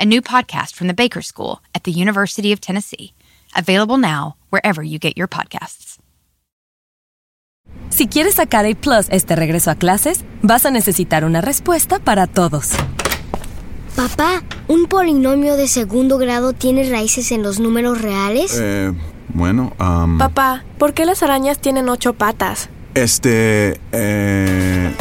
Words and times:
a 0.00 0.06
new 0.06 0.22
podcast 0.22 0.74
from 0.74 0.88
the 0.88 0.94
Baker 0.94 1.20
School 1.20 1.60
at 1.74 1.84
the 1.84 1.92
University 1.92 2.52
of 2.52 2.60
Tennessee. 2.60 3.12
Available 3.54 3.98
now 3.98 4.36
wherever 4.48 4.82
you 4.82 4.98
get 4.98 5.16
your 5.16 5.28
podcasts. 5.28 5.98
Si 7.90 8.06
quieres 8.08 8.34
sacar 8.34 8.64
A 8.66 8.74
Plus 8.74 9.08
este 9.10 9.36
regreso 9.36 9.70
a 9.70 9.74
clases, 9.74 10.24
vas 10.42 10.64
a 10.64 10.70
necesitar 10.70 11.24
una 11.24 11.40
respuesta 11.40 11.98
para 11.98 12.26
todos. 12.26 12.70
Papá, 13.94 14.42
¿un 14.68 14.86
polinomio 14.86 15.56
de 15.56 15.68
segundo 15.68 16.16
grado 16.16 16.54
tiene 16.54 16.88
raíces 16.88 17.30
en 17.32 17.42
los 17.42 17.60
números 17.60 18.00
reales? 18.00 18.56
Eh, 18.58 18.92
bueno, 19.34 19.74
um, 19.78 20.16
Papá, 20.16 20.64
¿por 20.78 20.94
qué 20.94 21.04
las 21.04 21.22
arañas 21.22 21.58
tienen 21.58 21.88
ocho 21.88 22.14
patas? 22.14 22.70
Este, 22.94 23.78
eh. 23.92 24.94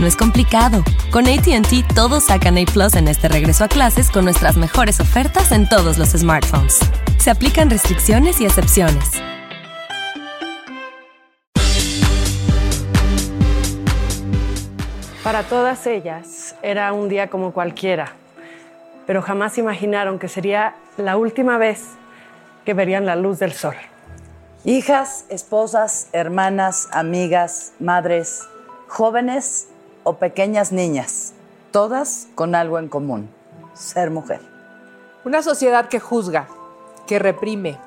No 0.00 0.06
es 0.06 0.16
complicado. 0.16 0.82
Con 1.10 1.26
ATT 1.26 1.94
todos 1.94 2.24
sacan 2.24 2.56
A 2.56 2.64
Plus 2.64 2.94
en 2.94 3.06
este 3.06 3.28
regreso 3.28 3.64
a 3.64 3.68
clases 3.68 4.10
con 4.10 4.24
nuestras 4.24 4.56
mejores 4.56 4.98
ofertas 4.98 5.52
en 5.52 5.68
todos 5.68 5.98
los 5.98 6.12
smartphones. 6.12 6.78
Se 7.18 7.30
aplican 7.30 7.68
restricciones 7.68 8.40
y 8.40 8.46
excepciones. 8.46 9.20
Para 15.22 15.42
todas 15.42 15.86
ellas 15.86 16.54
era 16.62 16.94
un 16.94 17.10
día 17.10 17.28
como 17.28 17.52
cualquiera, 17.52 18.14
pero 19.06 19.20
jamás 19.20 19.58
imaginaron 19.58 20.18
que 20.18 20.28
sería 20.28 20.76
la 20.96 21.18
última 21.18 21.58
vez 21.58 21.84
que 22.64 22.72
verían 22.72 23.04
la 23.04 23.16
luz 23.16 23.38
del 23.38 23.52
sol. 23.52 23.76
Hijas, 24.64 25.26
esposas, 25.28 26.08
hermanas, 26.14 26.88
amigas, 26.90 27.72
madres, 27.78 28.48
jóvenes 28.88 29.66
o 30.02 30.14
pequeñas 30.14 30.72
niñas, 30.72 31.32
todas 31.70 32.28
con 32.34 32.54
algo 32.54 32.78
en 32.78 32.88
común, 32.88 33.30
ser 33.74 34.10
mujer. 34.10 34.40
Una 35.24 35.42
sociedad 35.42 35.88
que 35.88 36.00
juzga, 36.00 36.48
que 37.06 37.18
reprime, 37.18 37.78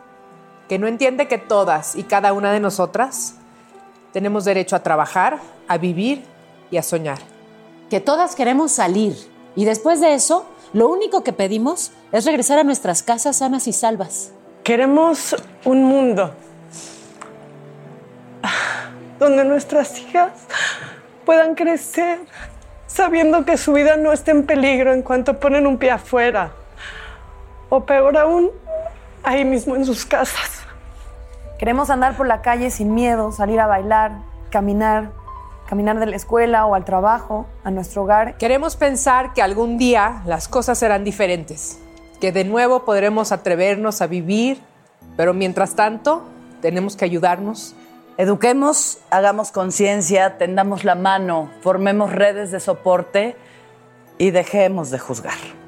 que 0.68 0.80
no 0.80 0.88
entiende 0.88 1.28
que 1.28 1.38
todas 1.38 1.96
y 1.96 2.04
cada 2.04 2.34
una 2.34 2.52
de 2.52 2.60
nosotras 2.60 3.36
tenemos 4.12 4.46
derecho 4.46 4.76
a 4.76 4.84
trabajar, 4.84 5.40
a 5.68 5.78
vivir 5.78 6.24
y 6.72 6.78
a 6.78 6.84
soñar. 6.84 7.20
Que 7.90 8.00
todas 8.00 8.36
queremos 8.36 8.72
salir 8.72 9.16
y 9.56 9.66
después 9.66 10.02
de 10.02 10.14
eso, 10.14 10.46
lo 10.74 10.90
único 10.90 11.24
que 11.24 11.34
pedimos 11.34 11.92
es 12.12 12.26
regresar 12.26 12.60
a 12.60 12.64
nuestras 12.64 13.04
casas 13.04 13.38
sanas 13.38 13.68
y 13.68 13.74
salvas. 13.74 14.32
Queremos 14.64 15.36
un 15.66 15.84
mundo 15.84 16.34
donde 19.20 19.46
nuestras 19.46 20.00
hijas 20.00 20.32
puedan 21.24 21.56
crecer 21.56 22.20
sabiendo 22.88 23.44
que 23.44 23.58
su 23.58 23.74
vida 23.74 23.98
no 23.98 24.14
está 24.14 24.32
en 24.32 24.46
peligro 24.46 24.94
en 24.94 25.02
cuanto 25.02 25.40
ponen 25.40 25.66
un 25.66 25.78
pie 25.78 25.92
afuera. 25.92 26.52
O 27.70 27.86
peor 27.86 28.18
aún, 28.18 28.52
ahí 29.24 29.46
mismo 29.46 29.76
en 29.76 29.86
sus 29.86 30.06
casas. 30.06 30.62
Queremos 31.58 31.90
andar 31.90 32.16
por 32.16 32.28
la 32.28 32.42
calle 32.42 32.70
sin 32.70 32.94
miedo, 32.94 33.32
salir 33.32 33.60
a 33.60 33.68
bailar, 33.68 34.12
caminar, 34.52 35.12
caminar 35.68 36.00
de 36.00 36.06
la 36.06 36.16
escuela 36.16 36.66
o 36.66 36.76
al 36.76 36.86
trabajo, 36.86 37.48
a 37.64 37.72
nuestro 37.72 38.04
hogar. 38.04 38.38
Queremos 38.38 38.76
pensar 38.76 39.34
que 39.34 39.42
algún 39.42 39.78
día 39.78 40.22
las 40.26 40.48
cosas 40.48 40.78
serán 40.78 41.04
diferentes, 41.04 41.80
que 42.22 42.32
de 42.32 42.44
nuevo 42.44 42.86
podremos 42.86 43.32
atrevernos 43.32 44.02
a 44.02 44.08
vivir, 44.08 44.62
pero 45.18 45.34
mientras 45.34 45.76
tanto 45.76 46.24
tenemos 46.62 46.96
que 46.96 47.06
ayudarnos 47.06 47.76
Eduquemos, 48.16 49.00
hagamos 49.10 49.52
conciencia, 49.52 50.38
tendamos 50.38 50.84
la 50.84 50.94
mano, 50.94 51.50
formemos 51.62 52.12
redes 52.12 52.52
de 52.52 52.60
soporte 52.60 53.36
y 54.20 54.30
dejemos 54.30 54.92
de 54.92 55.00
juzgar. 55.00 55.63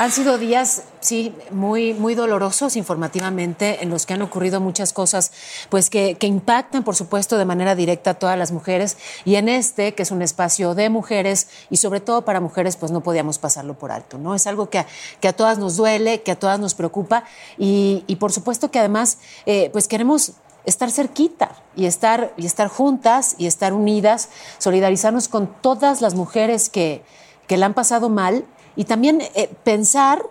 Han 0.00 0.12
sido 0.12 0.38
días, 0.38 0.84
sí, 1.00 1.34
muy, 1.50 1.92
muy 1.92 2.14
dolorosos 2.14 2.76
informativamente, 2.76 3.82
en 3.82 3.90
los 3.90 4.06
que 4.06 4.14
han 4.14 4.22
ocurrido 4.22 4.58
muchas 4.58 4.94
cosas, 4.94 5.30
pues 5.68 5.90
que, 5.90 6.16
impactan, 6.22 6.84
por 6.84 6.96
supuesto, 6.96 7.36
de 7.36 7.44
manera 7.44 7.74
directa 7.74 8.12
a 8.12 8.14
todas 8.14 8.38
las 8.38 8.50
mujeres. 8.50 8.96
Y 9.26 9.34
en 9.34 9.50
este, 9.50 9.92
que 9.92 10.04
es 10.04 10.10
un 10.10 10.22
espacio 10.22 10.74
de 10.74 10.88
mujeres 10.88 11.48
y 11.68 11.76
sobre 11.76 12.00
todo 12.00 12.24
para 12.24 12.40
mujeres, 12.40 12.76
pues 12.76 12.92
no 12.92 13.02
podíamos 13.02 13.38
pasarlo 13.38 13.74
por 13.74 13.92
alto, 13.92 14.16
¿no? 14.16 14.34
Es 14.34 14.46
algo 14.46 14.70
que 14.70 14.78
a, 14.78 14.86
que 15.20 15.28
a 15.28 15.34
todas 15.34 15.58
nos 15.58 15.76
duele, 15.76 16.22
que 16.22 16.30
a 16.30 16.38
todas 16.38 16.58
nos 16.58 16.72
preocupa 16.72 17.24
y, 17.58 18.16
por 18.18 18.32
supuesto 18.32 18.70
que 18.70 18.78
además, 18.78 19.18
eh, 19.44 19.68
pues 19.70 19.86
queremos 19.86 20.32
estar 20.64 20.90
cerquita 20.90 21.56
y 21.76 21.84
estar, 21.84 22.32
y 22.38 22.46
estar 22.46 22.68
juntas 22.68 23.34
y 23.36 23.44
estar 23.44 23.74
unidas, 23.74 24.30
solidarizarnos 24.56 25.28
con 25.28 25.46
todas 25.60 26.00
las 26.00 26.14
mujeres 26.14 26.70
que, 26.70 27.02
que 27.46 27.58
la 27.58 27.66
han 27.66 27.74
pasado 27.74 28.08
mal 28.08 28.46
y 28.76 28.84
también 28.84 29.20
eh, 29.34 29.50
pensar 29.64 30.22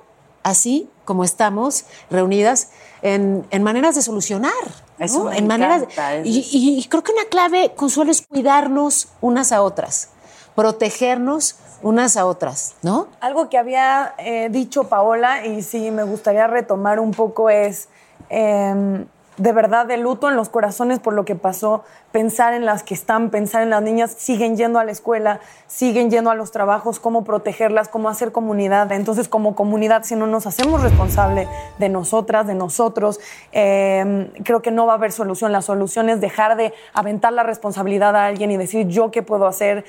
así 0.44 0.90
como 1.06 1.24
estamos 1.24 1.86
reunidas 2.10 2.70
en, 3.02 3.46
maneras 3.62 3.96
de 3.96 4.02
solucionar. 4.02 4.52
Eso 5.00 5.32
en 5.32 5.48
maneras 5.48 5.84
y, 6.26 6.86
creo 6.90 7.04
que 7.04 7.14
una 7.14 7.26
clave, 7.26 7.72
Consuelo, 7.76 8.12
es 8.12 8.22
cuidarnos 8.22 9.08
unas 9.22 9.52
a 9.54 9.62
otras, 9.62 10.10
protegernos 10.56 11.56
unas 11.82 12.18
a 12.18 12.26
otras, 12.26 12.76
¿no? 12.82 13.08
Algo 13.22 13.50
que 13.50 13.58
había 13.58 14.14
eh, 14.18 14.50
dicho 14.52 14.90
Paola 14.90 15.46
y 15.46 15.62
sí 15.62 15.92
me 15.92 16.04
gustaría 16.04 16.48
retomar 16.48 17.00
un 17.00 17.12
poco 17.12 17.50
es 17.50 17.88
em, 18.30 19.06
de 19.40 19.54
verdad 19.54 19.86
de 19.86 19.98
luto 19.98 20.28
en 20.28 20.36
los 20.36 20.50
corazones 20.50 21.00
por 21.00 21.14
lo 21.14 21.24
que 21.24 21.36
pasó, 21.36 21.84
pensar 22.12 22.54
en 22.54 22.66
las 22.66 22.84
que 22.84 22.94
están, 22.94 23.30
pensar 23.30 23.64
en 23.64 23.70
las 23.70 23.82
niñas, 23.82 24.12
siguen 24.18 24.58
yendo 24.58 24.80
a 24.80 24.84
la 24.84 24.92
escuela, 24.92 25.40
siguen 25.66 26.12
yendo 26.12 26.30
a 26.30 26.36
los 26.36 26.52
trabajos, 26.52 27.00
cómo 27.00 27.24
protegerlas, 27.24 27.88
cómo 27.88 28.10
hacer 28.10 28.34
comunidad. 28.34 28.92
Entonces, 28.92 29.30
como 29.30 29.56
comunidad, 29.56 30.04
si 30.04 30.16
no 30.16 30.28
nos 30.28 30.46
hacemos 30.46 30.84
responsable 30.84 31.48
de 31.78 31.88
nosotras, 31.88 32.48
de 32.48 32.54
nosotros, 32.54 33.22
em, 33.54 34.30
creo 34.44 34.62
que 34.62 34.72
no 34.72 34.86
va 34.86 34.94
a 34.94 34.96
haber 34.98 35.14
solución. 35.14 35.54
La 35.54 35.62
solución 35.62 36.10
es 36.10 36.20
dejar 36.20 36.58
de 36.58 36.74
aventar 36.94 37.32
la 37.32 37.44
responsabilidad 37.44 38.18
a 38.18 38.26
alguien 38.26 38.52
y 38.52 38.58
decir 38.58 38.88
yo 38.88 39.10
qué 39.10 39.24
puedo 39.24 39.48
hacer. 39.48 39.86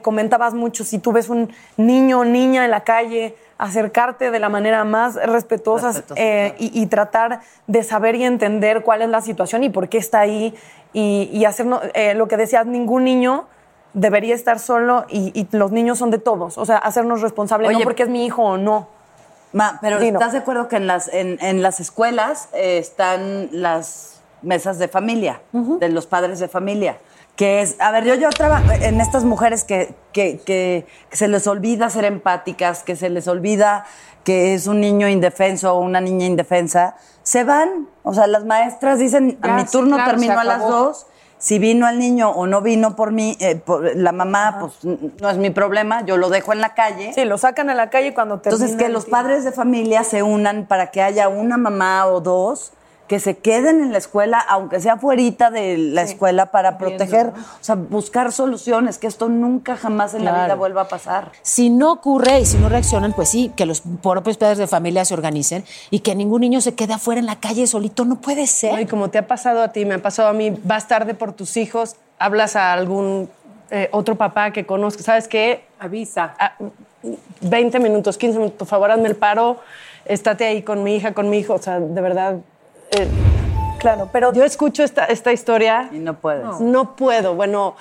comentabas 0.00 0.54
mucho, 0.54 0.84
si 0.84 1.00
tú 1.00 1.12
ves 1.12 1.28
un 1.28 1.52
niño 1.76 2.20
o 2.20 2.24
niña 2.24 2.64
en 2.64 2.70
la 2.70 2.84
calle, 2.84 3.34
acercarte 3.62 4.32
de 4.32 4.40
la 4.40 4.48
manera 4.48 4.82
más 4.82 5.14
respetuosa 5.14 6.02
eh, 6.16 6.54
y, 6.58 6.84
tratar 6.86 7.42
de 7.68 7.84
saber 7.84 8.16
y 8.16 8.24
entender 8.24 8.82
cuál 8.82 9.02
es 9.02 9.08
la 9.08 9.20
situación 9.20 9.62
y 9.62 9.70
por 9.70 9.88
qué 9.88 9.98
está 9.98 10.18
ahí 10.18 10.52
y, 10.92 11.44
hacer 11.44 11.66
eh, 11.94 12.14
lo 12.14 12.26
que 12.26 12.36
decías, 12.36 12.66
ningún 12.66 13.04
niño 13.04 13.46
debería 13.94 14.34
estar 14.34 14.58
solo 14.58 15.06
y, 15.08 15.46
los 15.52 15.70
niños 15.70 15.96
son 15.98 16.10
de 16.10 16.18
todos, 16.18 16.58
o 16.58 16.66
sea, 16.66 16.78
hacernos 16.78 17.22
responsables, 17.22 17.70
no 17.70 17.80
porque 17.84 18.02
es 18.02 18.08
mi 18.08 18.26
hijo 18.26 18.42
o 18.42 18.56
no. 18.56 18.88
Ma, 19.52 19.78
pero 19.80 19.98
¿estás 19.98 20.32
de 20.32 20.38
acuerdo 20.38 20.66
que 20.66 20.76
en 20.76 20.88
las, 20.88 21.08
en, 21.12 21.62
las 21.62 21.78
escuelas 21.78 22.48
eh, 22.54 22.78
están 22.78 23.48
las 23.52 24.22
mesas 24.40 24.80
de 24.80 24.88
familia, 24.88 25.40
de 25.52 25.88
los 25.88 26.06
padres 26.06 26.40
de 26.40 26.48
familia? 26.48 26.96
Que 27.36 27.62
es, 27.62 27.76
a 27.80 27.90
ver, 27.90 28.04
yo, 28.04 28.14
yo 28.14 28.30
trabajo 28.30 28.70
en 28.72 29.00
estas 29.00 29.24
mujeres 29.24 29.64
que, 29.64 29.94
que, 30.12 30.86
se 31.10 31.28
les 31.28 31.46
olvida 31.46 31.88
ser 31.88 32.04
empáticas, 32.04 32.82
que 32.82 32.96
se 32.96 33.08
les 33.08 33.26
olvida 33.28 33.84
que 34.24 34.54
es 34.54 34.66
un 34.66 34.80
niño 34.80 35.08
indefenso 35.08 35.74
o 35.74 35.80
una 35.80 36.00
niña 36.00 36.26
indefensa, 36.26 36.94
se 37.22 37.42
van. 37.44 37.88
O 38.02 38.14
sea, 38.14 38.26
las 38.26 38.44
maestras 38.44 38.98
dicen, 38.98 39.38
a 39.42 39.56
mi 39.56 39.64
turno 39.64 39.96
terminó 40.04 40.38
a 40.38 40.44
las 40.44 40.60
dos, 40.60 41.06
Si 41.38 41.58
vino 41.58 41.88
el 41.88 41.98
niño 41.98 42.30
o 42.30 42.46
no 42.46 42.60
vino 42.60 42.94
por 42.94 43.10
mí, 43.10 43.36
eh, 43.40 43.56
por 43.56 43.96
la 43.96 44.12
mamá, 44.12 44.58
pues 44.60 44.74
no 44.84 45.28
es 45.28 45.38
mi 45.38 45.50
problema, 45.50 46.04
yo 46.04 46.16
lo 46.16 46.28
dejo 46.28 46.52
en 46.52 46.60
la 46.60 46.74
calle. 46.74 47.12
Sí, 47.14 47.24
lo 47.24 47.36
sacan 47.36 47.68
a 47.68 47.74
la 47.74 47.90
calle 47.90 48.14
cuando 48.14 48.38
termina 48.38 48.64
Entonces, 48.64 48.86
que 48.86 48.92
los 48.92 49.06
padres 49.06 49.42
de 49.42 49.50
familia 49.50 50.04
se 50.04 50.22
unan 50.22 50.66
para 50.66 50.92
que 50.92 51.02
haya 51.02 51.28
una 51.28 51.56
mamá 51.56 52.06
o 52.06 52.20
dos 52.20 52.72
que 53.12 53.20
se 53.20 53.36
queden 53.36 53.82
en 53.82 53.92
la 53.92 53.98
escuela, 53.98 54.38
aunque 54.40 54.80
sea 54.80 54.96
fuerita 54.96 55.50
de 55.50 55.76
la 55.76 56.00
escuela, 56.00 56.46
para 56.46 56.78
proteger, 56.78 57.26
o 57.26 57.62
sea, 57.62 57.74
buscar 57.74 58.32
soluciones, 58.32 58.96
que 58.96 59.06
esto 59.06 59.28
nunca 59.28 59.76
jamás 59.76 60.14
en 60.14 60.24
la 60.24 60.44
vida 60.44 60.54
vuelva 60.54 60.80
a 60.80 60.88
pasar. 60.88 61.30
Si 61.42 61.68
no 61.68 61.92
ocurre 61.92 62.40
y 62.40 62.46
si 62.46 62.56
no 62.56 62.70
reaccionan, 62.70 63.12
pues 63.12 63.28
sí, 63.28 63.52
que 63.54 63.66
los 63.66 63.82
propios 64.02 64.38
padres 64.38 64.56
de 64.56 64.66
familia 64.66 65.04
se 65.04 65.12
organicen 65.12 65.62
y 65.90 65.98
que 65.98 66.14
ningún 66.14 66.40
niño 66.40 66.62
se 66.62 66.74
quede 66.74 66.94
afuera 66.94 67.18
en 67.18 67.26
la 67.26 67.36
calle 67.36 67.66
solito. 67.66 68.06
No 68.06 68.18
puede 68.18 68.46
ser. 68.46 68.72
No, 68.72 68.80
y 68.80 68.86
como 68.86 69.10
te 69.10 69.18
ha 69.18 69.26
pasado 69.26 69.62
a 69.62 69.68
ti, 69.72 69.84
me 69.84 69.92
ha 69.92 70.00
pasado 70.00 70.30
a 70.30 70.32
mí, 70.32 70.58
vas 70.64 70.88
tarde 70.88 71.12
por 71.12 71.34
tus 71.34 71.58
hijos, 71.58 71.96
hablas 72.18 72.56
a 72.56 72.72
algún 72.72 73.28
eh, 73.70 73.90
otro 73.92 74.16
papá 74.16 74.52
que 74.52 74.64
conozcas, 74.64 75.04
¿sabes 75.04 75.28
qué? 75.28 75.66
Avisa. 75.78 76.34
Ah, 76.38 76.54
20 77.42 77.78
minutos, 77.78 78.16
15 78.16 78.38
minutos, 78.38 78.58
por 78.58 78.68
favor, 78.68 78.90
hazme 78.90 79.08
el 79.08 79.16
paro, 79.16 79.58
estate 80.06 80.46
ahí 80.46 80.62
con 80.62 80.82
mi 80.82 80.96
hija, 80.96 81.12
con 81.12 81.28
mi 81.28 81.36
hijo, 81.36 81.52
o 81.52 81.58
sea, 81.58 81.78
de 81.78 82.00
verdad. 82.00 82.38
Eh, 82.92 83.08
Claro, 83.78 84.08
pero 84.12 84.32
yo 84.32 84.44
escucho 84.44 84.84
esta, 84.84 85.06
esta 85.06 85.32
historia. 85.32 85.88
Y 85.92 85.98
no 85.98 86.14
puedes. 86.14 86.60
No. 86.60 86.94
puedo. 86.94 87.34
Bueno, 87.34 87.74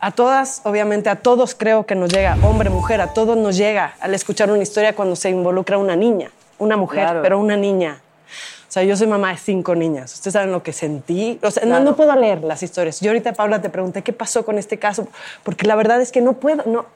a 0.00 0.10
todas, 0.10 0.62
obviamente, 0.64 1.10
a 1.10 1.16
todos 1.16 1.54
creo 1.54 1.84
que 1.84 1.94
nos 1.94 2.10
llega, 2.10 2.38
hombre, 2.42 2.70
mujer, 2.70 3.02
a 3.02 3.08
todos 3.12 3.36
nos 3.36 3.56
llega 3.58 3.94
al 4.00 4.14
escuchar 4.14 4.50
una 4.50 4.62
historia 4.62 4.94
cuando 4.94 5.14
se 5.14 5.28
involucra 5.28 5.76
una 5.76 5.94
niña, 5.94 6.30
una 6.58 6.78
mujer, 6.78 7.04
Claro. 7.04 7.22
pero 7.22 7.38
una 7.38 7.56
niña. 7.56 8.00
O 8.66 8.72
sea, 8.72 8.82
yo 8.84 8.96
soy 8.96 9.06
mamá 9.06 9.32
de 9.32 9.36
cinco 9.36 9.74
niñas. 9.74 10.14
Ustedes 10.14 10.32
saben 10.32 10.50
lo 10.52 10.62
que 10.62 10.72
sentí. 10.72 11.38
O 11.42 11.50
sea, 11.50 11.66
no- 11.66 11.80
no, 11.80 11.94
puedo 11.94 12.16
leer 12.16 12.42
las 12.42 12.62
historias. 12.62 13.00
Yo 13.02 13.10
ahorita, 13.10 13.34
Paula, 13.34 13.60
te 13.60 13.68
pregunté 13.68 14.00
qué 14.00 14.14
pasó 14.14 14.46
con 14.46 14.56
este 14.58 14.78
caso, 14.78 15.06
porque 15.42 15.66
la 15.66 15.74
verdad 15.74 16.00
es 16.00 16.10
que 16.10 16.22
no 16.22 16.32
puedo, 16.32 16.62
no, 16.64 16.86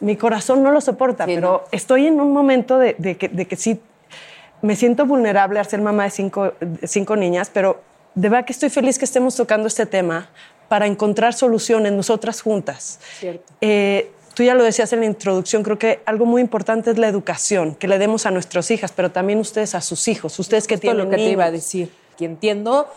mi 0.00 0.16
corazón 0.16 0.62
no 0.62 0.70
lo 0.70 0.82
soporta, 0.82 1.24
Sí, 1.24 1.32
pero 1.34 1.50
no. 1.50 1.68
estoy 1.72 2.06
en 2.08 2.20
un 2.20 2.34
momento 2.34 2.78
de, 2.78 2.94
de 2.98 3.16
que, 3.16 3.28
de 3.30 3.46
que 3.46 3.56
sí 3.56 3.80
me 4.62 4.76
siento 4.76 5.06
vulnerable 5.06 5.58
al 5.58 5.66
ser 5.66 5.80
mamá 5.80 6.04
de 6.04 6.10
cinco, 6.10 6.52
de 6.60 6.86
cinco 6.86 7.16
niñas, 7.16 7.50
pero 7.52 7.82
de 8.14 8.28
verdad 8.28 8.46
que 8.46 8.52
estoy 8.52 8.70
feliz 8.70 8.98
que 8.98 9.04
estemos 9.04 9.36
tocando 9.36 9.68
este 9.68 9.86
tema 9.86 10.28
para 10.68 10.86
encontrar 10.86 11.34
soluciones 11.34 11.92
nosotras 11.92 12.40
juntas. 12.40 12.98
Cierto. 13.18 13.52
Eh, 13.60 14.10
tú 14.34 14.42
ya 14.42 14.54
lo 14.54 14.64
decías 14.64 14.92
en 14.92 15.00
la 15.00 15.06
introducción, 15.06 15.62
creo 15.62 15.78
que 15.78 16.00
algo 16.04 16.26
muy 16.26 16.42
importante 16.42 16.90
es 16.90 16.98
la 16.98 17.08
educación 17.08 17.74
que 17.74 17.88
le 17.88 17.98
demos 17.98 18.26
a 18.26 18.30
nuestras 18.30 18.70
hijas, 18.70 18.92
pero 18.92 19.10
también 19.10 19.38
ustedes 19.38 19.74
a 19.74 19.80
sus 19.80 20.08
hijos, 20.08 20.38
ustedes 20.38 20.66
que 20.66 20.76
tienen 20.76 20.98
lo 20.98 21.10
que 21.10 21.16
te 21.16 21.30
iba 21.30 21.44
a 21.44 21.50
niños. 21.50 21.62
decir. 21.62 21.92
Que 22.16 22.24
entiendo 22.24 22.88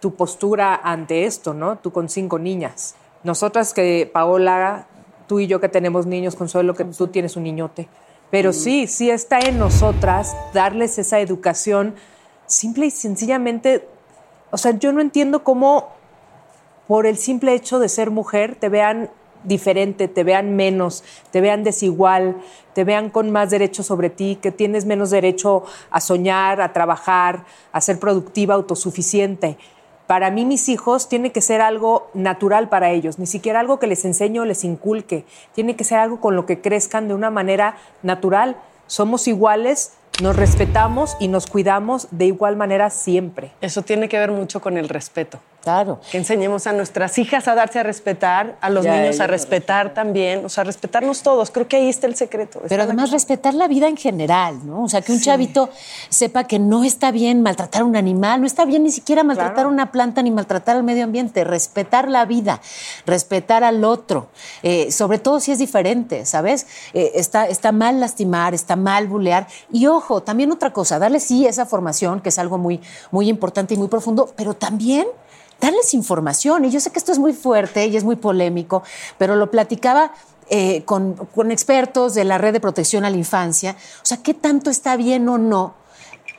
tu 0.00 0.16
postura 0.16 0.74
ante 0.74 1.26
esto, 1.26 1.54
¿no? 1.54 1.78
Tú 1.78 1.92
con 1.92 2.08
cinco 2.08 2.38
niñas. 2.38 2.96
Nosotras 3.22 3.72
que, 3.72 4.10
Paola, 4.12 4.86
tú 5.28 5.38
y 5.38 5.46
yo 5.46 5.60
que 5.60 5.68
tenemos 5.68 6.06
niños, 6.06 6.34
Consuelo, 6.34 6.74
que 6.74 6.84
tú 6.84 7.06
tienes 7.06 7.36
un 7.36 7.44
niñote. 7.44 7.88
Pero 8.32 8.54
sí, 8.54 8.86
sí 8.86 9.10
está 9.10 9.40
en 9.40 9.58
nosotras 9.58 10.34
darles 10.54 10.96
esa 10.96 11.20
educación 11.20 11.94
simple 12.46 12.86
y 12.86 12.90
sencillamente. 12.90 13.86
O 14.50 14.56
sea, 14.56 14.70
yo 14.78 14.90
no 14.90 15.02
entiendo 15.02 15.44
cómo 15.44 15.90
por 16.88 17.04
el 17.04 17.18
simple 17.18 17.52
hecho 17.52 17.78
de 17.78 17.90
ser 17.90 18.10
mujer 18.10 18.56
te 18.58 18.70
vean 18.70 19.10
diferente, 19.44 20.08
te 20.08 20.24
vean 20.24 20.56
menos, 20.56 21.04
te 21.30 21.42
vean 21.42 21.62
desigual, 21.62 22.38
te 22.72 22.84
vean 22.84 23.10
con 23.10 23.30
más 23.30 23.50
derechos 23.50 23.84
sobre 23.84 24.08
ti, 24.08 24.38
que 24.40 24.50
tienes 24.50 24.86
menos 24.86 25.10
derecho 25.10 25.64
a 25.90 26.00
soñar, 26.00 26.62
a 26.62 26.72
trabajar, 26.72 27.44
a 27.70 27.82
ser 27.82 27.98
productiva, 27.98 28.54
autosuficiente. 28.54 29.58
Para 30.12 30.30
mí 30.30 30.44
mis 30.44 30.68
hijos 30.68 31.08
tiene 31.08 31.32
que 31.32 31.40
ser 31.40 31.62
algo 31.62 32.10
natural 32.12 32.68
para 32.68 32.90
ellos, 32.90 33.18
ni 33.18 33.26
siquiera 33.26 33.60
algo 33.60 33.78
que 33.78 33.86
les 33.86 34.04
enseño 34.04 34.42
o 34.42 34.44
les 34.44 34.62
inculque, 34.62 35.24
tiene 35.54 35.74
que 35.74 35.84
ser 35.84 36.00
algo 36.00 36.20
con 36.20 36.36
lo 36.36 36.44
que 36.44 36.60
crezcan 36.60 37.08
de 37.08 37.14
una 37.14 37.30
manera 37.30 37.78
natural. 38.02 38.58
Somos 38.86 39.26
iguales, 39.26 39.94
nos 40.20 40.36
respetamos 40.36 41.16
y 41.20 41.28
nos 41.28 41.46
cuidamos 41.46 42.08
de 42.10 42.26
igual 42.26 42.56
manera 42.56 42.90
siempre. 42.90 43.52
Eso 43.60 43.82
tiene 43.82 44.08
que 44.08 44.18
ver 44.18 44.30
mucho 44.30 44.60
con 44.60 44.76
el 44.76 44.88
respeto. 44.88 45.40
Claro. 45.62 46.00
Que 46.10 46.18
enseñemos 46.18 46.66
a 46.66 46.72
nuestras 46.72 47.16
hijas 47.18 47.46
a 47.46 47.54
darse 47.54 47.78
a 47.78 47.84
respetar, 47.84 48.56
a 48.60 48.68
los 48.68 48.84
Ya, 48.84 48.96
niños 48.96 49.20
a 49.20 49.24
a 49.24 49.26
respetar 49.28 49.94
también, 49.94 50.44
o 50.44 50.48
sea, 50.48 50.64
respetarnos 50.64 51.22
todos. 51.22 51.52
Creo 51.52 51.68
que 51.68 51.76
ahí 51.76 51.88
está 51.88 52.08
el 52.08 52.16
secreto. 52.16 52.58
Pero 52.62 52.64
¿Están 52.64 52.78
de 52.78 52.84
además 52.84 53.12
respetar 53.12 53.54
la 53.54 53.68
vida 53.68 53.86
en 53.86 53.96
general, 53.96 54.66
¿no? 54.66 54.82
O 54.82 54.88
sea, 54.88 55.02
que 55.02 55.12
un 55.12 55.20
chavito 55.20 55.70
sepa 56.08 56.44
que 56.44 56.58
no 56.58 56.82
está 56.82 57.12
bien 57.12 57.42
maltratar 57.42 57.82
a 57.82 57.84
un 57.84 57.94
animal, 57.94 58.40
no 58.40 58.46
está 58.48 58.64
bien 58.64 58.82
ni 58.82 58.90
siquiera 58.90 59.22
maltratar 59.22 59.66
a 59.66 59.68
una 59.68 59.92
planta 59.92 60.20
ni 60.22 60.32
maltratar 60.32 60.76
al 60.76 60.82
medio 60.82 61.04
ambiente, 61.04 61.44
respetar 61.44 62.08
la 62.08 62.24
vida, 62.24 62.60
respetar 63.06 63.62
al 63.62 63.84
otro, 63.84 64.30
eh, 64.64 64.90
sobre 64.90 65.20
todo 65.20 65.38
si 65.38 65.52
es 65.52 65.60
diferente, 65.60 66.26
¿sabes? 66.26 66.66
Eh, 66.92 67.12
está, 67.14 67.46
está 67.46 67.70
mal 67.70 68.00
lastimar, 68.00 68.52
está 68.52 68.74
mal 68.74 69.06
bulear. 69.06 69.46
Y 69.70 69.86
ojo, 69.86 70.01
también 70.24 70.52
otra 70.52 70.72
cosa, 70.72 70.98
darle 70.98 71.20
sí 71.20 71.46
esa 71.46 71.66
formación, 71.66 72.20
que 72.20 72.28
es 72.28 72.38
algo 72.38 72.58
muy, 72.58 72.80
muy 73.10 73.28
importante 73.28 73.74
y 73.74 73.76
muy 73.76 73.88
profundo, 73.88 74.32
pero 74.36 74.54
también 74.54 75.06
darles 75.60 75.94
información. 75.94 76.64
Y 76.64 76.70
yo 76.70 76.80
sé 76.80 76.90
que 76.90 76.98
esto 76.98 77.12
es 77.12 77.18
muy 77.18 77.32
fuerte 77.32 77.86
y 77.86 77.96
es 77.96 78.04
muy 78.04 78.16
polémico, 78.16 78.82
pero 79.18 79.36
lo 79.36 79.50
platicaba 79.50 80.12
eh, 80.50 80.84
con, 80.84 81.14
con 81.14 81.50
expertos 81.50 82.14
de 82.14 82.24
la 82.24 82.36
red 82.38 82.52
de 82.52 82.60
protección 82.60 83.04
a 83.04 83.10
la 83.10 83.16
infancia. 83.16 83.76
O 84.02 84.06
sea, 84.06 84.18
¿qué 84.18 84.34
tanto 84.34 84.70
está 84.70 84.96
bien 84.96 85.28
o 85.28 85.38
no? 85.38 85.81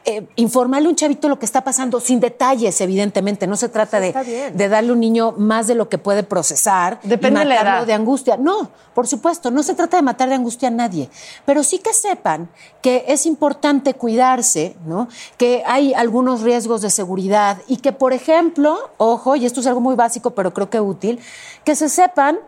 Eh, 0.05 0.27
informarle 0.35 0.87
a 0.87 0.89
un 0.89 0.95
chavito 0.95 1.29
lo 1.29 1.39
que 1.39 1.45
está 1.45 1.63
pasando, 1.63 1.99
sin 1.99 2.19
detalles, 2.19 2.81
evidentemente. 2.81 3.47
No 3.47 3.55
se 3.55 3.69
trata 3.69 3.99
de, 3.99 4.11
darle 4.53 4.89
a 4.89 4.93
un 4.93 4.99
niño 4.99 5.33
más 5.37 5.67
de 5.67 5.75
lo 5.75 5.87
que 5.87 5.97
puede 5.97 6.23
procesar 6.23 6.99
Depende 7.03 7.39
y 7.39 7.43
de 7.43 7.49
la 7.49 7.55
matarlo 7.55 7.77
edad. 7.79 7.87
de 7.87 7.93
angustia. 7.93 8.37
No, 8.37 8.69
por 8.93 9.07
supuesto, 9.07 9.49
no 9.49 9.63
se 9.63 9.75
trata 9.75 9.97
de 9.97 10.03
matar 10.03 10.27
de 10.27 10.35
angustia 10.35 10.67
a 10.67 10.71
nadie. 10.71 11.09
Pero 11.45 11.63
sí 11.63 11.79
que 11.79 11.93
sepan 11.93 12.49
que 12.81 13.05
es 13.07 13.25
importante 13.25 13.93
cuidarse, 13.93 14.75
¿no? 14.85 15.07
Que 15.37 15.63
hay 15.65 15.93
algunos 15.93 16.41
riesgos 16.41 16.81
de 16.81 16.89
seguridad 16.89 17.59
y 17.67 17.77
que, 17.77 17.93
por 17.93 18.11
ejemplo, 18.11 18.91
ojo, 18.97 19.37
y 19.37 19.45
esto 19.45 19.61
es 19.61 19.67
algo 19.67 19.79
muy 19.79 19.95
básico, 19.95 20.31
pero 20.31 20.53
creo 20.53 20.69
que 20.69 20.81
útil, 20.81 21.19
que 21.63 21.75
se 21.75 21.87
sepan 21.87 22.39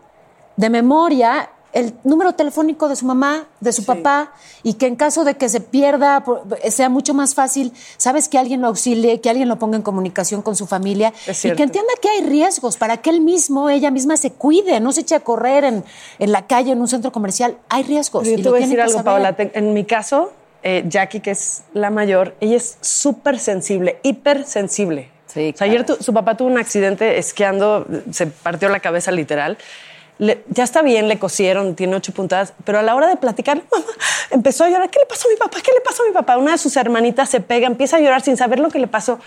de 0.56 0.70
memoria 0.70 1.50
el 1.76 1.92
número 2.04 2.32
telefónico 2.32 2.88
de 2.88 2.96
su 2.96 3.04
mamá, 3.06 3.46
de 3.60 3.70
su 3.72 3.84
papá, 3.84 4.32
y 4.62 4.74
que 4.74 4.86
en 4.86 4.96
caso 4.96 5.24
de 5.24 5.36
que 5.36 5.48
se 5.48 5.60
pierda, 5.60 6.24
sea 6.70 6.88
mucho 6.88 7.12
más 7.14 7.34
fácil, 7.34 7.72
sabes 7.98 8.28
que 8.28 8.38
alguien 8.38 8.60
lo 8.62 8.68
auxilie, 8.68 9.20
que 9.20 9.28
alguien 9.30 9.48
lo 9.48 9.56
ponga 9.58 9.76
en 9.76 9.82
comunicación 9.82 10.40
con 10.42 10.56
su 10.56 10.66
familia, 10.66 11.12
y 11.26 11.52
que 11.54 11.62
entienda 11.62 11.92
que 12.00 12.08
hay 12.08 12.22
riesgos 12.22 12.76
para 12.76 12.96
que 12.96 13.10
él 13.10 13.20
mismo, 13.20 13.68
ella 13.70 13.90
misma 13.90 14.16
se 14.16 14.32
cuide, 14.32 14.80
no 14.80 14.90
se 14.92 15.02
eche 15.02 15.14
a 15.14 15.20
correr 15.20 15.64
en, 15.64 15.84
en 16.18 16.32
la 16.32 16.46
calle, 16.46 16.72
en 16.72 16.80
un 16.80 16.88
centro 16.88 17.12
comercial. 17.12 17.56
Hay 17.68 17.82
riesgos. 17.82 18.26
Y 18.26 18.42
te 18.42 18.48
voy 18.48 18.58
a 18.58 18.62
decir 18.62 18.80
algo, 18.80 18.92
saber. 18.94 19.04
Paola. 19.04 19.36
En 19.54 19.74
mi 19.74 19.84
caso, 19.84 20.32
eh, 20.62 20.82
Jackie, 20.88 21.20
que 21.20 21.32
es 21.32 21.62
la 21.74 21.90
mayor, 21.90 22.34
ella 22.40 22.56
es 22.56 22.78
súper 22.80 23.38
sensible, 23.38 23.98
hipersensible. 24.02 25.10
Sí, 25.26 25.52
O 25.54 25.58
sea, 25.58 25.66
ayer 25.66 25.84
tu- 25.84 25.96
su 26.02 26.14
papá 26.14 26.36
tuvo 26.36 26.48
un 26.48 26.56
accidente 26.58 27.18
esquiando, 27.18 27.86
se 28.10 28.26
partió 28.28 28.68
la 28.70 28.80
cabeza 28.80 29.10
literal. 29.10 29.58
Le- 30.18 30.42
ya 30.48 30.64
está 30.64 30.80
bien, 30.82 31.08
le 31.08 31.18
cosieron, 31.18 31.74
tiene 31.74 31.94
ocho 31.96 32.12
puntadas, 32.12 32.54
pero 32.64 32.78
a 32.78 32.82
la 32.82 32.94
hora 32.94 33.06
de 33.08 33.16
platicar, 33.16 33.62
mamá, 33.70 33.84
empezó 34.30 34.64
a 34.64 34.70
llorar. 34.70 34.88
¿Qué 34.90 34.98
le 34.98 35.06
pasó 35.06 35.28
a 35.28 35.30
mi 35.30 35.36
papá? 35.36 35.58
¿Qué 35.62 35.72
le 35.72 35.80
pasó 35.82 36.02
a 36.02 36.06
mi 36.06 36.12
papá? 36.12 36.38
Una 36.38 36.52
de 36.52 36.58
sus 36.58 36.76
hermanitas 36.76 37.28
se 37.28 37.40
pega, 37.40 37.66
empieza 37.66 37.96
a 37.96 38.00
llorar 38.00 38.22
sin 38.22 38.36
saber 38.36 38.58
lo 38.58 38.70
que 38.70 38.78
le 38.78 38.86
pasó. 38.86 39.18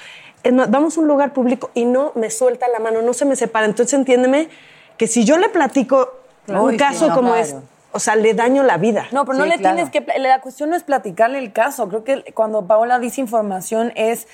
Más, 0.52 0.72
Vamos 0.72 0.98
a 0.98 1.02
un 1.02 1.08
lugar 1.08 1.34
público 1.34 1.70
y 1.74 1.86
no 1.86 2.12
me 2.16 2.32
suelta 2.32 2.68
la 2.70 2.80
mano, 2.80 3.02
no 3.02 3.14
se 3.14 3.26
me 3.26 3.36
separa. 3.36 3.66
Entonces 3.68 3.94
entiéndeme 3.94 4.50
que 4.98 5.06
si 5.08 5.26
yo 5.26 5.38
le 5.38 5.50
platico 5.50 6.12
un 6.48 6.72
sí, 6.72 6.78
caso 6.78 7.10
no, 7.10 7.16
como 7.16 7.30
claro. 7.34 7.44
es, 7.44 7.56
o 7.92 8.00
sea, 8.00 8.16
le 8.16 8.34
daño 8.34 8.64
la 8.64 8.78
vida. 8.78 9.06
No, 9.12 9.26
pero 9.26 9.38
no 9.38 9.44
Sí, 9.44 9.50
le 9.52 9.58
claro. 9.58 9.76
tienes 9.76 9.92
que... 9.92 10.20
La 10.20 10.42
cuestión 10.42 10.72
no 10.72 10.76
es 10.76 10.84
platicarle 10.84 11.38
el 11.40 11.52
caso. 11.54 11.88
Creo 11.90 12.04
que 12.04 12.24
cuando 12.34 12.66
Paola 12.66 12.98
dice 13.00 13.22
información 13.22 13.92
es 13.96 14.28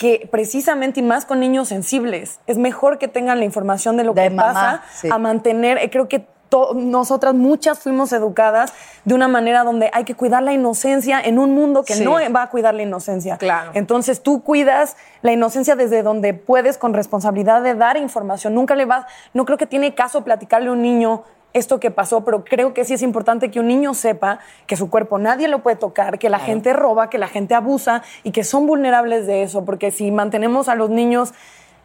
que 0.00 0.26
precisamente 0.32 1.00
y 1.00 1.02
más 1.02 1.26
con 1.26 1.40
niños 1.40 1.68
sensibles, 1.68 2.40
es 2.46 2.56
mejor 2.56 2.96
que 2.96 3.06
tengan 3.06 3.38
la 3.38 3.44
información 3.44 3.98
de 3.98 4.04
lo 4.04 4.14
De 4.14 4.22
que 4.22 4.30
mamá, 4.30 4.52
pasa 4.54 4.82
sí. 4.94 5.08
a 5.12 5.18
mantener, 5.18 5.76
eh, 5.76 5.90
creo 5.90 6.08
que 6.08 6.26
nosotras 6.74 7.34
muchas 7.34 7.78
fuimos 7.78 8.10
educadas 8.14 8.72
de 9.04 9.14
una 9.14 9.28
manera 9.28 9.62
donde 9.62 9.90
hay 9.92 10.04
que 10.04 10.14
cuidar 10.14 10.42
la 10.42 10.54
inocencia 10.54 11.20
en 11.20 11.38
un 11.38 11.54
mundo 11.54 11.84
que 11.84 11.94
Sí. 11.94 12.02
no 12.04 12.14
va 12.34 12.42
a 12.44 12.48
cuidar 12.48 12.74
la 12.74 12.82
inocencia. 12.82 13.36
Claro. 13.36 13.72
Entonces 13.74 14.22
tú 14.22 14.42
cuidas 14.42 14.96
la 15.20 15.32
inocencia 15.32 15.76
desde 15.76 16.02
donde 16.02 16.32
puedes 16.32 16.78
con 16.78 16.94
responsabilidad 16.94 17.60
de 17.62 17.74
dar 17.74 17.98
información. 17.98 18.54
Nunca 18.54 18.74
le 18.76 18.86
vas, 18.86 19.04
no 19.34 19.44
creo 19.44 19.58
que 19.58 19.66
tiene 19.66 19.94
caso 19.94 20.24
platicarle 20.24 20.70
a 20.70 20.72
un 20.72 20.80
niño 20.80 21.24
esto 21.52 21.80
que 21.80 21.90
pasó, 21.90 22.24
pero 22.24 22.44
creo 22.44 22.72
que 22.74 22.84
sí 22.84 22.94
es 22.94 23.02
importante 23.02 23.50
que 23.50 23.58
un 23.60 23.66
niño 23.68 23.92
sepa 23.94 24.38
que 24.66 24.76
su 24.76 24.88
cuerpo 24.90 25.18
nadie 25.18 25.48
lo 25.48 25.60
puede 25.60 25.76
tocar, 25.76 26.18
que 26.18 26.28
la 26.30 26.38
gente 26.38 26.72
roba, 26.72 27.10
que 27.10 27.18
la 27.18 27.28
gente 27.28 27.54
abusa 27.54 28.02
y 28.22 28.30
que 28.30 28.44
son 28.44 28.66
vulnerables 28.66 29.26
de 29.26 29.42
eso, 29.42 29.64
porque 29.64 29.90
si 29.90 30.10
mantenemos 30.12 30.68
a 30.68 30.74
los 30.74 30.90
niños 30.90 31.32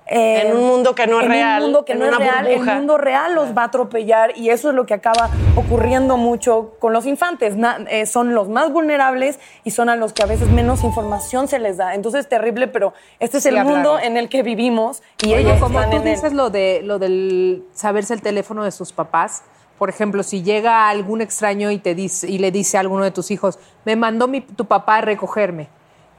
eh, 0.07 0.49
En 0.49 0.57
un 0.57 0.67
mundo 0.67 0.93
que 0.93 1.07
no 1.07 1.17
es 1.19 1.25
en 1.25 1.31
real, 1.31 1.63
Un 1.63 1.65
mundo 1.71 1.83
que 1.83 1.93
en 1.93 1.97
no 1.99 2.05
es 2.05 2.15
real, 2.15 2.45
burbuja. 2.45 2.71
el 2.73 2.77
mundo 2.77 2.97
real 2.99 3.33
los 3.33 3.57
va 3.57 3.63
a 3.63 3.65
atropellar 3.65 4.37
y 4.37 4.51
eso 4.51 4.69
es 4.69 4.75
lo 4.75 4.85
que 4.85 4.93
acaba 4.93 5.31
ocurriendo 5.55 6.15
mucho 6.15 6.75
con 6.77 6.93
los 6.93 7.07
infantes. 7.07 7.55
Na- 7.57 7.79
eh, 7.89 8.05
son 8.05 8.35
los 8.35 8.47
más 8.47 8.71
vulnerables 8.71 9.39
y 9.63 9.71
son 9.71 9.89
a 9.89 9.95
los 9.95 10.13
que 10.13 10.21
a 10.21 10.27
veces 10.27 10.47
menos 10.49 10.83
información 10.83 11.47
se 11.47 11.57
les 11.57 11.77
da. 11.77 11.95
Entonces 11.95 12.19
es 12.21 12.29
terrible, 12.29 12.67
pero 12.67 12.93
este 13.19 13.37
es 13.37 13.43
Sí, 13.45 13.49
el 13.49 13.63
mundo 13.63 13.97
en 13.97 14.15
el 14.15 14.29
que 14.29 14.43
vivimos 14.43 15.01
y 15.23 15.33
Oye, 15.33 15.39
ellos 15.39 15.59
como 15.59 15.81
tú 15.89 15.97
él. 15.97 16.03
dices 16.03 16.33
lo 16.33 16.51
de 16.51 16.81
lo 16.83 16.99
del 16.99 17.63
saberse 17.73 18.13
el 18.13 18.21
teléfono 18.21 18.63
de 18.63 18.69
sus 18.71 18.91
papás. 18.93 19.41
Por 19.77 19.89
ejemplo, 19.89 20.23
si 20.23 20.41
llega 20.41 20.89
algún 20.89 21.21
extraño 21.21 21.69
y 21.71 21.79
te 21.79 21.95
dice 21.95 22.29
y 22.29 22.37
le 22.37 22.51
dice 22.51 22.77
a 22.77 22.79
alguno 22.79 23.03
de 23.03 23.11
tus 23.11 23.29
hijos, 23.31 23.59
me 23.83 23.95
mandó 23.95 24.27
mi, 24.27 24.41
tu 24.41 24.65
papá 24.65 24.97
a 24.97 25.01
recogerme, 25.01 25.67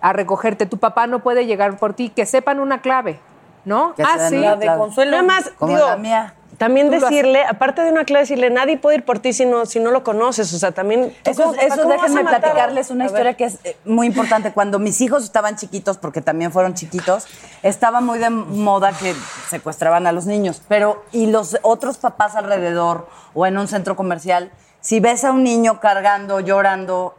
a 0.01 0.13
recogerte, 0.13 0.67
tu 0.67 0.77
papá 0.79 1.07
no 1.07 1.23
puede 1.23 1.47
llegar 1.47 1.79
por 1.79 1.95
ti, 1.95 2.11
que 2.11 2.27
sepan 2.27 2.61
una 2.61 2.83
clave, 2.83 3.19
¿no? 3.67 3.93
Se 3.97 4.03
ah, 4.03 4.29
sí. 4.31 4.39
La 4.39 4.57
de. 4.57 4.67
Consuelo, 4.67 5.11
Nada 5.11 5.23
más, 5.23 5.51
como 5.59 5.75
digo, 5.77 5.87
la 5.87 5.97
mía. 5.97 6.35
también 6.57 6.89
decirle, 6.89 7.45
aparte 7.45 7.83
de 7.83 7.91
una 7.93 8.05
clave, 8.07 8.23
decirle, 8.23 8.49
nadie 8.49 8.79
puede 8.79 8.97
ir 8.97 9.05
por 9.05 9.19
ti 9.19 9.35
si 9.35 9.45
no, 9.45 9.67
si 9.67 9.79
no 9.81 9.91
lo 9.91 10.03
conoces. 10.03 10.55
O 10.55 10.59
sea, 10.59 10.73
también... 10.73 11.13
¿tú 11.23 11.31
Eso, 11.33 11.43
cómo- 11.43 11.55
eso 11.61 11.77
¿cómo 11.83 11.89
vas 11.91 11.99
a 11.99 12.03
déjenme 12.09 12.25
platicarles 12.31 12.91
una 12.91 13.05
A 13.05 13.07
historia 13.09 13.31
ver. 13.33 13.37
que 13.37 13.45
es 13.45 13.59
eh, 13.65 13.77
muy 13.85 14.07
importante. 14.07 14.53
Cuando 14.53 14.79
mis 14.79 15.01
hijos 15.03 15.23
estaban 15.25 15.57
chiquitos, 15.57 15.99
porque 15.99 16.23
también 16.23 16.51
fueron 16.53 16.73
chiquitos, 16.73 17.27
estaba 17.63 18.01
muy 18.01 18.19
de 18.19 18.31
moda 18.31 18.93
que 18.93 19.15
secuestraban 19.51 20.07
a 20.07 20.13
los 20.13 20.25
niños. 20.25 20.63
Pero, 20.69 21.05
y 21.13 21.27
los 21.27 21.59
otros 21.63 21.99
papás 21.99 22.37
alrededor 22.37 23.09
o 23.35 23.45
en 23.47 23.59
un 23.59 23.69
centro 23.69 23.97
comercial, 23.97 24.51
si 24.81 25.01
ves 25.01 25.25
a 25.25 25.33
un 25.33 25.43
niño 25.43 25.81
cargando, 25.81 26.39
llorando, 26.41 27.17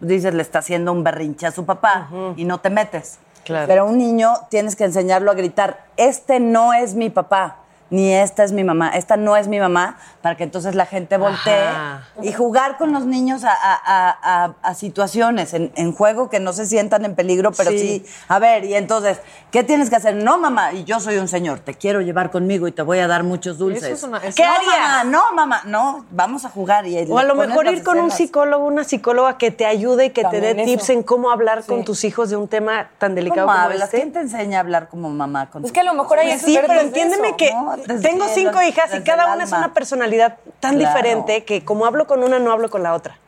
dices, 0.00 0.34
le 0.34 0.42
está 0.42 0.58
haciendo 0.58 0.92
un 0.92 1.02
berrinche 1.02 1.46
a 1.46 1.50
su 1.50 1.64
papá 1.64 2.08
y 2.36 2.44
no 2.44 2.60
te 2.60 2.68
metes. 2.70 3.18
Pero 3.46 3.86
un 3.86 3.98
niño 3.98 4.32
tienes 4.50 4.76
que 4.76 4.84
enseñarlo 4.84 5.30
a 5.30 5.34
gritar, 5.34 5.86
este 5.96 6.40
no 6.40 6.72
es 6.72 6.94
mi 6.94 7.10
papá, 7.10 7.58
ni 7.88 8.12
esta 8.12 8.42
es 8.42 8.52
mi 8.52 8.64
mamá, 8.64 8.90
esta 8.90 9.16
no 9.16 9.36
es 9.36 9.46
mi 9.48 9.60
mamá, 9.60 9.96
para 10.22 10.36
que 10.36 10.42
entonces 10.44 10.74
la 10.74 10.86
gente 10.86 11.16
voltee 11.18 11.68
Ajá. 11.68 12.02
y 12.22 12.32
jugar 12.32 12.78
con 12.78 12.92
los 12.92 13.04
niños 13.06 13.44
a, 13.44 13.52
a- 13.52 13.80
a- 13.84 14.44
a- 14.44 14.54
a 14.62 14.74
situaciones 14.74 15.54
en, 15.54 15.70
en 15.76 15.92
juego 15.92 16.28
que 16.28 16.40
no 16.40 16.52
se 16.52 16.66
sientan 16.66 17.04
en 17.04 17.14
peligro, 17.14 17.52
pero 17.52 17.70
sí. 17.70 17.78
Sí. 17.78 18.06
a 18.28 18.38
ver, 18.40 18.64
y 18.64 18.74
entonces, 18.74 19.20
¿qué 19.52 19.62
tienes 19.62 19.88
que 19.88 19.96
hacer? 19.96 20.16
No, 20.16 20.36
mamá, 20.38 20.72
y 20.72 20.82
yo 20.84 20.98
soy 20.98 21.18
un 21.18 21.28
señor, 21.28 21.60
te 21.60 21.74
quiero 21.74 22.00
llevar 22.00 22.30
conmigo 22.32 22.66
y 22.66 22.72
te 22.72 22.82
voy 22.82 22.98
a 22.98 23.06
dar 23.06 23.22
muchos 23.22 23.58
dulces. 23.58 23.84
Eso 23.84 23.94
es 23.94 24.02
una- 24.02 24.18
es- 24.18 24.34
¿Qué 24.34 24.44
No, 24.44 24.50
harías? 24.52 24.72
Mamá, 24.78 25.04
no, 25.04 25.22
mamá, 25.34 25.60
no, 25.66 26.04
vamos 26.10 26.44
a 26.44 26.48
jugar. 26.50 26.86
Y 26.86 26.98
O 27.08 27.18
a 27.18 27.22
lo 27.24 27.34
mejor 27.36 27.66
ir 27.68 27.84
con 27.84 27.98
un 28.00 28.10
psicólogo, 28.10 28.66
una 28.66 28.82
psicóloga 28.84 29.38
que 29.38 29.50
te 29.52 29.64
ayude 29.66 30.06
y 30.06 30.10
que 30.10 30.24
te 30.24 30.40
dé 30.40 30.54
tips 30.56 30.90
en 30.90 31.02
cómo 31.04 31.30
hablar 31.30 31.62
con 31.64 31.84
tus 31.84 32.02
hijos 32.04 32.30
de 32.30 32.36
un 32.36 32.48
tema 32.48 32.88
tan 32.98 33.14
delicado 33.14 33.46
¿Cómo 33.46 33.52
como 33.58 33.64
hablas? 33.64 33.84
este. 33.84 33.98
¿Quién 33.98 34.12
te 34.12 34.20
enseña 34.20 34.58
a 34.58 34.60
hablar 34.60 34.88
como 34.88 35.08
mamá 35.10 35.50
con 35.50 35.64
Es 35.64 35.70
que 35.72 35.80
a 35.80 35.84
lo 35.84 35.94
mejor 35.94 36.18
hay 36.18 36.36
sí, 36.38 36.58
pero 36.60 36.74
de 36.74 36.80
entiéndeme 36.80 37.28
eso. 37.28 37.36
que 37.36 37.52
¿no? 37.52 37.75
Desde 37.86 38.08
tengo 38.08 38.24
los- 38.24 38.34
cinco 38.34 38.62
hijas 38.62 38.90
y 38.94 39.02
cada 39.02 39.32
una 39.34 39.44
es 39.44 39.52
una 39.52 39.72
personalidad 39.74 40.36
tan 40.60 40.76
Claro. 40.76 40.94
diferente 40.94 41.44
que 41.44 41.64
como 41.64 41.86
hablo 41.86 42.06
con 42.06 42.22
una, 42.22 42.38
no 42.38 42.52
hablo 42.52 42.70
con 42.70 42.82
la 42.82 42.94
otra. 42.94 43.18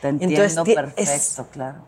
Te 0.00 0.08
entiendo 0.08 0.42
Entonces, 0.42 0.74
perfecto, 0.74 1.02
es- 1.02 1.40
claro. 1.52 1.78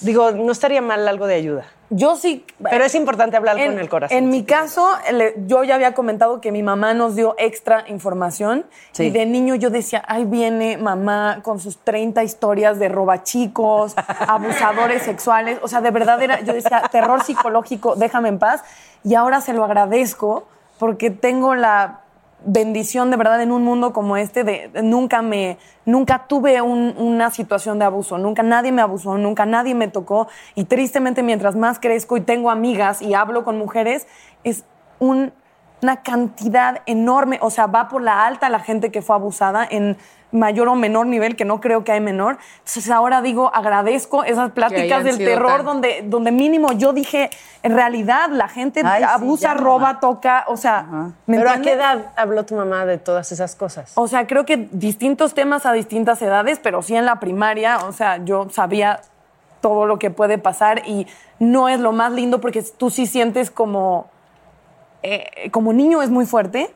Digo, 0.00 0.32
no 0.32 0.50
estaría 0.50 0.82
mal 0.82 1.06
algo 1.06 1.28
de 1.28 1.36
ayuda. 1.36 1.64
Yo 1.88 2.16
sí. 2.16 2.44
Pero 2.68 2.82
es 2.84 2.94
importante 2.96 3.36
hablar 3.36 3.56
en, 3.58 3.70
con 3.72 3.78
el 3.80 3.88
corazón. 3.88 4.18
En 4.18 4.30
mi 4.30 4.44
caso, 4.44 4.88
le- 5.12 5.34
yo 5.46 5.62
ya 5.62 5.76
había 5.76 5.94
comentado 5.94 6.40
que 6.40 6.50
mi 6.50 6.60
mamá 6.64 6.92
nos 6.92 7.14
dio 7.14 7.36
extra 7.38 7.84
información. 7.86 8.66
Sí. 8.90 9.04
Y 9.04 9.10
de 9.10 9.26
niño 9.26 9.54
yo 9.54 9.70
decía, 9.70 10.02
ahí 10.08 10.24
viene 10.24 10.76
mamá 10.76 11.38
con 11.44 11.60
sus 11.60 11.78
30 11.78 12.24
historias 12.24 12.80
de 12.80 12.88
robachicos, 12.88 13.94
abusadores 14.26 15.02
sexuales. 15.04 15.60
O 15.62 15.68
sea, 15.68 15.80
de 15.80 15.90
verdad 15.92 16.20
era, 16.20 16.40
yo 16.40 16.52
decía, 16.52 16.82
terror 16.90 17.22
psicológico, 17.22 17.94
déjame 17.94 18.28
en 18.30 18.40
paz. 18.40 18.62
Y 19.04 19.14
ahora 19.14 19.40
se 19.40 19.52
lo 19.52 19.64
agradezco 19.64 20.48
porque 20.78 21.10
tengo 21.10 21.54
la 21.54 22.00
bendición 22.44 23.10
de 23.10 23.16
verdad 23.16 23.40
en 23.40 23.52
un 23.52 23.62
mundo 23.62 23.92
como 23.92 24.16
este 24.16 24.42
de 24.42 24.68
nunca 24.82 25.22
me 25.22 25.58
nunca 25.84 26.26
tuve 26.26 26.60
un- 26.60 26.94
una 26.98 27.30
situación 27.30 27.78
de 27.78 27.84
abuso 27.84 28.18
nunca 28.18 28.42
nadie 28.42 28.72
me 28.72 28.82
abusó 28.82 29.16
nunca 29.16 29.46
nadie 29.46 29.76
me 29.76 29.86
tocó 29.86 30.26
y 30.56 30.64
tristemente 30.64 31.22
mientras 31.22 31.54
más 31.54 31.78
crezco 31.78 32.16
y 32.16 32.20
tengo 32.20 32.50
amigas 32.50 33.00
y 33.00 33.14
hablo 33.14 33.44
con 33.44 33.58
mujeres 33.58 34.08
es 34.42 34.64
un- 34.98 35.32
una 35.82 36.02
cantidad 36.02 36.80
enorme 36.86 37.38
o 37.42 37.50
sea 37.50 37.66
va 37.66 37.88
por 37.88 38.02
la 38.02 38.24
alta 38.24 38.48
la 38.48 38.60
gente 38.60 38.90
que 38.92 39.02
fue 39.02 39.16
abusada 39.16 39.66
en 39.68 39.96
mayor 40.30 40.68
o 40.68 40.74
menor 40.76 41.06
nivel 41.06 41.34
que 41.36 41.44
no 41.44 41.60
creo 41.60 41.84
que 41.84 41.92
hay 41.92 42.00
menor 42.00 42.38
entonces 42.58 42.88
ahora 42.90 43.20
digo 43.20 43.50
agradezco 43.52 44.22
esas 44.24 44.52
pláticas 44.52 45.02
del 45.04 45.18
terror 45.18 45.56
tan- 45.58 45.66
donde 45.66 46.02
donde 46.06 46.30
mínimo 46.30 46.72
yo 46.72 46.92
dije 46.92 47.30
en 47.64 47.74
realidad 47.74 48.30
la 48.30 48.48
gente 48.48 48.80
Ay, 48.84 49.02
abusa 49.02 49.54
roba 49.54 49.78
mamá. 49.88 50.00
toca 50.00 50.44
o 50.46 50.56
sea 50.56 50.86
¿me 51.26 51.36
Pero 51.36 51.50
¿a 51.50 51.58
qué 51.58 51.72
edad 51.72 52.12
habló 52.16 52.46
tu 52.46 52.54
mamá 52.54 52.86
de 52.86 52.98
todas 52.98 53.32
esas 53.32 53.56
cosas? 53.56 53.92
O 53.96 54.06
sea, 54.08 54.26
creo 54.26 54.46
que 54.46 54.68
distintos 54.70 55.34
temas 55.34 55.66
a 55.66 55.72
distintas 55.72 56.22
edades, 56.22 56.60
pero 56.62 56.80
sí 56.82 56.94
en 56.96 57.04
la 57.06 57.18
primaria, 57.20 57.78
o 57.78 57.92
sea, 57.92 58.18
yo 58.24 58.48
sabía 58.50 59.00
todo 59.60 59.86
lo 59.86 59.98
que 59.98 60.10
puede 60.10 60.38
pasar 60.38 60.82
y 60.86 61.06
no 61.40 61.68
es 61.68 61.78
lo 61.80 61.92
más 61.92 62.12
lindo 62.12 62.40
porque 62.40 62.62
tú 62.62 62.88
sí 62.90 63.06
sientes 63.06 63.50
como, 63.50 64.06
eh, 65.02 65.50
como 65.50 65.72
niño 65.72 66.02
es 66.02 66.10
muy 66.10 66.26
fuerte, 66.26 66.74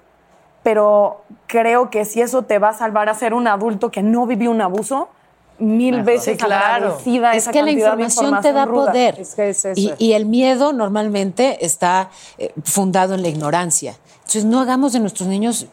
pero 0.63 1.23
creo 1.47 1.91
que 1.91 2.05
si 2.05 2.21
eso 2.21 2.43
te 2.43 2.59
va 2.59 2.71
a 2.71 2.75
salvar 2.75 3.09
a 3.09 3.15
ser 3.15 3.35
un 3.35 3.47
adulto 3.47 3.91
que 3.91 4.03
no 4.03 4.27
vivió 4.27 4.51
un 4.51 4.61
abuso, 4.61 5.09
mil 5.59 6.03
veces 6.03 6.37
Sí, 6.39 6.45
claro. 6.45 6.87
agradecida 6.89 7.33
Es 7.33 7.45
esa 7.45 7.53
que 7.53 7.63
la 7.63 7.71
información 7.71 8.41
te 8.43 8.53
da 8.53 8.65
ruda. 8.67 8.87
poder. 8.87 9.21
Es 9.21 9.35
que 9.35 9.49
es 9.51 9.65
eso. 9.65 9.81
y, 9.81 9.95
y 9.99 10.13
el 10.13 10.27
miedo 10.27 10.73
normalmente 10.73 11.65
está 11.65 12.11
eh, 12.39 12.53
fundado 12.65 13.15
en 13.15 13.23
la 13.23 13.29
ignorancia. 13.29 13.95
Entonces 14.27 14.45
no 14.45 14.61
hagamos 14.61 14.93
de 14.93 14.99
nuestros 14.99 15.29
niños 15.29 15.67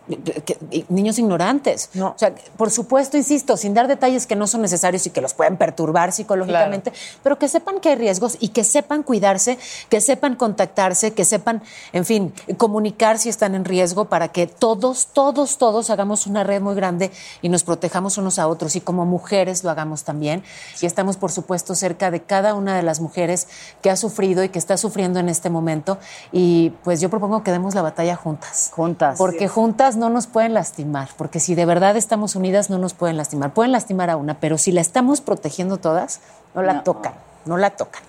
que- 0.45 0.85
niños 0.89 1.17
ignorantes. 1.17 1.89
No. 1.95 2.09
O 2.09 2.19
sea, 2.19 2.35
por 2.55 2.69
supuesto, 2.69 3.17
insisto, 3.17 3.57
sin 3.57 3.73
dar 3.73 3.87
detalles 3.87 4.27
que 4.27 4.35
no 4.35 4.45
son 4.45 4.61
necesarios 4.61 5.07
y 5.07 5.09
que 5.09 5.21
los 5.21 5.33
pueden 5.33 5.57
perturbar 5.57 6.11
psicológicamente, 6.11 6.93
pero 7.23 7.39
que 7.39 7.47
sepan 7.47 7.79
que 7.79 7.89
hay 7.89 7.95
riesgos 7.95 8.37
y 8.39 8.49
que 8.49 8.63
sepan 8.63 9.01
cuidarse, 9.01 9.57
que 9.89 10.01
sepan 10.01 10.35
contactarse, 10.35 11.13
que 11.13 11.25
sepan, 11.25 11.63
en 11.93 12.05
fin, 12.05 12.31
comunicar 12.57 13.17
si 13.17 13.29
están 13.29 13.55
en 13.55 13.65
riesgo 13.65 14.05
para 14.05 14.27
que 14.27 14.45
todos, 14.45 15.07
todos, 15.07 15.57
todos 15.57 15.89
hagamos 15.89 16.27
una 16.27 16.43
red 16.43 16.61
muy 16.61 16.75
grande 16.75 17.09
y 17.41 17.49
nos 17.49 17.63
protejamos 17.63 18.19
unos 18.19 18.37
a 18.37 18.47
otros 18.47 18.75
y 18.75 18.81
como 18.81 19.03
mujeres 19.07 19.63
lo 19.63 19.71
hagamos 19.71 20.03
también. 20.03 20.43
Y 20.79 20.85
estamos, 20.85 21.17
por 21.17 21.31
supuesto, 21.31 21.73
cerca 21.73 22.11
de 22.11 22.21
cada 22.21 22.53
una 22.53 22.75
de 22.75 22.83
las 22.83 22.99
mujeres 22.99 23.47
que 23.81 23.89
ha 23.89 23.95
sufrido 23.95 24.43
y 24.43 24.49
que 24.49 24.59
está 24.59 24.77
sufriendo 24.77 25.19
en 25.19 25.27
este 25.27 25.49
momento. 25.49 25.97
Y 26.31 26.69
pues 26.83 27.01
yo 27.01 27.09
propongo 27.09 27.41
que 27.43 27.51
demos 27.51 27.73
la 27.73 27.81
batalla 27.81 28.15
juntas. 28.43 28.71
Juntas. 28.73 29.17
Porque 29.17 29.47
juntas 29.47 29.95
no 29.95 30.09
nos 30.09 30.27
pueden 30.27 30.53
lastimar, 30.53 31.09
porque 31.17 31.39
si 31.39 31.55
de 31.55 31.65
verdad 31.65 31.95
estamos 31.97 32.35
unidas 32.35 32.69
no 32.69 32.77
nos 32.77 32.93
pueden 32.93 33.17
lastimar. 33.17 33.53
Pueden 33.53 33.71
lastimar 33.71 34.09
a 34.09 34.17
una, 34.17 34.35
pero 34.35 34.57
si 34.57 34.71
la 34.71 34.81
estamos 34.81 35.21
protegiendo 35.21 35.77
todas, 35.77 36.19
no 36.53 36.61
la 36.61 36.83
tocan, 36.83 37.13
no 37.45 37.57
la 37.57 37.71
tocan. 37.71 38.01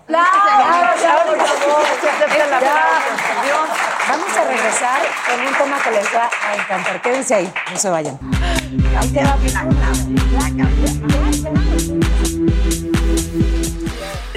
Vamos 4.09 4.37
a 4.37 4.45
regresar 4.45 5.01
con 5.27 5.47
un 5.47 5.55
tema 5.55 5.83
que 5.83 5.91
les 5.91 6.07
va 6.15 6.29
a 6.29 6.55
encantar. 6.55 7.03
Quédense 7.03 7.35
ahí, 7.35 7.53
no 7.73 7.79
se 7.79 7.91
vayan. 7.91 8.19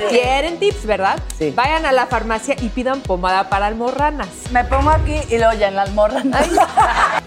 ¿Quieren 0.10 0.60
tips, 0.60 0.86
verdad? 0.86 1.20
Sí. 1.38 1.52
Vayan 1.56 1.86
a 1.86 1.92
la 1.92 2.06
farmacia 2.06 2.56
y 2.60 2.70
pidan 2.70 3.02
pomada 3.02 3.50
para 3.50 3.66
almorranas. 3.68 4.28
Me 4.52 4.64
pongo 4.64 4.92
aquí 4.92 5.16
y 5.30 5.38
luego 5.38 5.54
ya 5.54 5.68
en 5.70 5.76
la 5.76 5.82
almorra. 5.84 6.24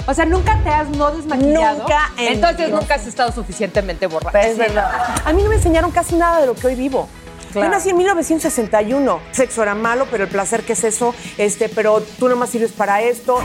O 0.07 0.15
sea, 0.15 0.25
nunca 0.25 0.59
te 0.63 0.71
has 0.71 0.89
no 0.89 1.11
desmaquillado. 1.11 1.79
Nunca 1.81 2.11
en 2.17 2.35
Entonces 2.35 2.69
Dios. 2.69 2.81
nunca 2.81 2.95
has 2.95 3.07
estado 3.07 3.33
suficientemente 3.33 4.07
borracha. 4.07 4.41
Es 4.41 4.57
verdad. 4.57 4.91
A 5.25 5.33
mí 5.33 5.43
no 5.43 5.49
me 5.49 5.57
enseñaron 5.57 5.91
casi 5.91 6.15
nada 6.17 6.41
de 6.41 6.47
lo 6.47 6.55
que 6.55 6.69
hoy 6.69 6.75
vivo. 6.75 7.09
Yo 7.55 7.69
nací 7.69 7.91
en 7.91 7.97
1961. 7.97 9.21
Sexo 9.33 9.63
era 9.63 9.75
malo, 9.75 10.07
pero 10.11 10.25
el 10.25 10.31
placer 10.31 10.63
que 10.63 10.75
es 10.75 10.85
eso, 10.85 11.15
este, 11.37 11.69
pero 11.69 12.01
tú 12.19 12.29
nomás 12.29 12.51
sirves 12.51 12.71
para 12.73 13.03
esto. 13.03 13.41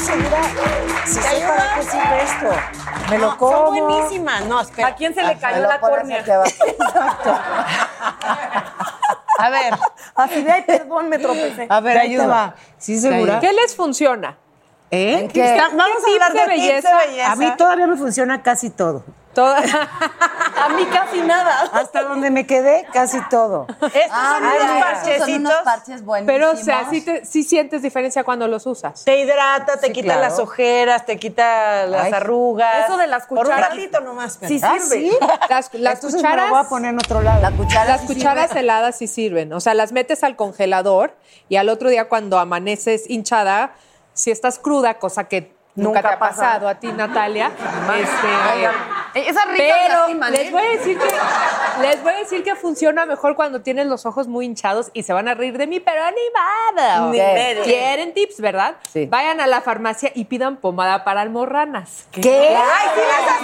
Segura 0.00 0.42
si 1.04 1.14
sé 1.14 1.46
para 1.46 1.74
qué 1.74 1.82
sirve 1.82 2.22
esto. 2.22 2.50
Me 3.10 3.18
lo 3.18 3.28
Son 3.30 3.38
como. 3.38 3.70
buenísimas. 3.86 4.44
No, 4.46 4.60
espera. 4.60 4.88
¿A 4.88 4.94
quién 4.94 5.14
se 5.14 5.22
le 5.22 5.36
cayó 5.38 5.56
Me 5.56 5.62
lo 5.62 5.68
la 5.68 5.80
córnea? 5.80 6.24
A 9.38 9.48
ver, 9.48 9.74
Así 10.14 10.42
de, 10.42 10.52
ay, 10.52 10.62
perdón, 10.66 11.08
me 11.08 11.18
tropecé. 11.18 11.66
a 11.70 11.80
ver, 11.80 11.96
ayuda. 11.96 12.54
¿Sí, 12.76 12.98
segura? 13.00 13.40
¿Qué 13.40 13.52
les 13.54 13.74
funciona? 13.74 14.36
¿Eh? 14.90 15.28
¿Qué? 15.32 15.56
Vamos 15.72 16.02
a 16.04 16.12
hablar 16.12 16.32
de 16.32 16.38
de 16.40 16.44
tips 16.44 16.48
belleza? 16.66 16.90
de 16.90 17.06
belleza. 17.06 17.32
A 17.32 17.36
mí 17.36 17.50
todavía 17.56 17.86
me 17.86 17.96
funciona 17.96 18.42
casi 18.42 18.68
todo. 18.68 19.02
Toda- 19.34 19.58
A 19.58 20.68
mí 20.70 20.84
casi 20.86 21.20
nada. 21.22 21.70
Hasta 21.72 22.02
donde 22.02 22.30
me 22.30 22.46
quedé, 22.46 22.86
casi 22.92 23.18
todo. 23.30 23.66
Estos 23.70 23.92
Ah, 24.10 24.34
son 24.34 24.42
unos 24.42 24.52
mira, 24.52 24.64
esos 24.64 24.82
parchecitos. 24.82 25.26
son 25.28 25.40
unos 25.40 25.54
parches 25.62 26.04
buenísimos. 26.04 26.34
Pero, 26.34 26.50
o 26.60 26.64
sea, 26.64 26.90
sí, 26.90 27.00
te- 27.00 27.24
sí 27.24 27.44
sientes 27.44 27.82
diferencia 27.82 28.24
cuando 28.24 28.48
los 28.48 28.66
usas. 28.66 29.04
Te 29.04 29.20
hidrata, 29.20 29.78
te 29.78 29.92
quita 29.92 30.06
claro. 30.14 30.20
las 30.22 30.38
ojeras, 30.38 31.06
te 31.06 31.16
quita 31.18 31.86
las 31.86 32.06
Ay. 32.06 32.12
arrugas. 32.12 32.86
Eso 32.86 32.96
de 32.96 33.06
las 33.06 33.26
Por 33.26 33.38
un 33.38 33.44
cucharas. 33.44 33.70
ratito 33.70 34.00
nomás. 34.00 34.36
pero- 34.38 34.48
Sí 34.48 34.60
¿Ah, 34.62 34.74
sirve. 34.80 35.10
sí? 35.10 35.18
Las, 35.48 35.72
las 35.74 35.94
Entonces 35.94 36.22
me 36.22 36.28
lo 36.28 36.34
cucharas... 36.34 36.50
voy 36.50 36.58
a 36.60 36.68
poner 36.68 36.90
en 36.90 36.98
otro 36.98 37.22
lado. 37.22 37.40
La 37.40 37.50
cuchara 37.52 37.84
Las 37.92 38.00
sí 38.02 38.06
cucharas 38.08 38.48
sirve. 38.48 38.60
heladas 38.60 38.98
sí 38.98 39.06
sirven. 39.06 39.52
O 39.52 39.60
sea, 39.60 39.74
las 39.74 39.92
metes 39.92 40.24
al 40.24 40.34
congelador 40.36 41.14
y 41.48 41.56
al 41.56 41.68
otro 41.68 41.88
día 41.88 42.08
cuando 42.08 42.38
amaneces 42.38 43.08
hinchada, 43.08 43.72
si 44.12 44.30
estás 44.32 44.58
cruda, 44.58 44.94
cosa 44.98 45.24
que 45.28 45.54
nunca, 45.76 46.00
Nunca 46.00 46.02
te 46.02 46.08
ha 46.14 46.18
pasa. 46.18 46.34
pasado 46.42 46.68
a 46.68 46.74
ti, 46.74 46.88
Natalia. 46.92 47.52
este, 47.96 48.64
Eh, 48.64 48.68
Esas 49.14 49.46
ricas 49.48 49.76
pero 49.86 50.30
les 50.30 50.40
¿eh? 50.40 50.50
voy 50.50 50.62
a 50.62 50.70
decir 50.70 50.98
que 50.98 51.08
les 51.80 52.02
voy 52.02 52.12
a 52.12 52.18
decir 52.18 52.42
que 52.42 52.54
funciona 52.54 53.06
mejor 53.06 53.36
cuando 53.36 53.62
tienes 53.62 53.86
los 53.86 54.06
ojos 54.06 54.28
muy 54.28 54.46
hinchados 54.46 54.90
y 54.92 55.02
se 55.02 55.12
van 55.12 55.28
a 55.28 55.34
reír 55.34 55.58
de 55.58 55.66
mí, 55.66 55.80
pero 55.80 56.00
medio. 57.10 57.62
Quieren 57.62 58.14
tips, 58.14 58.40
¿verdad? 58.40 58.76
Sí. 58.92 59.06
Vayan 59.06 59.40
a 59.40 59.46
la 59.46 59.60
farmacia 59.60 60.10
y 60.14 60.24
pidan 60.24 60.56
pomada 60.56 61.04
para 61.04 61.20
almorranas. 61.20 62.06
¿Qué? 62.10 62.56
Ay, 62.56 62.88
sí, 62.94 63.00
las. 63.08 63.40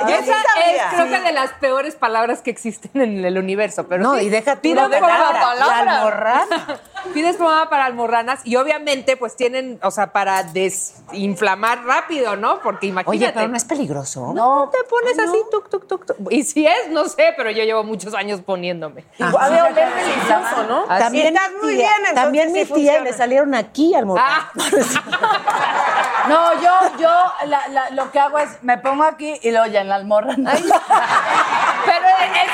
Yo 0.00 0.08
Esa 0.08 0.32
es, 0.32 0.82
creo 0.94 1.08
que 1.08 1.20
de 1.20 1.32
las 1.32 1.52
peores 1.54 1.94
palabras 1.94 2.40
que 2.40 2.50
existen 2.50 3.00
en 3.00 3.24
el 3.24 3.38
universo. 3.38 3.86
Pero 3.86 4.02
No, 4.02 4.16
sí, 4.16 4.26
y 4.26 4.28
deja 4.30 4.56
tú 4.56 4.62
pidan 4.62 4.90
la 4.90 4.98
pomada. 4.98 6.46
Pides 7.14 7.36
pomada 7.36 7.68
para 7.68 7.84
almorranas 7.86 8.40
y 8.44 8.54
obviamente 8.56 9.16
pues 9.16 9.34
tienen, 9.34 9.80
o 9.82 9.90
sea, 9.90 10.12
para 10.12 10.44
desinflamar 10.44 11.84
rápido, 11.84 12.36
¿no? 12.36 12.60
Porque 12.60 12.86
imagínate. 12.86 13.24
Oye, 13.24 13.32
pero 13.32 13.48
no 13.48 13.56
es 13.56 13.64
peligroso. 13.64 14.32
No, 14.32 14.70
te 14.70 14.78
pones 14.88 15.18
así, 15.18 15.36
tuc, 15.50 15.68
tuc, 15.68 15.86
tuc, 15.88 16.06
tuc. 16.06 16.16
Y 16.30 16.44
si 16.44 16.66
es, 16.66 16.90
no 16.90 17.08
sé, 17.08 17.21
pero 17.36 17.50
yo 17.50 17.64
llevo 17.64 17.84
muchos 17.84 18.14
años 18.14 18.40
poniéndome. 18.40 19.04
Oler 19.18 19.74
delicioso, 19.74 20.64
¿no? 20.68 20.82
También 20.84 21.28
Estás 21.28 21.50
mi 21.52 21.58
muy 21.62 21.74
tía, 21.74 21.76
bien, 21.88 21.92
entonces 21.98 22.14
también 22.14 22.46
sí 22.48 22.52
mi 22.54 22.64
tía 22.64 22.74
funciona. 22.74 23.00
le 23.00 23.12
salieron 23.12 23.54
aquí 23.54 23.94
al 23.94 24.06
morro. 24.06 24.22
Ah, 24.24 24.50
No, 26.28 26.54
yo, 26.62 26.70
yo 26.98 27.10
la- 27.46 27.66
la- 27.68 27.90
lo 27.90 28.10
que 28.12 28.18
hago 28.20 28.38
es 28.38 28.62
me 28.62 28.78
pongo 28.78 29.02
aquí 29.04 29.38
y 29.42 29.50
luego 29.50 29.66
ya 29.66 29.80
en 29.80 29.88
la 29.88 29.96
almorra. 29.96 30.34
pero 30.36 30.46
es 30.54 30.60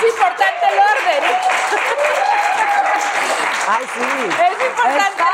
importante 0.08 0.66
el 0.72 0.78
orden. 0.78 1.30
Ay, 3.68 3.84
sí. 3.94 4.00
Es 4.28 4.66
importante 4.66 5.28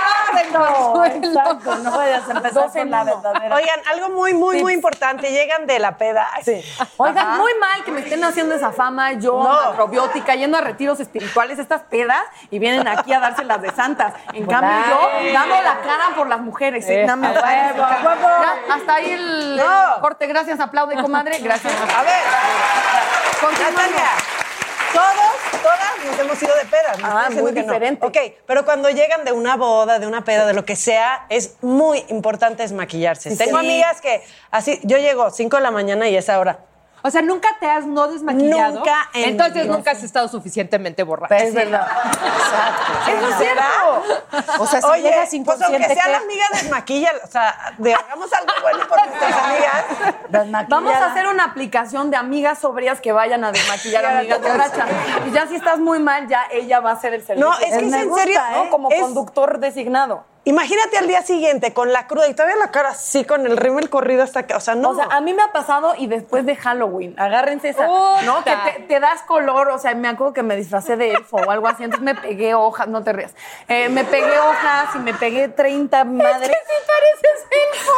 Consuelo. 0.54 1.28
Exacto, 1.28 1.74
no 1.76 1.98
a 1.98 2.16
empezar 2.16 2.70
con 2.70 2.90
la 2.90 3.04
verdadera. 3.04 3.56
Oigan, 3.56 3.80
algo 3.90 4.10
muy, 4.10 4.34
muy, 4.34 4.62
muy 4.62 4.72
importante. 4.72 5.30
Llegan 5.30 5.66
de 5.66 5.78
la 5.78 5.96
peda. 5.96 6.28
Oigan, 6.96 7.38
muy 7.38 7.52
mal 7.58 7.84
que 7.84 7.90
me 7.90 8.00
estén 8.00 8.22
haciendo 8.24 8.54
esa 8.54 8.72
fama, 8.72 9.12
yo, 9.12 9.42
No. 9.42 9.70
macrobiótica, 9.70 10.34
yendo 10.34 10.58
a 10.58 10.60
retiros 10.60 11.00
espirituales, 11.00 11.58
estas 11.58 11.82
pedas, 11.82 12.22
y 12.50 12.58
vienen 12.58 12.86
aquí 12.86 13.12
a 13.12 13.20
dárselas 13.20 13.62
de 13.62 13.70
santas. 13.72 14.14
En 14.32 14.46
cambio, 14.46 14.70
yo 14.88 15.32
dando 15.32 15.54
la 15.62 15.80
cara 15.80 16.14
por 16.14 16.28
las 16.28 16.40
mujeres. 16.40 16.84
¿eh? 16.88 17.06
No 17.06 17.14
huevo, 17.14 17.44
a 17.84 18.00
huevo. 18.04 18.28
Ya, 18.28 18.74
Hasta 18.74 18.94
ahí 18.94 19.10
el 19.12 19.56
No. 19.56 20.00
corte. 20.00 20.26
Gracias, 20.26 20.60
aplaude, 20.60 20.94
comadre. 21.00 21.38
Gracias. 21.38 21.72
A 21.96 22.02
ver. 22.02 22.22
Todos, 24.94 25.62
todas 25.62 26.04
nos 26.06 26.18
hemos 26.20 26.42
ido 26.42 26.54
de 26.54 26.64
pedas. 26.66 26.96
Ah, 27.02 27.28
muy 27.32 27.52
que 27.52 27.60
no. 27.62 27.66
diferente. 27.72 28.06
Ok, 28.06 28.16
pero 28.46 28.64
cuando 28.64 28.88
llegan 28.90 29.24
de 29.24 29.32
una 29.32 29.56
boda, 29.56 29.98
de 29.98 30.06
una 30.06 30.24
peda, 30.24 30.46
de 30.46 30.54
lo 30.54 30.64
que 30.64 30.76
sea, 30.76 31.26
es 31.28 31.56
muy 31.62 32.04
importante 32.08 32.62
desmaquillarse. 32.62 33.36
Tengo 33.36 33.58
Sí. 33.58 33.66
amigas 33.66 34.00
que 34.00 34.22
así, 34.50 34.80
yo 34.84 34.96
llego 34.98 35.30
5 35.30 35.56
de 35.56 35.62
la 35.62 35.70
mañana 35.70 36.08
y 36.08 36.16
es 36.16 36.28
ahora. 36.28 36.58
O 37.06 37.10
sea, 37.10 37.20
nunca 37.20 37.50
te 37.60 37.66
has 37.66 37.84
no 37.84 38.08
desmaquillado. 38.08 38.76
Nunca 38.76 39.10
en 39.12 39.24
Entonces 39.28 39.66
nunca 39.66 39.90
has 39.90 40.02
estado 40.02 40.26
suficientemente 40.26 41.02
borracha. 41.02 41.36
Es 41.36 41.52
verdad. 41.52 41.86
Eso 43.08 43.28
es 43.28 43.36
cierto. 43.36 43.62
O 44.58 44.66
sea, 44.66 44.80
si 44.80 44.86
Oye, 44.86 45.02
llegas 45.02 45.28
pues 45.28 45.34
aunque 45.34 45.36
inconsciente, 45.36 45.94
sea 45.94 46.04
¿qué? 46.04 46.10
la 46.12 46.18
amiga 46.18 46.44
desmaquilla, 46.54 47.10
o 47.22 47.26
sea, 47.26 47.74
de, 47.76 47.92
hagamos 47.92 48.32
algo 48.32 48.52
bueno 48.62 48.88
por 48.88 49.06
nuestras 49.06 49.32
amigas. 49.36 50.68
Vamos 50.70 50.94
a 50.94 51.12
hacer 51.12 51.26
una 51.26 51.44
aplicación 51.44 52.10
de 52.10 52.16
amigas 52.16 52.60
sobrias 52.60 53.02
que 53.02 53.12
vayan 53.12 53.44
a 53.44 53.52
desmaquillar 53.52 54.06
a 54.06 54.18
amigas 54.20 54.40
borrachas. 54.40 54.88
Y 55.26 55.30
ya 55.32 55.46
si 55.46 55.56
estás 55.56 55.80
muy 55.80 55.98
mal, 55.98 56.26
ya 56.26 56.46
ella 56.50 56.80
va 56.80 56.92
a 56.92 56.94
hacer 56.94 57.12
el 57.12 57.22
servicio. 57.22 57.46
No, 57.46 57.52
es 57.58 57.68
que 57.68 57.86
es 57.86 57.92
en 57.92 58.14
serio, 58.14 58.40
¿no? 58.50 58.64
¿eh? 58.64 58.68
Como 58.70 58.90
Es- 58.90 59.02
conductor 59.02 59.58
designado. 59.58 60.24
Imagínate 60.46 60.98
al 60.98 61.06
día 61.06 61.22
siguiente 61.22 61.72
con 61.72 61.90
la 61.92 62.06
cruda 62.06 62.28
y 62.28 62.34
todavía 62.34 62.56
la 62.56 62.70
cara 62.70 62.90
así 62.90 63.24
con 63.24 63.46
el 63.46 63.56
rímel 63.56 63.88
corrido 63.88 64.22
hasta 64.22 64.40
acá. 64.40 64.58
O 64.58 64.60
sea, 64.60 64.74
no. 64.74 64.90
O 64.90 64.94
sea, 64.94 65.06
a 65.10 65.20
mí 65.22 65.32
me 65.32 65.42
ha 65.42 65.52
pasado 65.52 65.94
y 65.96 66.06
después 66.06 66.44
de 66.44 66.54
Halloween, 66.54 67.18
agárrense 67.18 67.70
esa. 67.70 67.86
¿no? 67.86 68.44
Que 68.44 68.54
te, 68.56 68.80
te 68.82 69.00
das 69.00 69.22
color, 69.22 69.68
o 69.70 69.78
sea, 69.78 69.94
me 69.94 70.06
acuerdo 70.08 70.34
que 70.34 70.42
me 70.42 70.54
disfracé 70.56 70.96
de 70.96 71.12
elfo 71.12 71.36
o 71.38 71.50
algo 71.50 71.66
así, 71.66 71.84
entonces 71.84 72.04
me 72.04 72.14
pegué 72.14 72.54
hojas, 72.54 72.88
no 72.88 73.02
te 73.02 73.14
rías, 73.14 73.34
Eh, 73.68 73.88
me 73.88 74.04
pegué 74.04 74.38
hojas 74.38 74.94
y 74.94 74.98
me 74.98 75.14
pegué 75.14 75.48
30 75.48 76.04
madres. 76.04 76.42
Es 76.42 76.48
que 76.48 76.54
sí 76.54 76.74
pareces 76.86 77.46
elfo. 77.72 77.92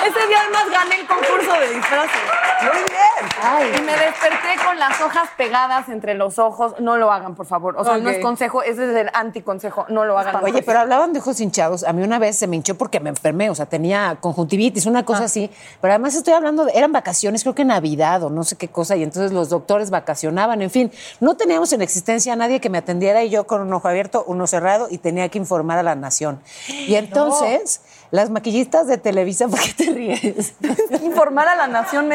Ese 0.06 0.26
día 0.26 0.38
además 0.42 0.70
gané 0.70 1.00
el 1.00 1.06
concurso 1.06 1.52
de 1.60 1.74
disfraces. 1.74 2.20
Muy 2.62 2.82
bien. 2.90 3.74
Y 3.78 3.80
me 3.82 3.92
desperté 3.92 4.56
con 4.64 4.78
las 4.78 5.00
hojas 5.00 5.28
pegadas 5.36 5.88
entre 5.88 6.14
los 6.14 6.38
ojos. 6.38 6.74
No 6.80 6.96
lo 6.96 7.12
hagan, 7.12 7.34
por 7.34 7.46
favor. 7.46 7.74
O 7.78 7.84
sea, 7.84 7.98
no 7.98 8.10
es 8.10 8.18
consejo, 8.18 8.62
ese 8.62 8.90
es 8.90 8.96
el 8.96 9.10
anticonsejo. 9.14 9.86
No 9.88 10.04
lo 10.04 10.18
hagan. 10.18 10.39
Oye, 10.42 10.62
pero 10.62 10.80
hablaban 10.80 11.12
de 11.12 11.20
ojos 11.20 11.40
hinchados. 11.40 11.84
A 11.84 11.92
mí 11.92 12.02
una 12.02 12.18
vez 12.18 12.36
se 12.36 12.46
me 12.46 12.56
hinchó 12.56 12.76
porque 12.76 13.00
me 13.00 13.10
enfermé, 13.10 13.50
o 13.50 13.54
sea, 13.54 13.66
tenía 13.66 14.18
conjuntivitis, 14.20 14.86
una 14.86 15.04
cosa 15.04 15.24
así. 15.24 15.50
Pero 15.80 15.92
además 15.92 16.14
estoy 16.14 16.34
hablando 16.34 16.64
de, 16.64 16.72
eran 16.72 16.92
vacaciones, 16.92 17.42
creo 17.42 17.54
que 17.54 17.64
Navidad 17.64 18.22
o 18.22 18.30
no 18.30 18.44
sé 18.44 18.56
qué 18.56 18.68
cosa, 18.68 18.96
y 18.96 19.02
entonces 19.02 19.32
los 19.32 19.48
doctores 19.48 19.90
vacacionaban, 19.90 20.62
en 20.62 20.70
fin. 20.70 20.92
No 21.20 21.36
teníamos 21.36 21.72
en 21.72 21.82
existencia 21.82 22.32
a 22.32 22.36
nadie 22.36 22.60
que 22.60 22.70
me 22.70 22.78
atendiera 22.78 23.22
y 23.24 23.30
yo 23.30 23.46
con 23.46 23.60
un 23.60 23.72
ojo 23.72 23.88
abierto, 23.88 24.24
uno 24.26 24.46
cerrado, 24.46 24.88
y 24.90 24.98
tenía 24.98 25.28
que 25.28 25.38
informar 25.38 25.78
a 25.78 25.82
la 25.82 25.94
nación. 25.94 26.40
Y 26.68 26.94
entonces, 26.94 27.80
las 28.10 28.30
maquillistas 28.30 28.86
de 28.86 28.98
Televisa, 28.98 29.48
¿por 29.48 29.60
qué 29.60 29.72
te 29.74 29.90
ríes? 29.90 30.54
Informar 31.02 31.48
a 31.48 31.56
la 31.56 31.66
nación. 31.66 32.10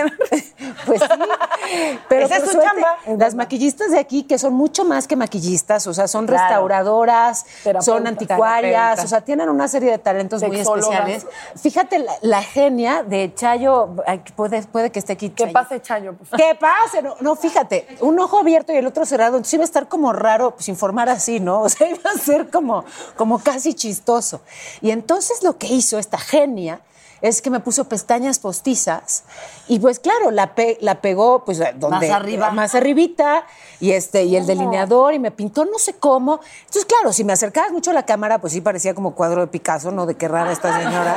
Pues 0.86 1.02
sí. 1.02 2.00
Pero 2.10 2.26
Esa 2.26 2.38
es 2.38 2.44
su 2.44 2.52
suerte, 2.52 2.70
chamba. 2.70 3.18
Las 3.18 3.36
maquillistas 3.36 3.92
de 3.92 4.00
aquí, 4.00 4.24
que 4.24 4.38
son 4.38 4.54
mucho 4.54 4.84
más 4.86 5.08
que 5.08 5.16
maquillistas, 5.16 5.88
o 5.88 5.94
sea, 5.94 6.08
son 6.08 6.26
Claro. 6.26 6.44
restauradoras, 6.44 7.46
son 7.82 8.08
anticuarias, 8.08 9.04
o 9.04 9.08
sea, 9.08 9.22
tienen 9.22 9.50
una 9.50 9.68
serie 9.68 9.92
de 9.92 9.98
talentos 9.98 10.42
muy 10.44 10.60
especiales. 10.60 11.26
Fíjate, 11.56 12.00
la, 12.00 12.14
la 12.22 12.42
genia 12.44 13.04
de 13.04 13.34
Chayo, 13.34 13.90
ay, 14.06 14.22
puede, 14.36 14.62
puede 14.64 14.92
que 14.92 15.00
esté 15.00 15.14
aquí. 15.14 15.30
Que 15.30 15.48
pase, 15.48 15.82
Chayo, 15.82 16.14
por 16.14 16.28
favor. 16.28 16.46
¿Qué 16.46 16.56
pase? 16.56 17.02
No, 17.02 17.16
no, 17.22 17.36
fíjate, 17.36 17.88
un 18.02 18.20
ojo 18.20 18.40
abierto 18.40 18.74
y 18.74 18.78
el 18.78 18.88
otro 18.88 19.06
cerrado, 19.06 19.38
entonces 19.38 19.54
iba 19.54 19.64
a 19.64 19.66
estar 19.66 19.88
como 19.88 20.14
raro 20.14 20.52
pues, 20.56 20.68
informar 20.70 21.10
así, 21.10 21.40
¿no? 21.40 21.62
O 21.66 21.70
sea, 21.70 21.90
iba 21.90 22.10
a 22.14 22.18
ser 22.18 22.50
como, 22.50 22.86
como 23.16 23.40
casi 23.40 23.74
chistoso. 23.74 24.42
Y 24.82 24.92
entonces 24.92 25.42
lo 25.44 25.58
que 25.58 25.68
hizo 25.68 25.85
esta 25.94 26.18
genia 26.18 26.82
es 27.22 27.42
que 27.42 27.50
me 27.50 27.60
puso 27.62 27.86
pestañas 27.86 28.40
postizas 28.40 29.24
y 29.68 29.80
pues 29.80 30.00
claro, 30.00 30.32
la, 30.32 30.54
pe- 30.54 30.78
la 30.82 31.02
pegó 31.02 31.44
pues 31.46 31.60
donde... 31.76 32.08
Más 32.08 32.10
arriba. 32.10 32.52
Más 32.52 32.76
arribita 32.76 33.46
y, 33.80 33.92
este, 33.92 34.24
y 34.26 34.36
el 34.36 34.46
delineador 34.46 35.14
y 35.14 35.20
me 35.20 35.32
pintó 35.32 35.66
no 35.66 35.80
sé 35.80 35.94
cómo. 35.94 36.40
Entonces 36.60 36.86
claro, 36.86 37.14
si 37.14 37.24
me 37.24 37.34
acercabas 37.34 37.72
mucho 37.72 37.92
a 37.92 37.94
la 37.94 38.06
cámara 38.06 38.40
pues 38.40 38.54
sí 38.54 38.62
parecía 38.62 38.94
como 38.94 39.16
cuadro 39.16 39.42
de 39.42 39.48
Picasso, 39.48 39.92
¿no? 39.92 40.06
De 40.06 40.16
qué 40.16 40.28
rara 40.28 40.52
esta 40.52 40.78
señora. 40.78 41.16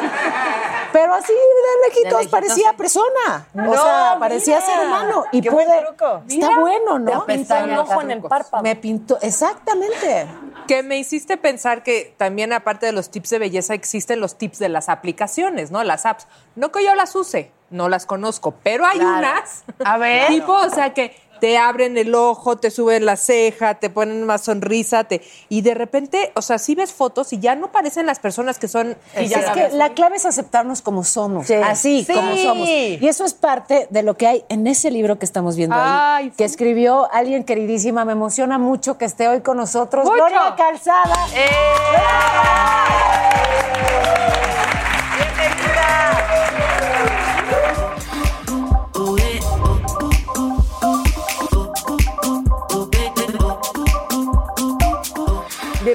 Pero 0.93 1.15
así 1.15 1.33
de 1.33 1.89
lejitos, 1.89 2.13
lejitos, 2.13 2.27
parecía 2.31 2.71
sí. 2.71 2.77
persona. 2.77 3.47
No, 3.53 3.71
o 3.71 3.75
sea, 3.75 4.17
parecía 4.19 4.57
mira. 4.57 4.67
ser 4.67 4.87
humano. 4.87 5.25
Y 5.33 5.41
Qué 5.41 5.51
puede. 5.51 5.67
buen 5.67 5.87
truco. 5.87 6.23
Está 6.29 6.49
Mira, 6.49 6.61
bueno, 6.61 6.99
¿no? 6.99 7.27
pintó 7.27 7.57
el 7.57 7.79
ojo 7.79 8.03
en 8.03 8.11
el 8.11 8.23
párpado. 8.23 8.63
Me 8.63 8.77
pintó, 8.77 9.19
exactamente. 9.21 10.27
Que 10.67 10.83
me 10.83 10.99
hiciste 10.99 11.37
pensar 11.37 11.83
que 11.83 12.15
también 12.17 12.53
aparte 12.53 12.87
de 12.87 12.93
los 12.93 13.11
tips 13.11 13.31
de 13.31 13.39
belleza 13.39 13.75
existen 13.75 14.21
los 14.21 14.37
tips 14.37 14.59
de 14.59 14.69
las 14.69 14.89
aplicaciones, 14.89 15.71
¿no? 15.71 15.83
Las 15.85 16.07
apps. 16.07 16.27
No 16.57 16.73
que 16.73 16.85
yo 16.85 16.95
las 16.95 17.15
use, 17.15 17.53
no 17.71 17.89
las 17.89 18.07
conozco, 18.07 18.55
pero 18.63 18.85
hay 18.87 18.99
unas. 18.99 19.65
A 19.85 19.99
ver. 19.99 20.29
Tipo, 20.29 20.53
o 20.53 20.71
sea 20.71 20.93
que 20.95 21.17
te 21.41 21.59
abren 21.59 21.97
el 21.99 22.15
ojo, 22.15 22.57
te 22.57 22.71
suben 22.71 23.05
la 23.07 23.17
ceja, 23.17 23.75
te 23.75 23.91
ponen 23.91 24.25
más 24.25 24.43
sonrisa, 24.43 25.05
te 25.05 25.23
y 25.49 25.63
de 25.63 25.75
repente, 25.75 26.33
o 26.35 26.43
sea, 26.43 26.59
sí 26.59 26.75
ves 26.75 26.93
fotos 26.93 27.33
y 27.33 27.39
ya 27.39 27.55
no 27.55 27.73
parecen 27.73 28.07
las 28.07 28.19
personas 28.19 28.59
que 28.59 28.69
son 28.69 28.97
Y 29.19 29.33
es 29.33 29.51
que 29.51 29.69
la 29.73 29.95
clave 29.95 30.17
es 30.17 30.27
aceptarnos 30.27 30.83
como 30.83 31.05
somos, 31.05 31.51
así 31.51 32.05
Sí. 32.05 32.15
como 32.15 32.37
somos. 32.37 32.69
Y 32.69 33.07
eso 33.07 33.25
es 33.25 33.35
parte 33.35 33.87
de 33.91 34.03
lo 34.03 34.17
que 34.17 34.27
hay 34.27 34.45
en 34.49 34.67
ese 34.67 34.91
libro 34.91 35.19
que 35.19 35.25
estamos 35.25 35.57
viendo 35.57 35.77
ahí, 35.77 35.83
Ay, 35.85 36.33
que 36.37 36.45
escribió 36.45 37.13
alguien 37.13 37.45
queridísima. 37.45 38.05
Me 38.05 38.13
emociona 38.13 38.59
mucho 38.59 38.99
que 38.99 39.05
esté 39.05 39.29
hoy 39.29 39.41
con 39.41 39.57
nosotros, 39.57 40.05
Mucho. 40.05 40.17
Gloria 40.17 40.55
Calzada. 40.57 41.15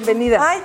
Bienvenida. 0.04 0.38
Ay, 0.40 0.60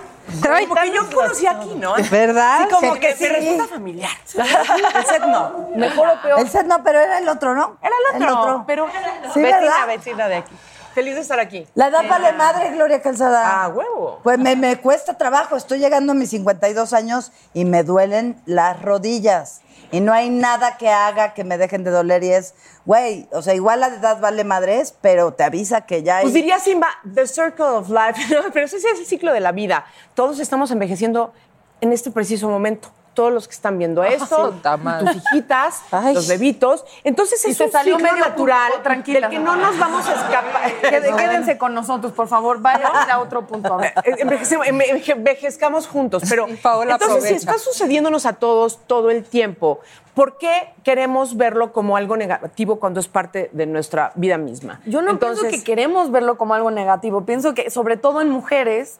Como 0.67 0.75
que 0.75 0.91
yo 0.91 1.09
conocí 1.09 1.47
aquí, 1.47 1.73
¿no? 1.75 1.93
¿Verdad? 2.11 2.59
Sí, 2.67 2.75
como 2.75 2.93
Sí, 2.95 2.99
que 2.99 3.13
sí. 3.13 3.23
se 3.23 3.29
resulta 3.29 3.67
familiar. 3.67 4.11
El 4.95 5.05
set 5.05 5.21
no. 5.25 5.69
Mejor 5.75 6.09
o 6.09 6.21
peor. 6.21 6.39
El 6.39 6.49
set 6.49 6.65
no, 6.67 6.83
pero 6.83 6.99
era 6.99 7.17
el 7.19 7.27
otro, 7.29 7.55
¿no? 7.55 7.77
Era 7.81 7.93
el 8.15 8.29
otro, 8.29 8.63
pero 8.67 8.87
Sí, 9.33 9.41
vecina, 9.41 9.59
¿verdad? 9.59 9.87
vecina 9.87 10.27
de 10.27 10.35
aquí. 10.37 10.55
Feliz 10.93 11.15
de 11.15 11.21
estar 11.21 11.39
aquí. 11.39 11.65
La 11.75 11.87
edad 11.87 12.01
vale 12.09 12.33
madre, 12.33 12.71
Gloria 12.71 13.01
Calzada. 13.01 13.63
Ah, 13.63 13.67
huevo. 13.69 14.19
Pues 14.23 14.37
me, 14.39 14.55
me 14.55 14.77
cuesta 14.81 15.17
trabajo. 15.17 15.55
Estoy 15.55 15.79
llegando 15.79 16.11
a 16.11 16.15
mis 16.15 16.31
52 16.31 16.93
años 16.93 17.31
y 17.53 17.63
me 17.65 17.83
duelen 17.83 18.41
las 18.45 18.81
rodillas. 18.81 19.61
Y 19.91 20.01
no 20.01 20.13
hay 20.13 20.29
nada 20.29 20.77
que 20.77 20.89
haga 20.89 21.33
que 21.33 21.43
me 21.43 21.57
dejen 21.57 21.83
de 21.83 21.91
doler. 21.91 22.23
Y 22.23 22.31
es, 22.31 22.53
güey, 22.85 23.27
o 23.31 23.41
sea, 23.41 23.55
igual 23.55 23.79
la 23.79 23.87
edad 23.87 24.19
vale 24.19 24.43
madres, 24.43 24.95
pero 25.01 25.33
te 25.33 25.43
avisa 25.43 25.81
que 25.81 26.03
ya 26.03 26.17
hay... 26.17 26.23
Pues 26.23 26.33
diría 26.33 26.59
Simba, 26.59 26.87
the 27.13 27.25
circle 27.25 27.65
of 27.65 27.89
life, 27.89 28.21
¿no? 28.33 28.51
pero 28.53 28.65
ese 28.65 28.77
es 28.77 28.85
el 28.85 29.05
ciclo 29.05 29.33
de 29.33 29.39
la 29.39 29.51
vida. 29.51 29.85
Todos 30.13 30.39
estamos 30.39 30.69
envejeciendo 30.71 31.33
en 31.81 31.91
este 31.91 32.11
preciso 32.11 32.49
momento. 32.49 32.91
Todos 33.13 33.33
los 33.33 33.47
que 33.47 33.53
están 33.55 33.77
viendo 33.77 34.03
esto, 34.03 34.51
puta 34.51 34.77
madre. 34.77 35.13
tus 35.13 35.23
hijitas, 35.33 35.81
los 36.13 36.27
bebitos. 36.27 36.85
Entonces 37.03 37.43
es 37.43 37.59
un 37.59 37.71
salió 37.71 37.97
medio 37.99 38.17
natural 38.17 38.71
punto, 38.71 38.83
tranquila. 38.83 39.19
del 39.27 39.29
que 39.29 39.39
no 39.43 39.55
nos 39.55 39.77
vamos 39.77 40.07
a 40.07 40.13
escapar. 40.13 40.71
Quede- 40.81 41.15
Quédense 41.15 41.57
con 41.57 41.73
nosotros, 41.73 42.13
por 42.13 42.27
favor. 42.27 42.61
Vayan 42.61 43.09
a 43.09 43.19
otro 43.19 43.45
punto. 43.45 43.77
Eh, 44.05 44.15
enve- 44.23 45.03
envejezcamos 45.11 45.87
juntos, 45.87 46.23
pero 46.29 46.47
Paola 46.61 46.93
entonces 46.93 47.23
si 47.25 47.33
está 47.33 47.57
sucediéndonos 47.57 48.25
a 48.25 48.33
todos 48.33 48.79
todo 48.87 49.09
el 49.11 49.23
tiempo, 49.23 49.79
¿por 50.13 50.37
qué 50.37 50.73
queremos 50.83 51.35
verlo 51.37 51.71
como 51.73 51.97
algo 51.97 52.15
negativo 52.17 52.79
cuando 52.79 52.99
es 52.99 53.07
parte 53.07 53.49
de 53.53 53.65
nuestra 53.65 54.11
vida 54.15 54.37
misma? 54.37 54.79
Yo 54.85 55.01
no 55.01 55.19
pienso 55.19 55.43
que 55.43 55.63
queremos 55.63 56.11
verlo 56.11 56.37
como 56.37 56.53
algo 56.53 56.71
negativo. 56.71 57.25
Pienso 57.25 57.53
que, 57.53 57.69
sobre 57.69 57.97
todo 57.97 58.21
en 58.21 58.29
mujeres, 58.29 58.99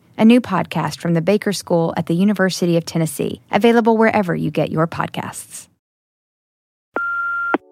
a 0.17 0.25
new 0.25 0.41
podcast 0.41 0.99
from 0.99 1.13
the 1.13 1.21
Baker 1.21 1.53
School 1.53 1.93
at 1.97 2.05
the 2.05 2.15
University 2.15 2.77
of 2.77 2.85
Tennessee, 2.85 3.41
available 3.51 3.97
wherever 3.97 4.35
you 4.35 4.51
get 4.51 4.71
your 4.71 4.87
podcasts. 4.87 5.67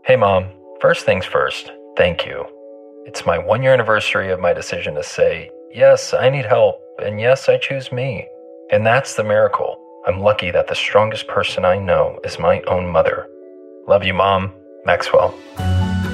Hey, 0.06 0.16
Mom. 0.16 0.50
First 0.82 1.06
things 1.06 1.26
first, 1.26 1.72
thank 1.98 2.26
you. 2.26 2.46
It's 3.06 3.26
my 3.26 3.38
one 3.38 3.62
year 3.62 3.74
anniversary 3.74 4.32
of 4.32 4.40
my 4.40 4.54
decision 4.54 4.96
to 4.96 5.04
say, 5.04 5.52
yes, 5.74 6.14
I 6.14 6.30
need 6.30 6.46
help, 6.46 6.82
and 7.04 7.20
yes, 7.20 7.50
I 7.50 7.58
choose 7.58 7.92
me. 7.92 8.26
And 8.72 8.86
that's 8.86 9.16
the 9.16 9.24
miracle. 9.26 9.78
I'm 10.08 10.22
lucky 10.22 10.52
that 10.52 10.68
the 10.68 10.76
strongest 10.76 11.28
person 11.28 11.66
I 11.66 11.78
know 11.78 12.18
is 12.24 12.40
my 12.40 12.62
own 12.62 12.88
mother. 12.88 13.28
Love 13.88 14.06
you, 14.06 14.14
Mom. 14.14 14.54
Maxwell. 14.86 15.36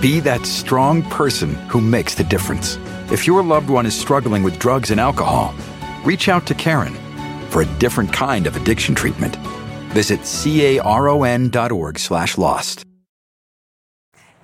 Be 0.02 0.20
that 0.22 0.46
strong 0.48 1.04
person 1.04 1.54
who 1.70 1.80
makes 1.80 2.16
the 2.16 2.24
difference. 2.24 2.78
If 3.12 3.28
your 3.28 3.44
loved 3.44 3.70
one 3.70 3.86
is 3.86 3.96
struggling 3.96 4.42
with 4.42 4.58
drugs 4.58 4.90
and 4.90 5.00
alcohol, 5.00 5.54
reach 6.06 6.30
out 6.30 6.46
to 6.46 6.54
Karen 6.54 6.94
for 7.50 7.62
a 7.62 7.66
different 7.80 8.14
kind 8.14 8.48
of 8.48 8.56
addiction 8.56 8.96
treatment. 8.96 9.36
Visit 9.94 10.22
caron.org 10.26 12.00
slash 12.00 12.38
lost. 12.38 12.86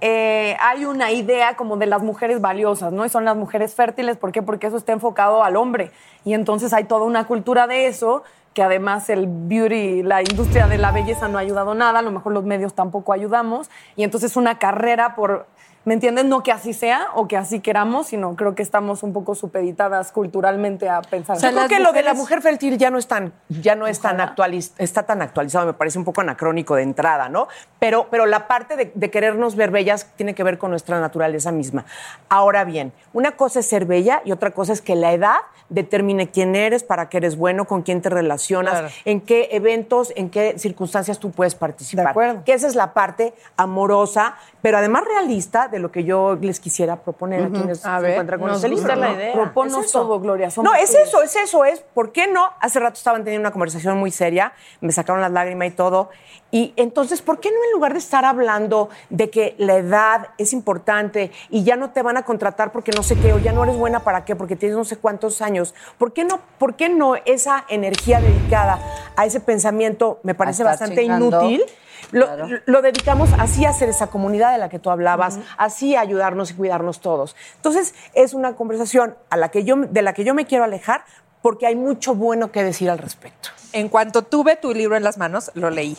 eh, 0.02 0.58
hay 0.60 0.86
una 0.86 1.12
idea 1.12 1.56
como 1.56 1.78
de 1.78 1.86
las 1.86 2.02
mujeres 2.02 2.42
valiosas, 2.42 2.92
¿no? 2.92 3.06
Y 3.06 3.10
son 3.10 3.24
las 3.24 3.38
mujeres 3.38 3.76
fértiles. 3.76 4.18
¿Por 4.18 4.32
qué? 4.32 4.42
Porque 4.42 4.68
eso 4.68 4.78
está 4.78 4.94
enfocado 4.94 5.44
al 5.44 5.56
hombre. 5.56 5.92
Y 6.26 6.34
entonces 6.34 6.74
hay 6.74 6.86
toda 6.86 7.06
una 7.06 7.28
cultura 7.28 7.68
de 7.68 7.86
eso, 7.86 8.24
que 8.56 8.64
además 8.64 9.10
el 9.12 9.28
beauty, 9.30 10.02
la 10.02 10.22
industria 10.22 10.68
de 10.68 10.80
la 10.80 10.92
belleza 10.92 11.28
no 11.28 11.38
ha 11.38 11.42
ayudado 11.42 11.76
nada, 11.76 12.00
a 12.00 12.02
lo 12.02 12.12
mejor 12.12 12.34
los 12.34 12.44
medios 12.44 12.74
tampoco 12.74 13.14
ayudamos. 13.14 13.70
Y 13.96 14.04
entonces 14.04 14.36
una 14.36 14.58
carrera 14.58 15.16
por. 15.16 15.48
¿Me 15.84 15.96
entiendes? 15.96 16.26
No 16.26 16.44
que 16.44 16.52
así 16.52 16.74
sea 16.74 17.08
o 17.16 17.28
que 17.28 17.36
así 17.38 17.60
queramos, 17.60 18.08
sino 18.08 18.36
creo 18.36 18.54
que 18.54 18.62
estamos 18.62 19.02
un 19.02 19.14
poco 19.14 19.34
supeditadas 19.34 20.12
culturalmente 20.12 20.88
a 20.88 21.02
pensar. 21.02 21.38
Yo 21.40 21.50
creo 21.52 21.68
que 21.68 21.80
lo 21.80 21.92
de 21.92 22.04
la 22.04 22.14
mujer 22.14 22.42
fértil 22.44 22.78
ya 22.78 22.92
no 22.92 23.00
es 23.00 23.08
tan, 23.08 23.34
ya 23.50 23.74
no 23.74 23.88
es 23.88 24.00
tan 24.00 24.20
actualiz- 24.20 24.74
está 24.78 25.04
tan 25.04 25.24
actualizado, 25.24 25.66
me 25.66 25.74
parece 25.74 25.98
un 25.98 26.06
poco 26.06 26.22
anacrónico 26.22 26.76
de 26.76 26.84
entrada, 26.84 27.30
¿no? 27.30 27.48
Pero, 27.80 28.08
pero 28.12 28.28
la 28.28 28.48
parte 28.48 28.76
de, 28.76 28.92
de 28.94 29.10
querernos 29.10 29.56
ver 29.56 29.72
bellas 29.72 30.06
tiene 30.16 30.36
que 30.36 30.44
ver 30.44 30.60
con 30.60 30.70
nuestra 30.70 31.00
naturaleza 31.00 31.52
misma. 31.52 31.86
Ahora 32.30 32.64
bien, 32.64 32.94
una 33.14 33.32
cosa 33.32 33.62
es 33.62 33.66
ser 33.68 33.86
bella 33.86 34.22
y 34.24 34.32
otra 34.34 34.52
cosa 34.52 34.74
es 34.74 34.82
que 34.84 34.96
la 34.96 35.14
edad 35.14 35.38
determine 35.70 36.30
quién 36.30 36.54
eres, 36.56 36.84
para 36.84 37.10
qué 37.10 37.18
eres 37.18 37.38
bueno, 37.38 37.66
con 37.66 37.82
quién 37.82 38.02
te 38.02 38.10
relacionas, 38.10 38.74
Claro. 38.74 38.88
en 39.06 39.22
qué 39.22 39.48
eventos, 39.54 40.12
en 40.16 40.30
qué 40.30 40.60
circunstancias 40.60 41.18
tú 41.18 41.32
puedes 41.32 41.56
participar. 41.56 42.14
Que 42.44 42.54
esa 42.54 42.68
es 42.68 42.76
la 42.76 42.94
parte 42.94 43.34
amorosa, 43.58 44.36
pero 44.62 44.78
además 44.78 45.06
realista 45.06 45.70
de 45.72 45.80
lo 45.80 45.92
que 45.92 46.04
yo 46.04 46.38
les 46.40 46.60
quisiera 46.60 46.98
proponer 46.98 47.42
a 47.44 47.48
Ujú. 47.48 47.54
quienes 47.56 47.86
A 47.86 47.96
se 47.98 48.02
ver, 48.04 48.12
encuentran 48.12 48.40
con 48.40 48.50
nos 48.50 48.58
este 48.58 48.70
gusta 48.70 48.96
libro. 48.96 49.02
la 49.02 49.08
¿no? 49.14 49.16
idea. 49.16 49.52
Es 49.86 49.92
todo, 49.92 50.20
Gloria, 50.20 50.50
somos 50.52 50.72
No, 50.72 50.78
es 50.78 50.92
tuyas. 50.92 51.08
eso, 51.08 51.24
es 51.24 51.36
eso, 51.36 51.66
es, 51.66 51.80
¿por 51.94 52.12
qué 52.12 52.28
no? 52.28 52.50
Hace 52.60 52.80
rato 52.80 52.96
estaban 52.96 53.24
teniendo 53.24 53.48
una 53.48 53.52
conversación 53.52 53.98
muy 53.98 54.12
seria, 54.12 54.54
me 54.82 54.92
sacaron 54.92 55.22
las 55.22 55.32
lágrimas 55.32 55.68
y 55.70 55.72
todo. 55.72 56.10
Y 56.52 56.74
entonces, 56.76 57.22
¿por 57.22 57.40
qué 57.40 57.50
no 57.50 57.56
en 57.66 57.72
lugar 57.72 57.94
de 57.94 58.00
estar 58.00 58.26
hablando 58.26 58.90
de 59.10 59.30
que 59.30 59.56
la 59.58 59.76
edad 59.76 60.30
es 60.38 60.52
importante 60.54 61.32
y 61.50 61.64
ya 61.64 61.78
no 61.78 61.92
te 61.92 62.02
van 62.02 62.18
a 62.18 62.24
contratar 62.24 62.72
porque 62.74 62.92
no 62.92 63.04
sé 63.04 63.16
qué, 63.18 63.32
o 63.32 63.40
ya 63.40 63.54
no 63.54 63.64
eres 63.64 63.78
buena 63.78 64.02
para 64.02 64.26
qué, 64.26 64.36
porque 64.36 64.56
tienes 64.58 64.78
no 64.78 64.84
sé 64.84 64.98
cuántos 64.98 65.42
años, 65.42 65.74
¿por 65.98 66.12
qué 66.12 66.26
no, 66.26 66.40
por 66.58 66.76
qué 66.76 66.90
no 66.90 67.16
esa 67.26 67.64
energía 67.70 68.20
dedicada 68.20 68.80
a 69.16 69.26
ese 69.26 69.40
pensamiento 69.40 70.20
me 70.24 70.36
parece 70.36 70.64
bastante 70.64 71.02
chingando. 71.02 71.42
inútil? 71.42 71.64
Lo, 72.12 72.26
Claro. 72.26 72.48
lo 72.66 72.82
dedicamos 72.82 73.30
así 73.38 73.66
a 73.66 73.70
hacer 73.70 73.90
esa 73.90 74.08
comunidad 74.08 74.52
de 74.52 74.58
la 74.58 74.70
que 74.70 74.80
tú 74.80 74.90
hablabas, 74.90 75.40
así 75.58 75.96
a 75.96 76.02
ayudarnos 76.02 76.52
y 76.52 76.54
cuidarnos 76.56 77.00
todos. 77.02 77.36
Entonces, 77.58 77.94
es 78.14 78.34
una 78.34 78.56
conversación 78.56 79.16
a 79.30 79.38
la 79.38 79.50
que 79.50 79.64
yo, 79.64 79.76
de 79.76 80.02
la 80.02 80.14
que 80.14 80.24
yo 80.24 80.34
me 80.34 80.46
quiero 80.46 80.64
alejar 80.64 81.06
porque 81.42 81.68
hay 81.68 81.76
mucho 81.76 82.16
bueno 82.16 82.52
que 82.52 82.64
decir 82.64 82.90
al 82.90 82.98
respecto. 82.98 83.50
En 83.74 83.90
cuanto 83.90 84.24
tuve 84.24 84.56
tu 84.56 84.74
libro 84.74 84.96
en 84.96 85.04
las 85.04 85.18
manos, 85.18 85.52
lo 85.54 85.70
leí. 85.70 85.98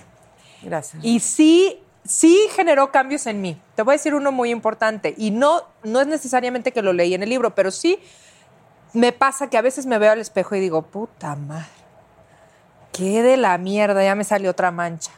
Gracias. 0.62 1.02
Y 1.04 1.20
sí, 1.20 1.82
sí 2.04 2.38
generó 2.54 2.92
cambios 2.92 3.26
en 3.26 3.40
mí. 3.40 3.60
Te 3.74 3.82
voy 3.82 3.92
a 3.92 3.96
decir 3.96 4.14
uno 4.14 4.30
muy 4.30 4.50
importante. 4.50 5.14
Y 5.16 5.30
no, 5.32 5.62
no 5.82 6.00
es 6.00 6.06
necesariamente 6.06 6.72
que 6.72 6.82
lo 6.82 6.92
leí 6.92 7.14
en 7.14 7.22
el 7.22 7.28
libro, 7.28 7.54
pero 7.54 7.70
sí 7.70 7.98
me 8.92 9.12
pasa 9.12 9.48
que 9.48 9.56
a 9.56 9.62
veces 9.62 9.86
me 9.86 9.98
veo 9.98 10.12
al 10.12 10.20
espejo 10.20 10.54
y 10.54 10.60
digo, 10.60 10.82
puta 10.82 11.34
madre, 11.34 11.66
qué 12.92 13.22
de 13.22 13.36
la 13.36 13.56
mierda, 13.58 14.04
ya 14.04 14.14
me 14.14 14.24
salió 14.24 14.50
otra 14.50 14.70
mancha. 14.70 15.10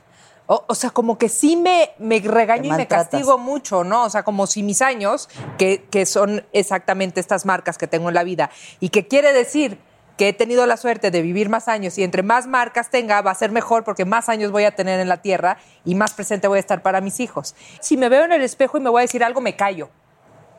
O, 0.46 0.64
o 0.66 0.74
sea, 0.74 0.90
como 0.90 1.16
que 1.16 1.28
sí 1.28 1.56
me, 1.56 1.90
me 1.98 2.20
regaño 2.20 2.74
y 2.74 2.76
me 2.76 2.86
castigo 2.86 3.38
mucho, 3.38 3.82
¿no? 3.82 4.04
O 4.04 4.10
sea, 4.10 4.22
como 4.24 4.46
si 4.46 4.62
mis 4.62 4.82
años, 4.82 5.28
que, 5.56 5.84
que 5.90 6.04
son 6.04 6.46
exactamente 6.52 7.20
estas 7.20 7.46
marcas 7.46 7.78
que 7.78 7.86
tengo 7.86 8.08
en 8.08 8.14
la 8.14 8.24
vida, 8.24 8.50
y 8.78 8.90
que 8.90 9.08
quiere 9.08 9.32
decir 9.32 9.78
que 10.16 10.28
he 10.28 10.32
tenido 10.32 10.66
la 10.66 10.76
suerte 10.76 11.10
de 11.10 11.22
vivir 11.22 11.48
más 11.48 11.68
años 11.68 11.98
y 11.98 12.04
entre 12.04 12.22
más 12.22 12.46
marcas 12.46 12.90
tenga 12.90 13.20
va 13.20 13.30
a 13.30 13.34
ser 13.34 13.50
mejor 13.50 13.84
porque 13.84 14.04
más 14.04 14.28
años 14.28 14.52
voy 14.52 14.64
a 14.64 14.74
tener 14.74 15.00
en 15.00 15.08
la 15.08 15.22
tierra 15.22 15.58
y 15.84 15.94
más 15.94 16.14
presente 16.14 16.46
voy 16.46 16.58
a 16.58 16.60
estar 16.60 16.82
para 16.82 17.00
mis 17.00 17.20
hijos. 17.20 17.54
Si 17.80 17.96
me 17.96 18.08
veo 18.08 18.24
en 18.24 18.32
el 18.32 18.42
espejo 18.42 18.78
y 18.78 18.80
me 18.80 18.90
voy 18.90 19.00
a 19.00 19.02
decir 19.02 19.24
algo, 19.24 19.40
me 19.40 19.56
callo. 19.56 19.90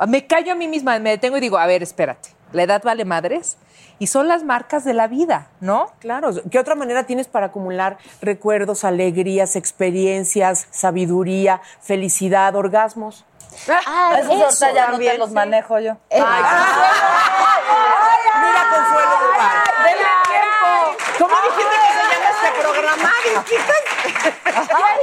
Me 0.08 0.28
callo 0.28 0.52
a 0.52 0.56
mí 0.56 0.68
misma, 0.68 1.00
me 1.00 1.12
detengo 1.12 1.38
y 1.38 1.40
digo, 1.40 1.58
a 1.58 1.66
ver, 1.66 1.82
espérate, 1.82 2.35
la 2.52 2.64
edad 2.64 2.82
vale 2.84 3.06
madres 3.06 3.58
y 4.00 4.08
son 4.08 4.28
las 4.28 4.44
marcas 4.44 4.84
de 4.84 4.94
la 4.94 5.08
vida, 5.08 5.48
¿no? 5.62 5.92
Claro, 6.00 6.30
¿qué 6.52 6.60
otra 6.60 6.76
manera 6.76 7.06
tienes 7.06 7.28
para 7.28 7.48
acumular 7.48 7.98
recuerdos, 8.22 8.84
alegrías, 8.84 9.56
experiencias, 9.56 10.68
sabiduría, 10.72 11.62
felicidad, 11.82 12.56
orgasmos? 12.56 13.26
Ah, 13.70 14.18
esos 14.20 14.62
ahorita 14.62 14.74
ya 14.74 14.90
no 14.90 14.98
te 14.98 15.18
los 15.18 15.32
manejo 15.32 15.80
yo. 15.80 15.96
Mira, 16.12 16.26
Consuelo. 18.70 19.16
¡Denle 19.84 20.12
tiempo! 20.28 20.70
¿Cómo 21.20 21.36
dijiste 21.42 21.76
que 21.82 21.90
se 21.94 22.04
llama 22.12 22.30
este 22.36 22.50
programa? 22.62 23.10
¿Quién 23.48 23.62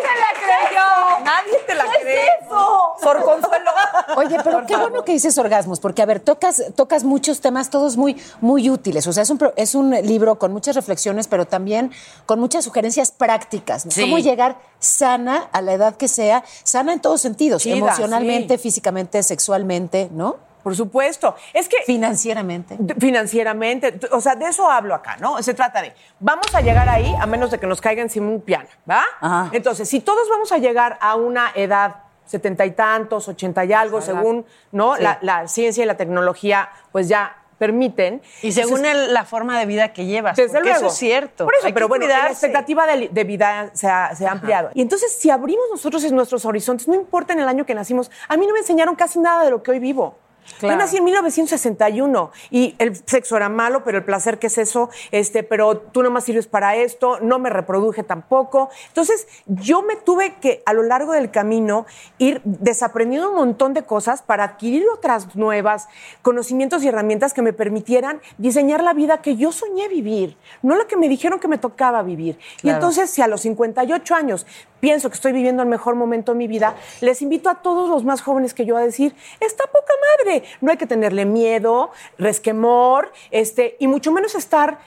se 0.02 0.12
la 0.20 0.30
creyó? 0.38 0.88
Nadie 1.32 1.58
te 1.66 1.74
la 1.74 1.84
¿Qué 1.84 1.90
es 1.96 2.02
cree. 2.02 2.26
eso? 2.42 2.92
Sor 3.02 3.24
Consuelo. 3.24 3.70
Oye, 4.16 4.36
pero 4.44 4.66
qué 4.66 4.76
bueno 4.76 5.04
que 5.04 5.12
dices 5.12 5.36
orgasmos, 5.38 5.80
porque 5.80 6.02
a 6.02 6.06
ver, 6.06 6.20
tocas, 6.20 6.62
tocas 6.76 7.04
muchos 7.04 7.40
temas, 7.40 7.70
todos 7.70 7.96
muy, 7.96 8.20
muy 8.40 8.68
útiles. 8.68 9.06
O 9.06 9.12
sea, 9.12 9.22
es 9.22 9.30
un, 9.30 9.38
es 9.56 9.74
un 9.74 9.90
libro 9.90 10.38
con 10.38 10.52
muchas 10.52 10.76
reflexiones, 10.76 11.28
pero 11.28 11.46
también 11.46 11.90
con 12.26 12.38
muchas 12.38 12.64
sugerencias 12.64 13.10
prácticas. 13.12 13.86
¿no? 13.86 13.92
Sí. 13.92 14.02
Cómo 14.02 14.18
llegar 14.18 14.58
sana 14.78 15.48
a 15.52 15.62
la 15.62 15.72
edad 15.72 15.96
que 15.96 16.08
sea, 16.08 16.44
sana 16.64 16.92
en 16.92 17.00
todos 17.00 17.20
sentidos, 17.20 17.62
Chida, 17.62 17.76
emocionalmente, 17.76 18.58
físicamente, 18.58 19.22
sexualmente, 19.22 20.10
¿no? 20.12 20.36
Por 20.62 20.74
supuesto. 20.76 21.34
Es 21.52 21.68
que... 21.68 21.76
Financieramente. 21.86 22.76
Financieramente. 22.98 23.98
O 24.10 24.20
sea, 24.20 24.34
de 24.34 24.46
eso 24.46 24.70
hablo 24.70 24.94
acá, 24.94 25.16
¿no? 25.18 25.42
Se 25.42 25.54
trata 25.54 25.82
de, 25.82 25.92
vamos 26.20 26.54
a 26.54 26.60
llegar 26.60 26.88
ahí 26.88 27.12
a 27.20 27.26
menos 27.26 27.50
de 27.50 27.58
que 27.58 27.66
nos 27.66 27.80
caiga 27.80 28.02
encima 28.02 28.28
un 28.28 28.40
piano, 28.40 28.68
¿va? 28.88 29.04
Entonces, 29.52 29.88
si 29.88 30.00
todos 30.00 30.28
vamos 30.28 30.52
a 30.52 30.58
llegar 30.58 30.98
a 31.00 31.14
una 31.16 31.52
edad 31.54 31.96
setenta 32.26 32.64
y 32.64 32.70
tantos, 32.72 33.28
ochenta 33.28 33.64
y 33.64 33.72
algo, 33.72 33.98
Ojalá. 33.98 34.20
según, 34.20 34.46
¿no? 34.70 34.96
Sí. 34.96 35.02
La, 35.02 35.18
la 35.22 35.48
ciencia 35.48 35.82
y 35.84 35.86
la 35.86 35.96
tecnología, 35.96 36.70
pues 36.90 37.08
ya 37.08 37.36
permiten. 37.58 38.22
Y 38.42 38.50
según 38.52 38.78
Entonces, 38.84 39.08
el- 39.08 39.14
la 39.14 39.24
forma 39.24 39.58
de 39.58 39.66
vida 39.66 39.92
que 39.92 40.04
llevas. 40.06 40.36
desde 40.36 40.60
luego. 40.60 40.76
eso 40.78 40.86
es 40.86 40.94
cierto. 40.94 41.44
Por 41.44 41.54
eso, 41.54 41.66
Hay 41.66 41.72
pero 41.72 41.86
bueno, 41.88 42.06
la 42.08 42.28
expectativa 42.28 42.86
de, 42.86 43.08
de 43.08 43.24
vida 43.24 43.70
se 43.74 43.86
ha, 43.88 44.14
se 44.16 44.26
ha 44.26 44.32
ampliado. 44.32 44.70
Y 44.74 44.82
entonces, 44.82 45.14
si 45.16 45.30
abrimos 45.30 45.64
nosotros 45.70 46.10
nuestros 46.10 46.44
horizontes, 46.44 46.88
no 46.88 46.94
importa 46.94 47.34
en 47.34 47.40
el 47.40 47.46
año 47.48 47.64
que 47.64 47.74
nacimos, 47.74 48.10
a 48.28 48.36
mí 48.36 48.46
no 48.46 48.52
me 48.54 48.60
enseñaron 48.60 48.96
casi 48.96 49.18
nada 49.20 49.44
de 49.44 49.50
lo 49.50 49.62
que 49.62 49.70
hoy 49.70 49.78
vivo. 49.78 50.16
Claro. 50.58 50.74
Yo 50.74 50.78
nací 50.78 50.96
en 50.96 51.04
1961 51.04 52.30
y 52.50 52.74
el 52.78 52.96
sexo 52.96 53.36
era 53.36 53.48
malo, 53.48 53.84
pero 53.84 53.98
el 53.98 54.04
placer, 54.04 54.38
¿qué 54.38 54.48
es 54.48 54.58
eso? 54.58 54.90
Este, 55.10 55.42
pero 55.42 55.78
tú 55.78 56.02
nomás 56.02 56.24
sirves 56.24 56.46
para 56.46 56.76
esto, 56.76 57.18
no 57.20 57.38
me 57.38 57.50
reproduje 57.50 58.02
tampoco. 58.02 58.70
Entonces, 58.88 59.26
yo 59.46 59.82
me 59.82 59.96
tuve 59.96 60.34
que, 60.40 60.62
a 60.66 60.72
lo 60.72 60.82
largo 60.82 61.12
del 61.12 61.30
camino, 61.30 61.86
ir 62.18 62.40
desaprendiendo 62.44 63.30
un 63.30 63.36
montón 63.36 63.74
de 63.74 63.82
cosas 63.82 64.22
para 64.22 64.44
adquirir 64.44 64.84
otras 64.92 65.34
nuevas 65.36 65.88
conocimientos 66.22 66.82
y 66.82 66.88
herramientas 66.88 67.34
que 67.34 67.42
me 67.42 67.52
permitieran 67.52 68.20
diseñar 68.38 68.82
la 68.82 68.94
vida 68.94 69.22
que 69.22 69.36
yo 69.36 69.52
soñé 69.52 69.88
vivir, 69.88 70.36
no 70.62 70.76
la 70.76 70.86
que 70.86 70.96
me 70.96 71.08
dijeron 71.08 71.38
que 71.38 71.48
me 71.48 71.58
tocaba 71.58 72.02
vivir. 72.02 72.38
Y 72.62 72.70
entonces, 72.70 73.10
si 73.10 73.22
a 73.22 73.26
los 73.26 73.42
58 73.42 74.14
años 74.14 74.46
pienso 74.82 75.08
que 75.10 75.14
estoy 75.14 75.30
viviendo 75.30 75.62
el 75.62 75.68
mejor 75.68 75.94
momento 75.94 76.32
de 76.32 76.38
mi 76.38 76.48
vida, 76.48 76.74
les 77.00 77.22
invito 77.22 77.48
a 77.48 77.62
todos 77.62 77.88
los 77.88 78.02
más 78.02 78.20
jóvenes 78.20 78.52
que 78.52 78.66
yo 78.66 78.76
a 78.76 78.80
decir, 78.80 79.14
está 79.38 79.62
poca 79.66 79.92
madre, 80.18 80.42
no 80.60 80.72
hay 80.72 80.76
que 80.76 80.88
tenerle 80.88 81.24
miedo, 81.24 81.92
resquemor, 82.18 83.12
este, 83.30 83.76
y 83.78 83.86
mucho 83.86 84.10
menos 84.10 84.34
estar 84.34 84.78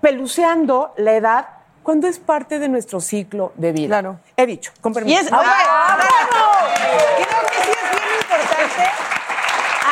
peluceando 0.00 0.94
la 0.96 1.14
edad 1.14 1.48
cuando 1.82 2.06
es 2.06 2.20
parte 2.20 2.60
de 2.60 2.68
nuestro 2.68 3.00
ciclo 3.00 3.52
de 3.56 3.72
vida. 3.72 3.88
Claro. 3.88 4.20
He 4.36 4.46
dicho, 4.46 4.70
con 4.80 4.94
permiso. 4.94 5.20
Y 5.20 5.26
es, 5.26 5.32
oye, 5.32 5.44
creo 7.16 7.40
que 7.48 7.64
sí 7.64 7.70
es 7.72 7.90
bien 7.90 8.14
importante 8.20 8.90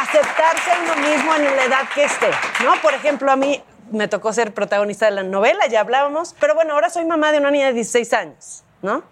aceptarse 0.01 0.71
a 0.71 0.79
uno 0.85 1.09
mismo 1.09 1.35
en 1.35 1.57
la 1.57 1.65
edad 1.65 1.89
que 1.93 2.05
esté, 2.05 2.31
¿no? 2.63 2.81
Por 2.81 2.95
ejemplo, 2.95 3.33
a 3.33 3.35
mí 3.35 3.61
me 3.91 4.07
tocó 4.07 4.33
ser 4.33 4.55
protagonista 4.55 5.07
de 5.07 5.11
la 5.11 5.25
novela, 5.25 5.67
ya 5.67 5.81
hablábamos, 5.81 6.37
pero 6.39 6.55
bueno, 6.55 6.75
ahora 6.75 6.89
soy 6.89 7.05
mamá 7.05 7.33
de 7.33 7.39
una 7.39 7.51
niña 7.51 7.67
de 7.67 7.73
16 7.73 8.13
años, 8.13 8.63
¿no? 8.83 9.03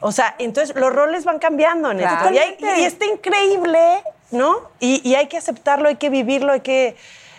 O 0.00 0.12
sea, 0.12 0.34
entonces 0.38 0.74
los 0.76 0.92
roles 0.92 1.24
van 1.24 1.38
cambiando 1.38 1.90
en 1.90 2.00
esto. 2.00 2.30
Y, 2.32 2.38
hay- 2.38 2.56
y 2.80 2.84
está 2.84 3.06
increíble, 3.06 4.02
¿no? 4.30 4.56
Y, 4.80 5.00
y 5.08 5.14
hay 5.14 5.28
que 5.28 5.38
aceptarlo, 5.38 5.88
hay 5.88 5.96
que 5.96 6.10
vivirlo, 6.10 6.52
hay 6.52 6.60
que 6.60 6.96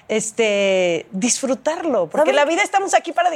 este, 0.07 1.07
disfrutarlo, 1.11 2.07
porque 2.07 2.31
¿Saben? 2.31 2.35
la 2.35 2.45
vida 2.45 2.61
estamos 2.63 2.93
aquí 2.93 3.11
para 3.11 3.29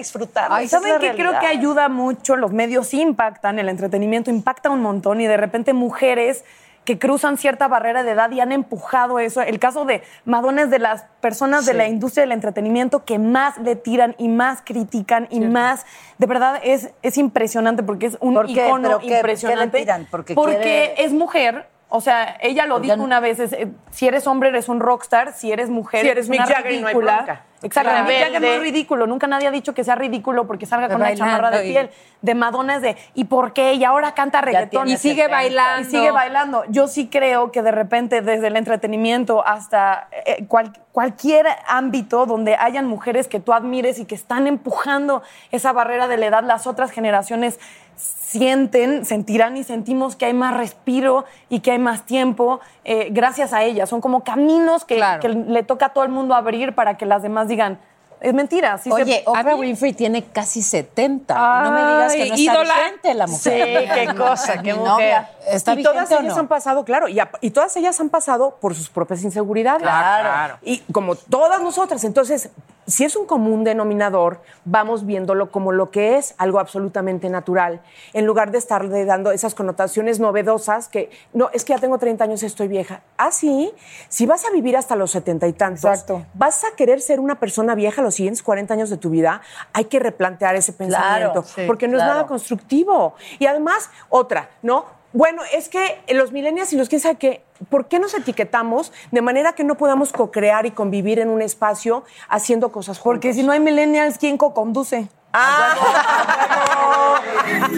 es 0.62 0.70
¿Saben 0.72 1.00
qué? 1.00 1.14
Creo 1.16 1.40
que 1.40 1.48
ayuda 1.48 1.90
mucho, 1.90 2.36
los 2.36 2.52
medios 2.52 2.94
impactan, 2.94 3.60
el 3.60 3.70
entretenimiento 3.70 4.30
impacta 4.30 4.70
un 4.70 4.82
montón 4.82 5.20
y 5.20 5.28
de 5.28 5.38
repente 5.38 5.74
mujeres 5.74 6.44
que 6.90 6.98
cruzan 6.98 7.38
cierta 7.38 7.68
barrera 7.68 8.02
de 8.02 8.10
edad 8.10 8.32
y 8.32 8.40
han 8.40 8.52
empujado 8.52 9.20
eso. 9.20 9.42
El 9.42 9.60
caso 9.60 9.86
de 9.86 10.02
Madonna 10.26 10.64
es 10.64 10.72
de 10.72 10.80
las 10.80 11.04
personas 11.22 11.68
de 11.68 11.76
la 11.76 11.88
industria 11.88 12.24
del 12.24 12.32
entretenimiento 12.32 13.06
que 13.06 13.20
más 13.20 13.60
le 13.60 13.76
tiran 13.76 14.16
y 14.18 14.28
más 14.28 14.64
critican 14.66 15.28
y 15.30 15.40
más, 15.42 15.86
de 16.18 16.26
verdad 16.26 16.60
es, 16.64 16.90
es 17.04 17.20
impresionante 17.20 17.84
porque 17.84 18.08
es 18.08 18.18
un 18.22 18.34
¿Por 18.34 18.48
qué? 18.48 18.54
icono 18.66 18.88
¿Pero 18.88 19.00
qué- 19.02 19.06
qué 19.06 19.12
le 19.12 19.18
impresionante. 19.20 19.78
tiran? 19.78 20.08
Porque 20.10 20.34
Porque 20.34 20.58
quiere- 20.58 21.04
es 21.04 21.14
mujer. 21.14 21.68
O 21.92 22.02
sea, 22.02 22.38
ella 22.42 22.68
lo 22.68 22.80
dijo 22.80 23.02
una 23.02 23.20
vez, 23.20 23.40
es, 23.40 23.52
eh, 23.54 23.68
si 23.90 24.08
eres 24.08 24.28
hombre 24.28 24.50
eres 24.50 24.70
un 24.70 24.80
rockstar, 24.80 25.34
si 25.34 25.52
eres 25.52 25.70
mujer 25.72 26.02
Si 26.04 26.10
eres 26.10 26.30
una 26.30 26.44
Mick 26.46 26.54
Jagger 26.54 26.72
y 26.74 26.82
no 26.82 26.88
hay 26.88 26.94
ridícula. 26.94 27.16
bronca. 27.16 27.46
Exacto, 27.62 27.90
Claro. 27.90 28.06
Mick 28.08 28.18
Jagger 28.20 28.32
no 28.32 28.38
es 28.38 28.42
Rebelde. 28.54 28.60
ridículo, 28.64 29.08
nunca 29.08 29.26
nadie 29.28 29.48
ha 29.48 29.52
dicho 29.52 29.74
que 29.74 29.84
sea 29.84 29.96
ridículo 29.96 30.46
porque 30.48 30.66
salga 30.68 30.88
con 30.88 30.98
una 30.98 31.06
Bailando 31.06 31.36
chamarra 31.36 31.58
de 31.58 31.68
y- 31.68 31.72
piel. 31.72 31.90
De 32.22 32.36
Madonna 32.36 32.76
es 32.76 32.82
de, 32.84 32.96
¿y 33.16 33.26
por 33.26 33.54
qué? 33.54 33.74
Y 33.74 33.84
ahora 33.84 34.14
canta 34.14 34.40
reggaetón. 34.42 34.84
tiene 34.86 34.92
Y 34.92 34.98
sigue 34.98 35.24
70. 35.24 35.36
bailando. 35.36 35.82
Y 35.82 35.92
sigue 35.92 36.12
bailando. 36.12 36.64
Yo 36.70 36.88
sí 36.88 37.08
creo 37.10 37.52
que 37.52 37.64
de 37.64 37.72
repente 37.72 38.22
desde 38.22 38.48
el 38.48 38.56
entretenimiento 38.56 39.46
hasta 39.46 40.10
eh, 40.26 40.46
cual- 40.48 40.72
cualquier 40.92 41.48
ámbito 41.68 42.26
donde 42.28 42.56
hayan 42.56 42.86
mujeres 42.86 43.28
que 43.28 43.40
tú 43.40 43.52
admires 43.54 43.98
y 44.00 44.06
que 44.06 44.16
están 44.16 44.46
empujando 44.48 45.24
esa 45.52 45.72
barrera 45.74 46.08
de 46.08 46.18
la 46.18 46.28
edad, 46.28 46.44
las 46.44 46.68
otras 46.68 46.92
generaciones 46.92 47.60
sienten, 48.00 49.06
sentirán 49.06 49.58
y 49.58 49.64
sentimos 49.64 50.16
que 50.16 50.26
hay 50.26 50.34
más 50.34 50.56
respiro 50.56 51.26
y 51.50 51.60
que 51.62 51.72
hay 51.72 51.80
más 51.80 52.06
tiempo 52.06 52.60
eh, 52.86 53.10
gracias 53.12 53.54
a 53.54 53.64
ellas. 53.64 53.90
Son 53.90 54.02
como 54.02 54.24
caminos 54.24 54.86
que, 54.86 55.02
que 55.22 55.30
le 55.30 55.64
toca 55.64 55.88
a 55.88 55.90
todo 55.90 56.04
el 56.04 56.10
mundo 56.12 56.36
abrir 56.36 56.74
para 56.76 56.98
que 56.98 57.06
las 57.06 57.22
demás 57.22 57.48
digan, 57.48 57.80
es 58.22 58.34
mentira. 58.34 58.78
sí 58.78 58.92
se- 58.92 59.02
Oye, 59.02 59.24
Oprah 59.26 59.56
Winfrey 59.56 59.94
tiene 59.94 60.26
casi 60.26 60.62
70. 60.62 61.64
no 61.64 61.72
me 61.72 61.80
digas 61.80 62.12
que 62.14 62.20
no 62.20 62.24
está 62.26 62.38
ídola. 62.38 62.74
vigente 62.76 63.14
la 63.14 63.28
mujer. 63.28 63.68
Sí, 63.88 63.90
qué 63.94 64.16
cosa, 64.18 64.62
qué 64.62 64.74
mujer. 64.74 65.24
¿Está 65.50 65.74
y 65.74 65.84
todas 65.84 66.12
ellas 66.12 66.36
no? 66.36 66.40
han 66.42 66.48
pasado, 66.50 66.84
claro, 66.86 67.08
y, 67.08 67.20
a- 67.20 67.32
y 67.42 67.52
todas 67.52 67.76
ellas 67.78 68.00
han 68.00 68.10
pasado 68.10 68.58
por 68.62 68.76
sus 68.76 68.90
propias 68.90 69.24
inseguridades. 69.24 69.82
Claro, 69.84 70.30
claro. 70.30 70.58
Y 70.64 70.80
como 70.92 71.16
todas 71.16 71.62
nosotras, 71.62 72.04
entonces, 72.04 72.50
si 72.90 73.06
es 73.06 73.16
un 73.16 73.26
común 73.26 73.64
denominador, 73.64 74.42
vamos 74.66 75.06
viéndolo 75.06 75.52
como 75.52 75.72
lo 75.72 75.92
que 75.92 76.18
es, 76.18 76.36
algo 76.38 76.60
absolutamente 76.60 77.30
natural, 77.30 77.82
en 78.14 78.26
lugar 78.26 78.52
de 78.52 78.58
estarle 78.58 79.06
dando 79.06 79.32
esas 79.32 79.56
connotaciones 79.56 80.20
novedosas 80.20 80.88
que, 80.88 81.10
no, 81.34 81.50
es 81.54 81.66
que 81.66 81.74
ya 81.74 81.80
tengo 81.80 81.98
30 81.98 82.24
años 82.24 82.44
y 82.44 82.46
estoy 82.46 82.68
vieja. 82.68 83.02
Ah, 83.18 83.32
sí, 83.32 83.72
si 84.08 84.26
vas 84.26 84.46
a 84.46 84.52
vivir 84.52 84.76
hasta 84.78 84.96
los 84.96 85.12
70 85.12 85.48
y 85.48 85.54
tantos, 85.54 86.06
vas 86.34 86.64
a 86.64 86.76
querer 86.76 87.02
ser 87.02 87.20
una 87.20 87.40
persona 87.40 87.76
vieja 87.76 88.02
los 88.02 88.16
siguientes 88.16 88.44
40 88.44 88.74
años 88.74 88.90
de 88.90 88.98
tu 88.98 89.10
vida, 89.10 89.42
hay 89.74 89.86
que 89.86 90.00
replantear 90.00 90.56
ese 90.56 90.74
pensamiento, 90.74 91.44
sí, 91.44 91.62
porque 91.68 91.88
no 91.88 91.98
es 91.98 92.04
nada 92.04 92.26
constructivo. 92.26 93.16
Y 93.38 93.46
además, 93.46 93.90
otra, 94.10 94.50
¿no? 94.62 94.99
Bueno, 95.12 95.42
es 95.54 95.70
que 95.70 95.98
los 96.10 96.32
millennials 96.32 96.72
y 96.72 96.78
los 96.78 96.88
quién 96.88 97.02
sabe 97.02 97.16
qué, 97.16 97.42
¿por 97.70 97.88
qué 97.88 97.98
nos 97.98 98.14
etiquetamos 98.14 98.92
de 99.12 99.22
manera 99.22 99.54
que 99.54 99.64
no 99.64 99.76
podamos 99.76 100.12
co-crear 100.12 100.68
y 100.68 100.72
convivir 100.72 101.18
en 101.18 101.30
un 101.30 101.42
espacio 101.42 102.04
haciendo 102.28 102.72
cosas 102.72 103.00
juntos? 103.00 103.10
Porque 103.10 103.34
si 103.34 103.42
no 103.42 103.52
hay 103.52 103.60
millennials, 103.60 104.20
¿quién 104.20 104.38
co-conduce? 104.38 105.08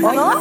¿O 0.04 0.12
no? 0.14 0.32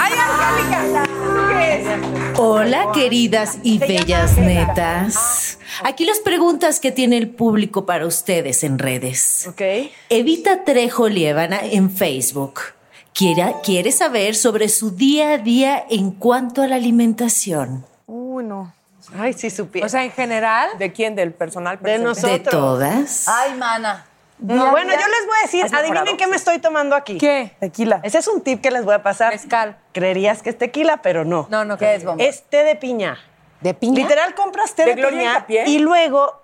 ¡Ay, 0.00 0.12
Angélica! 0.18 1.04
¿Tú 1.04 1.48
qué 1.50 1.82
es? 1.82 2.38
Hola, 2.40 2.88
queridas 2.92 3.58
y 3.62 3.78
bellas 3.78 4.36
netas. 4.38 5.58
Aquí 5.84 6.04
las 6.04 6.18
preguntas 6.18 6.80
que 6.80 6.90
tiene 6.90 7.16
el 7.16 7.30
público 7.30 7.86
para 7.86 8.06
ustedes 8.06 8.64
en 8.64 8.78
redes. 8.78 9.46
Ok. 9.48 9.90
Evita 10.08 10.64
Trejo 10.64 11.08
Lievana 11.08 11.60
en 11.62 11.90
Facebook. 11.90 12.77
Quiere, 13.18 13.52
quiere 13.64 13.90
saber 13.90 14.36
sobre 14.36 14.68
su 14.68 14.92
día 14.92 15.32
a 15.32 15.38
día 15.38 15.84
en 15.90 16.12
cuanto 16.12 16.62
a 16.62 16.68
la 16.68 16.76
alimentación. 16.76 17.84
Uy, 18.06 18.44
no. 18.44 18.72
Ay, 19.18 19.32
sí 19.32 19.50
supiera. 19.50 19.86
O 19.86 19.90
sea, 19.90 20.04
en 20.04 20.12
general. 20.12 20.70
¿De 20.78 20.92
quién? 20.92 21.16
¿Del 21.16 21.32
personal? 21.32 21.80
De 21.80 21.98
nosotros. 21.98 22.30
¿De 22.30 22.38
todas? 22.38 23.26
Ay, 23.26 23.54
mana. 23.54 24.06
No, 24.38 24.70
bueno, 24.70 24.92
yo 24.92 24.98
les 25.08 25.26
voy 25.26 25.36
a 25.36 25.42
decir, 25.42 25.66
adivinen 25.76 26.16
qué 26.16 26.28
me 26.28 26.36
estoy 26.36 26.60
tomando 26.60 26.94
aquí. 26.94 27.18
¿Qué? 27.18 27.56
Tequila. 27.58 27.98
Ese 28.04 28.18
es 28.18 28.28
un 28.28 28.40
tip 28.40 28.60
que 28.60 28.70
les 28.70 28.84
voy 28.84 28.94
a 28.94 29.02
pasar. 29.02 29.32
Mezcal. 29.32 29.76
Creerías 29.90 30.40
que 30.40 30.50
es 30.50 30.58
tequila, 30.58 31.02
pero 31.02 31.24
no. 31.24 31.48
No, 31.50 31.64
no. 31.64 31.76
¿Qué 31.76 31.96
es, 31.96 32.04
bomba? 32.04 32.22
Es 32.22 32.44
té 32.44 32.62
de 32.62 32.76
piña. 32.76 33.18
¿De 33.60 33.74
piña? 33.74 33.96
Literal 33.96 34.36
compras 34.36 34.76
té 34.76 34.84
¿De 34.84 34.94
piña 34.94 35.44
y 35.66 35.80
luego 35.80 36.40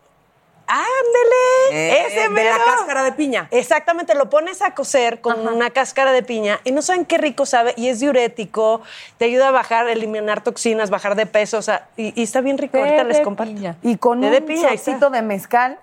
¡Ándele! 0.67 1.73
Eh, 1.73 2.07
¡Ese 2.07 2.21
de 2.21 2.29
mero! 2.29 2.57
la 2.59 2.65
cáscara 2.65 3.03
de 3.05 3.13
piña. 3.13 3.49
Exactamente, 3.51 4.15
lo 4.15 4.31
pones 4.31 4.63
a 4.63 4.75
cocer 4.75 5.21
con 5.21 5.47
una 5.47 5.71
cáscara 5.71 6.13
de 6.13 6.23
piña 6.23 6.61
y 6.65 6.73
no 6.73 6.83
saben 6.83 7.05
qué 7.05 7.19
rico 7.19 7.47
sabe 7.47 7.75
y 7.77 7.89
es 7.89 8.01
diurético, 8.01 8.81
te 9.19 9.27
ayuda 9.27 9.49
a 9.49 9.51
bajar, 9.51 9.89
eliminar 9.89 10.43
toxinas, 10.43 10.91
bajar 10.91 11.15
de 11.17 11.27
peso, 11.27 11.59
o 11.59 11.63
sea, 11.63 11.89
y, 11.97 12.19
y 12.19 12.25
está 12.25 12.41
bien 12.41 12.59
rico. 12.59 12.79
Ahorita 12.79 13.05
les 13.05 13.19
de 13.19 13.23
comparto. 13.25 13.53
piña. 13.55 13.77
Y 13.83 13.97
con 13.97 14.25
un 14.25 14.31
de 14.31 14.41
piña, 14.41 14.71
shotcito 14.71 15.11
de 15.11 15.23
mezcal. 15.23 15.79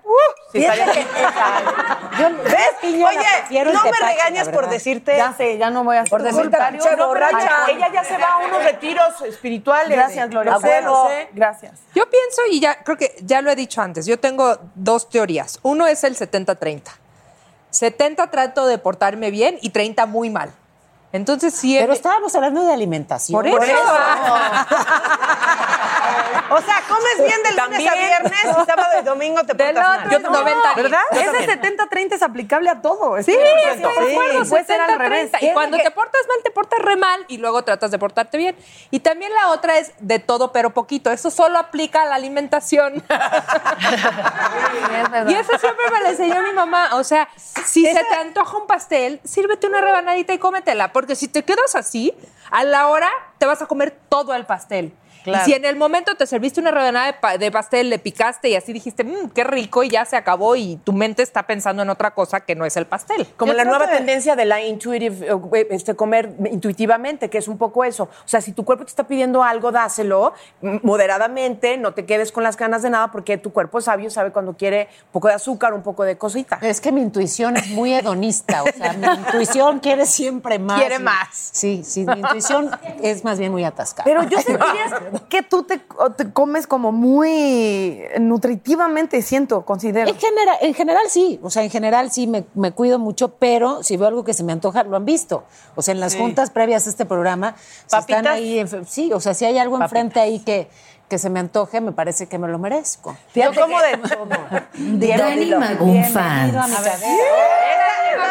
Sí, 0.52 0.62
yo 0.62 0.68
¿Ves? 2.44 2.58
piña 2.80 3.08
Oye, 3.08 3.64
no 3.64 3.72
me 3.84 3.90
tepache, 3.90 4.04
regañas 4.04 4.48
por 4.48 4.68
decirte. 4.68 5.16
Ya 5.16 5.32
sé, 5.32 5.58
ya 5.58 5.70
no 5.70 5.84
voy 5.84 5.96
a 5.96 6.04
Por 6.04 6.22
decirte 6.22 6.56
No, 6.96 7.08
borracha. 7.08 7.64
Ay, 7.66 7.76
Ella 7.76 7.90
ya 7.92 8.04
se 8.04 8.18
va 8.18 8.34
a 8.34 8.38
unos 8.38 8.62
retiros 8.62 9.22
espirituales. 9.22 9.96
Gracias, 9.96 10.28
Gloria. 10.28 10.52
Lo 10.52 10.60
sé, 10.60 10.80
lo 10.82 10.90
Bueno, 10.92 11.08
sé. 11.08 11.28
Gracias. 11.32 11.80
Yo 11.94 12.08
pienso, 12.08 12.42
y 12.50 12.60
ya 12.60 12.82
creo 12.82 12.96
que 12.96 13.14
ya 13.22 13.40
lo 13.40 13.50
he 13.50 13.56
dicho 13.56 13.80
antes, 13.80 14.06
yo 14.06 14.18
tengo 14.18 14.58
dos 14.74 15.08
teorías. 15.08 15.58
Uno 15.62 15.86
es 15.86 16.04
el 16.04 16.16
70-30. 16.16 16.82
70 17.70 18.30
trato 18.30 18.66
de 18.66 18.78
portarme 18.78 19.30
bien 19.30 19.58
y 19.62 19.70
30 19.70 20.06
muy 20.06 20.30
mal. 20.30 20.52
Entonces 21.12 21.54
sí... 21.54 21.76
Pero 21.78 21.92
estábamos 21.92 22.34
hablando 22.34 22.64
de 22.64 22.72
alimentación. 22.72 23.40
Por 23.40 23.46
eso. 23.46 23.60
O 26.50 26.60
sea, 26.60 26.82
comes 26.88 27.16
bien 27.18 27.42
del 27.42 27.56
lunes 27.56 27.88
a 27.88 27.94
viernes 27.94 28.32
y 28.44 28.66
sábado 28.66 29.00
y 29.00 29.04
domingo 29.04 29.42
te 29.44 29.54
portas 29.54 29.74
mal. 29.74 30.10
Yo 30.10 30.20
también. 30.20 30.44
90 30.44 30.74
¿Verdad? 30.76 31.00
Yo 31.12 31.20
Ese 31.20 31.56
también. 31.56 31.78
70-30 31.78 32.12
es 32.14 32.22
aplicable 32.22 32.70
a 32.70 32.80
todo. 32.82 33.22
Sí, 33.22 33.32
de 33.32 33.52
estoy 33.72 33.80
de 33.80 33.86
acuerdo. 33.86 34.44
Sí, 34.44 34.50
puede 34.50 34.64
ser 34.64 34.80
al 34.80 34.90
70, 34.90 35.04
revés. 35.04 35.30
30. 35.30 35.46
Y 35.46 35.52
cuando 35.52 35.78
te 35.78 35.90
portas 35.90 36.20
mal, 36.28 36.38
te 36.42 36.50
portas 36.50 36.78
re 36.80 36.96
mal 36.96 37.24
y 37.28 37.38
luego 37.38 37.62
tratas 37.64 37.90
de 37.90 37.98
portarte 37.98 38.38
bien. 38.38 38.56
Y 38.90 39.00
también 39.00 39.32
la 39.34 39.50
otra 39.50 39.78
es 39.78 39.92
de 39.98 40.18
todo 40.18 40.52
pero 40.52 40.70
poquito. 40.70 41.10
Eso 41.10 41.30
solo 41.30 41.58
aplica 41.58 42.02
a 42.02 42.06
la 42.06 42.14
alimentación. 42.16 42.94
y 45.28 45.34
eso 45.34 45.58
siempre 45.58 45.90
me 45.90 46.00
lo 46.00 46.06
enseñó 46.08 46.42
mi 46.42 46.52
mamá. 46.52 46.90
O 46.94 47.04
sea, 47.04 47.28
si 47.36 47.84
se 47.84 48.04
te 48.04 48.14
antoja 48.14 48.56
un 48.56 48.66
pastel, 48.66 49.20
sírvete 49.24 49.66
una 49.66 49.80
rebanadita 49.80 50.32
y 50.32 50.38
cómetela. 50.38 50.92
Porque 50.92 51.16
si 51.16 51.28
te 51.28 51.44
quedas 51.44 51.74
así, 51.74 52.14
a 52.50 52.64
la 52.64 52.88
hora 52.88 53.10
te 53.38 53.46
vas 53.46 53.62
a 53.62 53.66
comer 53.66 53.96
todo 54.08 54.34
el 54.34 54.46
pastel. 54.46 54.94
Claro. 55.24 55.42
Y 55.42 55.44
si 55.44 55.54
en 55.54 55.64
el 55.64 55.76
momento 55.76 56.14
te 56.16 56.26
serviste 56.26 56.60
una 56.60 56.70
rebanada 56.70 57.06
de, 57.06 57.12
pa- 57.14 57.38
de 57.38 57.50
pastel, 57.50 57.90
le 57.90 57.98
picaste 57.98 58.48
y 58.48 58.56
así 58.56 58.72
dijiste, 58.72 59.04
mmm, 59.04 59.30
qué 59.34 59.44
rico, 59.44 59.82
y 59.82 59.88
ya 59.90 60.04
se 60.04 60.16
acabó, 60.16 60.56
y 60.56 60.76
tu 60.84 60.92
mente 60.92 61.22
está 61.22 61.44
pensando 61.44 61.82
en 61.82 61.90
otra 61.90 62.12
cosa 62.12 62.40
que 62.40 62.54
no 62.54 62.64
es 62.64 62.76
el 62.76 62.86
pastel. 62.86 63.26
Como 63.36 63.52
Yo 63.52 63.56
la 63.56 63.64
nueva 63.64 63.88
que- 63.88 63.96
tendencia 63.96 64.36
de 64.36 64.44
la 64.44 64.60
intuitive, 64.62 65.26
eh, 65.54 65.66
este, 65.70 65.94
comer 65.94 66.34
intuitivamente, 66.50 67.30
que 67.30 67.38
es 67.38 67.48
un 67.48 67.58
poco 67.58 67.84
eso. 67.84 68.04
O 68.04 68.28
sea, 68.28 68.40
si 68.40 68.52
tu 68.52 68.64
cuerpo 68.64 68.84
te 68.84 68.90
está 68.90 69.06
pidiendo 69.06 69.42
algo, 69.42 69.70
dáselo 69.72 70.32
mm, 70.60 70.76
moderadamente, 70.82 71.76
no 71.76 71.92
te 71.94 72.04
quedes 72.06 72.32
con 72.32 72.42
las 72.42 72.56
ganas 72.56 72.82
de 72.82 72.90
nada, 72.90 73.10
porque 73.10 73.38
tu 73.38 73.52
cuerpo 73.52 73.78
es 73.78 73.84
sabio, 73.84 74.10
sabe 74.10 74.32
cuando 74.32 74.56
quiere 74.56 74.88
un 75.06 75.12
poco 75.12 75.28
de 75.28 75.34
azúcar, 75.34 75.74
un 75.74 75.82
poco 75.82 76.04
de 76.04 76.16
cosita. 76.18 76.58
Es 76.62 76.80
que 76.80 76.92
mi 76.92 77.00
intuición 77.00 77.56
es 77.56 77.68
muy 77.68 77.92
hedonista, 77.94 78.62
o 78.62 78.66
sea, 78.66 78.92
mi 78.94 79.06
intuición 79.06 79.80
quiere 79.80 80.06
siempre 80.06 80.58
más. 80.58 80.78
Quiere 80.80 80.96
y- 80.96 80.98
más. 81.00 81.28
Sí, 81.52 81.82
sí, 81.84 82.04
mi 82.06 82.20
intuición 82.20 82.70
es 83.02 83.24
más 83.24 83.38
bien 83.38 83.52
muy 83.52 83.64
atascada. 83.64 84.04
Pero 84.04 84.22
yo 84.24 84.38
sentiría 84.40 85.10
que 85.28 85.42
tú 85.42 85.64
te, 85.64 85.80
comes 86.32 86.66
como 86.66 86.92
muy 86.92 88.02
nutritivamente, 88.20 89.22
siento, 89.22 89.64
considero. 89.64 90.08
En 90.08 90.16
general, 90.18 90.56
en 90.60 90.74
general 90.74 91.02
sí, 91.08 91.38
o 91.42 91.50
sea, 91.50 91.62
en 91.64 91.70
general 91.70 92.10
sí 92.10 92.26
me, 92.26 92.44
me 92.54 92.72
cuido 92.72 92.98
mucho, 92.98 93.34
pero 93.36 93.82
si 93.82 93.96
veo 93.96 94.08
algo 94.08 94.24
que 94.24 94.34
se 94.34 94.44
me 94.44 94.52
antoja, 94.52 94.84
lo 94.84 94.96
han 94.96 95.04
visto. 95.04 95.44
O 95.74 95.82
sea, 95.82 95.92
en 95.92 96.00
las 96.00 96.12
Sí. 96.12 96.18
juntas 96.18 96.50
previas 96.50 96.86
a 96.86 96.90
este 96.90 97.04
programa, 97.06 97.54
si 97.86 97.96
están 97.96 98.26
ahí, 98.26 98.58
en- 98.58 98.86
sí, 98.86 99.12
o 99.12 99.20
sea, 99.20 99.34
si 99.34 99.44
hay 99.44 99.58
algo 99.58 99.80
enfrente 99.80 100.20
ahí 100.20 100.38
que, 100.40 100.68
que 101.08 101.18
se 101.18 101.28
me 101.30 101.40
antoje, 101.40 101.80
me 101.80 101.92
parece 101.92 102.26
que 102.26 102.38
me 102.38 102.48
lo 102.48 102.58
merezco. 102.58 103.16
Yo 103.34 103.52
como 103.54 103.78
de 103.80 103.96
todo. 103.98 104.28
Dani 105.18 105.54
Magún 105.54 106.04
Fans 106.04 106.54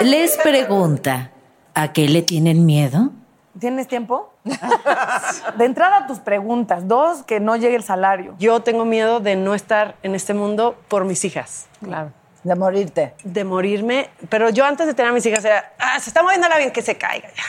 les 0.01 0.37
pregunta, 0.37 1.31
¿a 1.73 1.93
qué 1.93 2.07
le 2.07 2.21
tienen 2.23 2.65
miedo? 2.65 3.11
¿Tienes 3.59 3.87
tiempo? 3.87 4.30
De 5.57 5.65
entrada, 5.65 6.07
tus 6.07 6.19
preguntas. 6.19 6.87
Dos, 6.87 7.23
que 7.23 7.39
no 7.39 7.55
llegue 7.55 7.75
el 7.75 7.83
salario. 7.83 8.35
Yo 8.39 8.61
tengo 8.61 8.85
miedo 8.85 9.19
de 9.19 9.35
no 9.35 9.53
estar 9.53 9.95
en 10.03 10.15
este 10.15 10.33
mundo 10.33 10.75
por 10.87 11.05
mis 11.05 11.23
hijas. 11.25 11.67
Claro. 11.83 12.11
De 12.43 12.55
morirte. 12.55 13.13
De 13.23 13.43
morirme. 13.43 14.09
Pero 14.29 14.49
yo 14.49 14.65
antes 14.65 14.87
de 14.87 14.93
tener 14.93 15.11
a 15.11 15.13
mis 15.13 15.25
hijas 15.25 15.45
era, 15.45 15.73
ah, 15.77 15.99
se 15.99 16.09
está 16.09 16.23
moviendo 16.23 16.47
la 16.49 16.57
bien, 16.57 16.71
que 16.71 16.81
se 16.81 16.97
caiga 16.97 17.29
ya. 17.29 17.43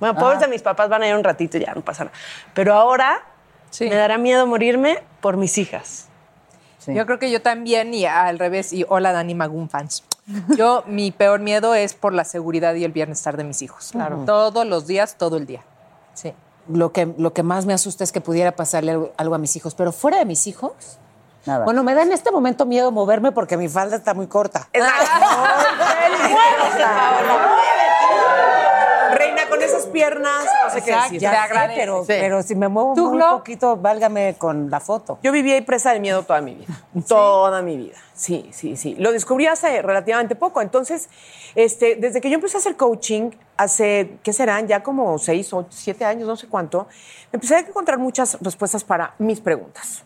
Bueno, 0.00 0.18
pobres 0.18 0.40
de 0.40 0.48
mis 0.48 0.62
papás 0.62 0.88
van 0.88 1.02
a 1.02 1.08
ir 1.08 1.14
un 1.14 1.22
ratito 1.22 1.58
y 1.58 1.60
ya, 1.60 1.74
no 1.74 1.82
pasa 1.82 2.04
nada. 2.04 2.16
Pero 2.54 2.74
ahora 2.74 3.22
me 3.78 3.94
dará 3.94 4.18
miedo 4.18 4.46
morirme 4.46 4.98
por 5.20 5.36
mis 5.36 5.58
hijas. 5.58 6.08
Yo 6.86 7.06
creo 7.06 7.20
que 7.20 7.30
yo 7.30 7.40
también, 7.40 7.94
y 7.94 8.06
al 8.06 8.40
revés, 8.40 8.72
y 8.72 8.84
hola 8.88 9.12
Dani 9.12 9.36
Magún 9.36 9.68
fans. 9.68 10.02
Yo, 10.56 10.82
mi 10.86 11.12
peor 11.12 11.40
miedo 11.40 11.74
es 11.74 11.94
por 11.94 12.12
la 12.12 12.24
seguridad 12.24 12.74
y 12.74 12.84
el 12.84 12.90
bienestar 12.92 13.36
de 13.36 13.44
mis 13.44 13.62
hijos. 13.62 13.90
Claro. 13.92 14.24
Todos 14.26 14.66
los 14.66 14.86
días, 14.86 15.16
todo 15.16 15.36
el 15.36 15.46
día. 15.46 15.62
Sí. 16.14 16.34
Lo 16.68 16.92
que, 16.92 17.12
lo 17.18 17.32
que 17.32 17.42
más 17.42 17.66
me 17.66 17.72
asusta 17.72 18.04
es 18.04 18.12
que 18.12 18.20
pudiera 18.20 18.52
pasarle 18.52 18.92
algo, 18.92 19.12
algo 19.16 19.34
a 19.34 19.38
mis 19.38 19.56
hijos, 19.56 19.74
pero 19.74 19.92
fuera 19.92 20.18
de 20.18 20.24
mis 20.24 20.46
hijos. 20.46 20.72
Nada. 21.44 21.64
Bueno, 21.64 21.82
me 21.82 21.92
da 21.94 22.02
en 22.02 22.12
este 22.12 22.30
momento 22.30 22.66
miedo 22.66 22.92
moverme 22.92 23.32
porque 23.32 23.56
mi 23.56 23.68
falda 23.68 23.96
está 23.96 24.14
muy 24.14 24.28
corta. 24.28 24.68
Piernas, 29.92 30.44
no 30.64 30.70
sé 30.70 30.82
qué 30.82 30.92
decir. 30.94 31.20
ya 31.20 31.46
sé, 31.46 31.54
pero, 31.76 32.04
pero 32.06 32.42
si 32.42 32.54
me 32.54 32.68
muevo 32.68 32.94
¿Tú, 32.94 33.08
muy 33.10 33.18
Glo? 33.18 33.38
poquito, 33.38 33.76
válgame 33.76 34.34
con 34.38 34.70
la 34.70 34.80
foto. 34.80 35.18
Yo 35.22 35.32
viví 35.32 35.52
ahí 35.52 35.60
presa 35.60 35.92
del 35.92 36.00
miedo 36.00 36.22
toda 36.22 36.40
mi 36.40 36.54
vida. 36.54 36.74
Toda 37.08 37.62
mi 37.62 37.76
vida. 37.76 37.96
Sí, 38.14 38.48
sí, 38.52 38.76
sí. 38.76 38.94
Lo 38.98 39.12
descubrí 39.12 39.46
hace 39.46 39.82
relativamente 39.82 40.34
poco. 40.36 40.60
Entonces, 40.60 41.08
este, 41.54 41.96
desde 41.96 42.20
que 42.20 42.30
yo 42.30 42.36
empecé 42.36 42.56
a 42.56 42.60
hacer 42.60 42.76
coaching, 42.76 43.30
hace, 43.56 44.18
¿qué 44.22 44.32
serán? 44.32 44.66
Ya 44.68 44.82
como 44.82 45.18
seis 45.18 45.52
o 45.52 45.66
siete 45.70 46.04
años, 46.04 46.28
no 46.28 46.36
sé 46.36 46.48
cuánto, 46.48 46.86
empecé 47.32 47.56
a 47.56 47.58
encontrar 47.60 47.98
muchas 47.98 48.38
respuestas 48.40 48.84
para 48.84 49.14
mis 49.18 49.40
preguntas. 49.40 50.04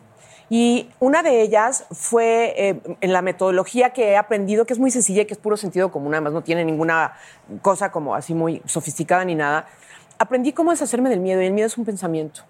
Y 0.49 0.89
una 1.01 1.23
de 1.23 1.43
ellas 1.43 1.87
fue 1.91 2.55
eh, 2.57 2.81
en 3.01 3.13
la 3.13 3.21
metodología 3.21 3.91
que 3.91 4.11
he 4.11 4.17
aprendido, 4.17 4.65
que 4.65 4.73
es 4.73 4.79
muy 4.79 4.91
sencilla 4.91 5.23
y 5.23 5.25
que 5.27 5.35
es 5.35 5.41
puro 5.41 5.57
sentido 5.57 5.91
común, 5.91 6.15
además 6.15 6.33
no 6.33 6.43
tiene 6.43 6.65
ninguna 6.65 7.15
cosa 7.63 7.91
como 7.91 8.15
así 8.15 8.33
muy 8.33 8.63
sofisticada 8.65 9.25
ni 9.25 9.35
nada. 9.35 9.67
Aprendí 10.19 10.53
cómo 10.53 10.71
deshacerme 10.71 11.11
del 11.11 11.21
miedo 11.21 11.43
y 11.43 11.47
el 11.47 11.53
miedo 11.53 11.67
es 11.67 11.77
un 11.77 11.85
pensamiento. 11.85 12.43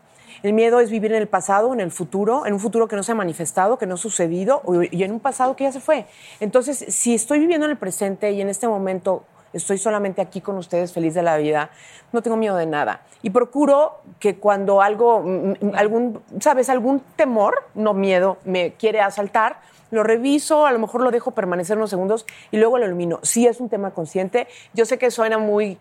El 0.43 0.53
miedo 0.53 0.81
es 0.81 0.91
vivir 0.91 1.13
en 1.13 1.23
el 1.23 1.29
pasado, 1.29 1.73
en 1.73 1.81
el 1.81 1.91
futuro, 1.91 2.47
en 2.47 2.53
un 2.53 2.61
futuro 2.61 2.89
que 2.89 2.97
no 2.97 3.03
se 3.03 3.13
ha 3.13 3.15
manifestado, 3.15 3.79
que 3.79 3.87
no 3.87 3.95
ha 3.95 3.99
sucedido 3.99 4.63
y 4.91 5.03
en 5.03 5.13
un 5.13 5.21
pasado 5.21 5.57
que 5.57 5.65
ya 5.65 5.73
se 5.73 5.81
fue. 5.81 6.07
Entonces, 6.41 6.85
si 6.89 7.15
estoy 7.15 7.39
viviendo 7.39 7.65
en 7.65 7.73
el 7.73 7.79
presente 7.79 8.31
y 8.33 8.43
en 8.43 8.49
este 8.49 8.69
momento 8.69 9.25
estoy 9.57 9.79
solamente 9.79 10.21
aquí 10.21 10.41
con 10.41 10.57
ustedes, 10.57 10.93
feliz 10.93 11.15
de 11.15 11.23
la 11.23 11.37
vida, 11.37 11.71
no 12.13 12.23
tengo 12.23 12.37
miedo 12.37 12.57
de 12.57 12.67
nada. 12.67 13.03
Y 13.23 13.31
procuro 13.31 14.01
que 14.21 14.37
cuando 14.37 14.83
algo, 14.83 15.21
mm, 15.21 15.51
mm, 15.61 15.75
algún, 15.75 16.23
sabes, 16.41 16.69
algún 16.69 17.01
temor, 17.17 17.65
no 17.75 17.95
miedo, 17.95 18.39
me 18.45 18.75
quiere 18.75 19.01
asaltar, 19.01 19.61
lo 19.91 20.03
reviso, 20.03 20.67
a 20.67 20.73
lo 20.73 20.79
mejor 20.79 21.03
lo 21.03 21.11
dejo 21.11 21.31
permanecer 21.31 21.77
unos 21.77 21.91
segundos 21.91 22.27
y 22.51 22.59
luego 22.59 22.79
lo 22.79 22.87
elimino. 22.87 23.21
Sí 23.23 23.47
es 23.47 23.61
un 23.61 23.69
tema 23.69 23.93
consciente. 23.93 24.49
Yo 24.75 24.85
sé 24.85 24.99
que 24.99 25.11
suena 25.11 25.39
muy 25.39 25.79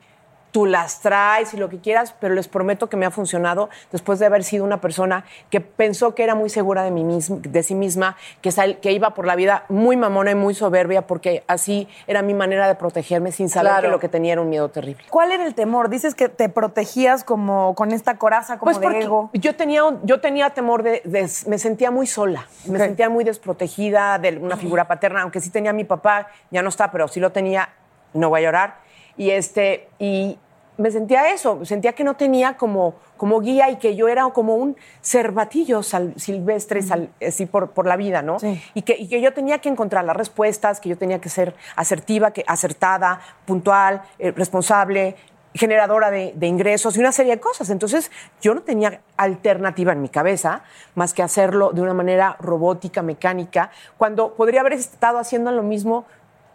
tú 0.55 0.65
las 0.65 1.01
traes 1.01 1.53
y 1.53 1.57
lo 1.57 1.67
que 1.67 1.79
quieras, 1.79 2.15
pero 2.17 2.33
les 2.33 2.47
prometo 2.47 2.87
que 2.87 2.95
me 2.95 3.05
ha 3.05 3.11
funcionado 3.11 3.67
después 3.91 4.19
de 4.19 4.25
haber 4.25 4.45
sido 4.45 4.63
una 4.63 4.79
persona 4.79 5.25
que 5.49 5.59
pensó 5.59 6.15
que 6.15 6.23
era 6.23 6.33
muy 6.33 6.49
segura 6.49 6.81
de, 6.83 6.91
mí 6.91 7.03
misma, 7.03 7.39
de 7.41 7.61
sí 7.61 7.75
misma, 7.75 8.15
que, 8.39 8.51
sal- 8.53 8.79
que 8.79 8.93
iba 8.93 9.13
por 9.13 9.27
la 9.27 9.35
vida 9.35 9.65
muy 9.67 9.97
mamona 9.97 10.31
y 10.31 10.35
muy 10.35 10.53
soberbia, 10.55 11.07
porque 11.07 11.43
así 11.49 11.89
era 12.07 12.21
mi 12.21 12.33
manera 12.33 12.69
de 12.69 12.75
protegerme 12.75 13.33
sin 13.33 13.49
saber 13.49 13.69
Claro. 13.73 13.87
que 13.89 13.91
lo 13.91 13.99
que 13.99 14.07
tenía 14.07 14.31
era 14.31 14.41
un 14.41 14.47
miedo 14.47 14.69
terrible. 14.69 15.03
¿Cuál 15.09 15.33
era 15.33 15.45
el 15.45 15.55
temor? 15.55 15.89
Dices 15.89 16.15
que 16.15 16.29
te 16.29 16.47
protegías 16.47 17.25
como 17.25 17.75
con 17.75 17.91
esta 17.91 18.17
coraza, 18.17 18.57
como 18.57 18.67
Pues 18.71 18.79
de 18.79 18.83
porque 18.85 19.01
ego. 19.01 19.29
yo 19.33 19.57
tenía, 19.57 19.81
yo 20.03 20.21
tenía 20.21 20.51
temor 20.51 20.83
de, 20.83 21.01
de- 21.03 21.29
me 21.47 21.57
sentía 21.59 21.91
muy 21.91 22.07
sola, 22.07 22.47
me 22.65 22.79
sentía 22.79 23.09
muy 23.09 23.25
desprotegida 23.25 24.19
de 24.19 24.37
una 24.37 24.55
figura 24.55 24.87
paterna, 24.87 25.23
aunque 25.23 25.41
sí 25.41 25.49
tenía 25.49 25.71
a 25.71 25.73
mi 25.73 25.83
papá, 25.83 26.27
ya 26.49 26.61
no 26.61 26.69
está, 26.69 26.91
pero 26.91 27.09
sí 27.09 27.19
lo 27.19 27.33
tenía, 27.33 27.67
no 28.13 28.29
voy 28.29 28.39
a 28.39 28.43
llorar. 28.45 28.85
Y 29.17 29.31
este, 29.31 29.87
y 29.97 30.37
me 30.77 30.91
sentía 30.91 31.31
eso, 31.31 31.63
sentía 31.65 31.93
que 31.93 32.03
no 32.03 32.15
tenía 32.15 32.57
como, 32.57 32.95
como 33.17 33.39
guía 33.39 33.69
y 33.69 33.77
que 33.77 33.95
yo 33.95 34.07
era 34.07 34.29
como 34.31 34.55
un 34.55 34.75
cervatillo 35.01 35.83
sal- 35.83 36.13
silvestre 36.17 36.81
sal- 36.81 37.09
así 37.25 37.45
por, 37.45 37.71
por 37.71 37.85
la 37.85 37.95
vida, 37.95 38.21
¿no? 38.21 38.38
Y, 38.73 38.81
que, 38.81 38.95
y 38.97 39.07
que 39.07 39.21
yo 39.21 39.33
tenía 39.33 39.59
que 39.59 39.69
encontrar 39.69 40.03
las 40.03 40.15
respuestas, 40.17 40.79
que 40.79 40.89
yo 40.89 40.97
tenía 40.97 41.19
que 41.21 41.29
ser 41.29 41.55
asertiva, 41.75 42.31
que, 42.31 42.43
acertada, 42.47 43.21
puntual, 43.45 44.01
eh, 44.19 44.31
responsable, 44.31 45.15
generadora 45.53 46.11
de, 46.11 46.33
de 46.35 46.47
ingresos 46.47 46.97
y 46.97 46.99
una 46.99 47.13
serie 47.13 47.35
de 47.35 47.39
cosas. 47.39 47.69
Entonces, 47.69 48.11
yo 48.41 48.53
no 48.53 48.61
tenía 48.61 48.99
alternativa 49.15 49.93
en 49.93 50.01
mi 50.01 50.09
cabeza 50.09 50.63
más 50.95 51.13
que 51.13 51.23
hacerlo 51.23 51.71
de 51.71 51.81
una 51.81 51.93
manera 51.93 52.35
robótica, 52.41 53.01
mecánica, 53.01 53.71
cuando 53.97 54.33
podría 54.33 54.59
haber 54.59 54.73
estado 54.73 55.17
haciendo 55.17 55.51
lo 55.51 55.63
mismo 55.63 56.03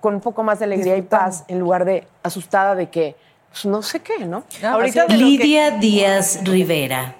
con 0.02 0.14
un 0.14 0.20
poco 0.20 0.42
más 0.42 0.58
de 0.58 0.66
alegría 0.66 0.96
y 0.98 1.02
paz 1.02 1.44
en 1.48 1.58
lugar 1.58 1.86
de 1.86 2.06
asustada 2.22 2.74
de 2.74 2.90
que 2.90 3.16
no 3.64 3.82
sé 3.82 4.00
qué, 4.00 4.24
¿no? 4.24 4.44
Ahorita 4.62 5.02
lo 5.02 5.08
que- 5.08 5.16
Lidia 5.16 5.70
Díaz 5.72 6.40
Rivera 6.44 7.16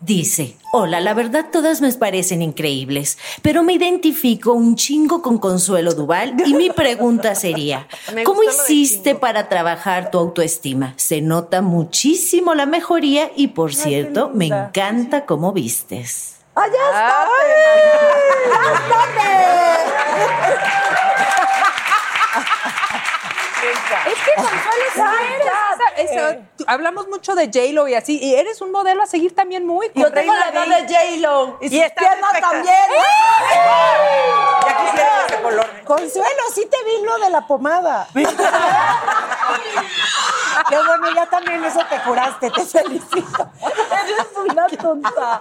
dice, 0.00 0.56
hola, 0.72 1.00
la 1.00 1.12
verdad 1.12 1.46
todas 1.52 1.80
me 1.82 1.92
parecen 1.92 2.40
increíbles, 2.42 3.18
pero 3.42 3.62
me 3.62 3.74
identifico 3.74 4.52
un 4.52 4.74
chingo 4.76 5.20
con 5.20 5.38
Consuelo 5.38 5.92
Duval 5.92 6.34
y 6.46 6.54
mi 6.54 6.70
pregunta 6.70 7.34
sería, 7.34 7.86
¿cómo 8.24 8.42
hiciste 8.42 9.14
para 9.14 9.48
trabajar 9.48 10.10
tu 10.10 10.18
autoestima? 10.18 10.94
Se 10.96 11.20
nota 11.20 11.60
muchísimo 11.60 12.54
la 12.54 12.66
mejoría 12.66 13.30
y 13.36 13.48
por 13.48 13.74
cierto, 13.74 14.30
me 14.32 14.46
encanta 14.46 15.26
cómo 15.26 15.52
vistes. 15.52 16.36
¡Allá 16.54 17.26
Es 24.06 24.18
que 24.22 24.34
Consuelo 24.36 24.84
sí 24.94 25.00
tú- 26.56 26.64
hablamos 26.66 27.08
mucho 27.08 27.34
de 27.34 27.46
J-Lo 27.46 27.88
y 27.88 27.94
así, 27.94 28.18
y 28.22 28.34
eres 28.34 28.60
un 28.60 28.70
modelo 28.72 29.02
a 29.02 29.06
seguir 29.06 29.34
también 29.34 29.66
muy. 29.66 29.90
Yo 29.94 30.12
tengo 30.12 30.34
la 30.34 30.48
edad 30.48 30.66
de 30.66 30.82
J-Lo. 30.94 31.58
Y, 31.60 31.68
sus 31.68 31.78
piernas 31.92 32.32
también. 32.40 32.74
Ya 34.66 34.76
quisiera 34.84 35.26
ese 35.26 35.42
color. 35.42 35.66
Consuelo, 35.84 36.42
sí 36.54 36.68
te 36.70 36.84
vino 36.84 37.18
de 37.18 37.30
la 37.30 37.46
pomada. 37.46 38.06
Qué 40.68 40.76
bueno, 40.76 41.10
ya 41.14 41.26
también 41.26 41.64
eso 41.64 41.80
te 41.88 41.96
curaste, 42.02 42.50
te 42.50 42.64
felicito. 42.64 43.50
Eres 43.62 44.26
una 44.36 44.66
tonta. 44.66 45.40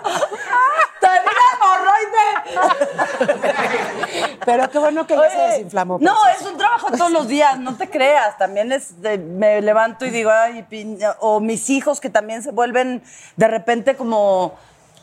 Morro 1.61 1.89
tiroide. 1.89 4.37
Pero 4.45 4.69
qué 4.69 4.79
bueno 4.79 5.05
que 5.05 5.15
ya 5.15 5.29
se 5.29 5.37
desinflamó. 5.37 5.97
No, 5.99 6.15
preciosa. 6.23 6.45
es 6.45 6.51
un 6.51 6.57
trabajo 6.57 6.87
todos 6.91 7.11
los 7.11 7.27
días, 7.27 7.59
no 7.59 7.75
te 7.75 7.89
creas. 7.89 8.37
También 8.37 8.71
es 8.71 9.01
de- 9.01 9.17
me 9.17 9.61
levanto 9.61 10.05
y 10.05 10.09
digo, 10.09 10.31
ay, 10.31 10.48
piña", 10.69 11.15
o 11.19 11.39
mis 11.39 11.69
hijos 11.69 11.99
que 11.99 12.09
también 12.09 12.43
se 12.43 12.51
vuelven 12.51 13.01
de 13.35 13.47
repente 13.47 13.95
como 13.95 14.53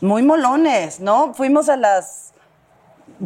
muy 0.00 0.22
molones, 0.22 1.00
¿no? 1.00 1.34
Fuimos 1.34 1.68
a 1.68 1.76
las 1.76 2.32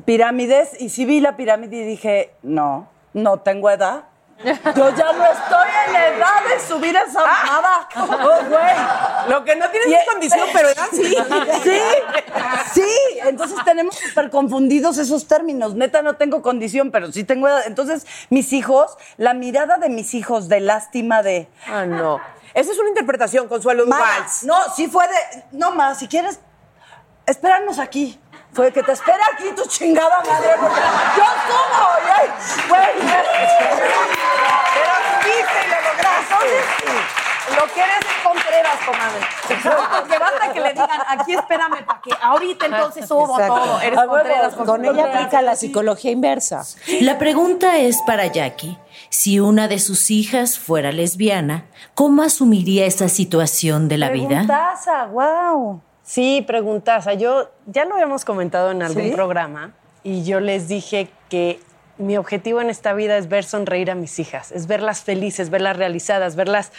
pirámides 0.04 0.80
y 0.80 0.90
sí 0.90 1.04
vi 1.04 1.20
la 1.20 1.36
pirámide 1.36 1.78
y 1.78 1.84
dije, 1.84 2.34
no, 2.42 2.88
no 3.12 3.40
tengo 3.40 3.70
edad. 3.70 4.04
Yo 4.42 4.94
ya 4.96 5.12
no 5.12 5.24
estoy 5.26 5.68
en 5.88 5.96
edad 5.96 6.42
de 6.48 6.60
subir 6.66 6.96
esa 6.96 7.24
mamada. 7.24 7.88
Oh, 7.96 8.44
güey. 8.48 9.28
Lo 9.28 9.44
que 9.44 9.54
no 9.56 9.68
tienes 9.68 9.92
es 9.92 10.10
condición, 10.10 10.48
pero 10.52 10.70
edad 10.70 10.88
sí. 10.90 11.14
Sí, 11.62 11.80
sí. 12.72 13.18
Entonces 13.22 13.58
tenemos 13.64 13.96
súper 13.96 14.30
confundidos 14.30 14.96
esos 14.98 15.28
términos. 15.28 15.74
Neta, 15.74 16.00
no 16.02 16.16
tengo 16.16 16.40
condición, 16.40 16.90
pero 16.90 17.12
sí 17.12 17.24
tengo 17.24 17.48
edad. 17.48 17.62
Entonces, 17.66 18.06
mis 18.30 18.52
hijos, 18.52 18.96
la 19.18 19.34
mirada 19.34 19.76
de 19.76 19.90
mis 19.90 20.14
hijos 20.14 20.48
de 20.48 20.60
lástima 20.60 21.22
de. 21.22 21.48
Ah, 21.66 21.84
no. 21.84 22.20
Esa 22.54 22.72
es 22.72 22.78
una 22.78 22.88
interpretación, 22.88 23.46
Consuelo 23.46 23.84
Duval. 23.84 24.24
No, 24.44 24.56
sí 24.74 24.88
fue 24.88 25.06
de. 25.06 25.44
No 25.52 25.72
más, 25.72 25.98
si 25.98 26.08
quieres, 26.08 26.40
espéranos 27.26 27.78
aquí. 27.78 28.18
Fue 28.52 28.72
que 28.72 28.82
te 28.82 28.90
espera 28.90 29.24
aquí 29.32 29.44
tu 29.54 29.64
chingada 29.68 30.22
madre. 30.26 30.48
porque 30.58 30.80
Yo 31.16 31.24
subo, 31.46 31.86
y 32.04 32.10
ay, 32.10 32.28
güey. 32.68 32.88
Pero 34.74 34.94
subiste 35.12 35.58
y 35.62 35.68
lo 35.70 35.78
lograste. 35.86 36.50
Lo 37.54 37.64
que 37.72 37.80
eres 37.80 37.98
es 38.00 38.22
Contreras, 38.24 38.79
comadre. 38.90 39.20
Porque 39.48 40.18
basta 40.18 40.52
que 40.52 40.60
le 40.60 40.70
digan, 40.70 41.00
aquí 41.08 41.34
espérame 41.34 41.84
para 41.84 42.00
que 42.00 42.10
ahorita 42.20 42.66
entonces 42.66 43.06
subo 43.06 43.38
Exacto. 43.38 43.54
todo. 43.54 43.80
Eres 43.80 44.00
Contreras. 44.00 44.54
Con 44.54 44.84
ella 44.84 45.04
aplica 45.04 45.42
la 45.42 45.56
psicología 45.56 46.10
inversa. 46.10 46.64
La 47.00 47.18
pregunta 47.18 47.78
es 47.78 47.98
para 48.06 48.26
Jackie. 48.26 48.78
Si 49.08 49.40
una 49.40 49.68
de 49.68 49.78
sus 49.78 50.10
hijas 50.10 50.58
fuera 50.58 50.92
lesbiana, 50.92 51.64
¿cómo 51.94 52.22
asumiría 52.22 52.86
esa 52.86 53.08
situación 53.08 53.88
de 53.88 53.98
la 53.98 54.10
vida? 54.10 54.28
Preguntaza, 54.28 55.06
wow. 55.06 55.80
Sí, 56.02 56.44
preguntaza. 56.46 57.14
Yo 57.14 57.50
ya 57.66 57.84
lo 57.84 57.94
habíamos 57.94 58.24
comentado 58.24 58.70
en 58.70 58.82
algún 58.82 59.04
¿Sí? 59.04 59.10
programa 59.10 59.72
y 60.02 60.24
yo 60.24 60.40
les 60.40 60.68
dije 60.68 61.10
que 61.28 61.60
mi 61.98 62.16
objetivo 62.16 62.60
en 62.60 62.70
esta 62.70 62.94
vida 62.94 63.16
es 63.16 63.28
ver 63.28 63.44
sonreír 63.44 63.90
a 63.90 63.94
mis 63.94 64.18
hijas, 64.18 64.52
es 64.52 64.66
verlas 64.66 65.02
felices, 65.02 65.50
verlas 65.50 65.76
realizadas, 65.76 66.34
verlas 66.34 66.72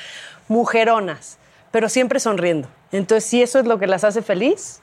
mujeronas, 0.47 1.37
pero 1.71 1.89
siempre 1.89 2.19
sonriendo. 2.19 2.67
Entonces, 2.91 3.29
si 3.29 3.41
eso 3.41 3.59
es 3.59 3.65
lo 3.65 3.79
que 3.79 3.87
las 3.87 4.03
hace 4.03 4.21
feliz, 4.21 4.81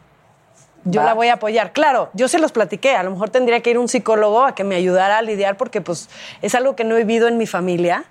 yo 0.85 1.01
Va. 1.01 1.07
la 1.07 1.15
voy 1.15 1.29
a 1.29 1.35
apoyar. 1.35 1.73
Claro, 1.73 2.11
yo 2.15 2.29
se 2.29 2.39
los 2.39 2.53
platiqué, 2.53 2.97
a 2.97 3.03
lo 3.03 3.11
mejor 3.11 3.31
tendría 3.31 3.61
que 3.61 3.71
ir 3.71 3.79
un 3.79 3.89
psicólogo 3.89 4.45
a 4.45 4.55
que 4.55 4.65
me 4.65 4.75
ayudara 4.75 5.19
a 5.19 5.23
lidiar 5.23 5.57
porque 5.57 5.81
pues 5.81 6.09
es 6.41 6.55
algo 6.55 6.77
que 6.77 6.85
no 6.85 6.97
he 6.97 7.05
vivido 7.05 7.29
en 7.29 7.37
mi 7.37 7.47
familia 7.47 8.05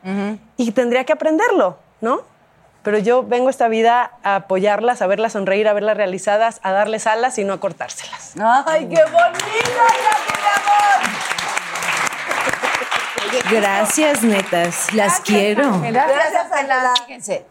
y 0.57 0.71
tendría 0.71 1.03
que 1.03 1.13
aprenderlo, 1.13 1.77
¿no? 2.01 2.21
Pero 2.83 2.99
yo 2.99 3.23
vengo 3.23 3.47
a 3.47 3.49
esta 3.49 3.67
vida 3.67 4.11
a 4.23 4.35
apoyarlas, 4.35 5.01
a 5.01 5.07
verlas 5.07 5.33
sonreír, 5.33 5.67
a 5.67 5.73
verlas 5.73 5.97
realizadas, 5.97 6.59
a 6.63 6.71
darles 6.71 7.05
alas 7.07 7.37
y 7.37 7.43
no 7.43 7.53
a 7.53 7.59
cortárselas. 7.59 8.33
¡Ay, 8.39 8.87
qué 8.87 9.03
bonita, 9.03 9.27
Gracias, 13.51 14.23
netas. 14.23 14.93
Las 14.93 15.19
quiero. 15.19 15.81
Gracias, 15.81 16.51
Ana. 16.51 16.93
Fíjense, 17.05 17.45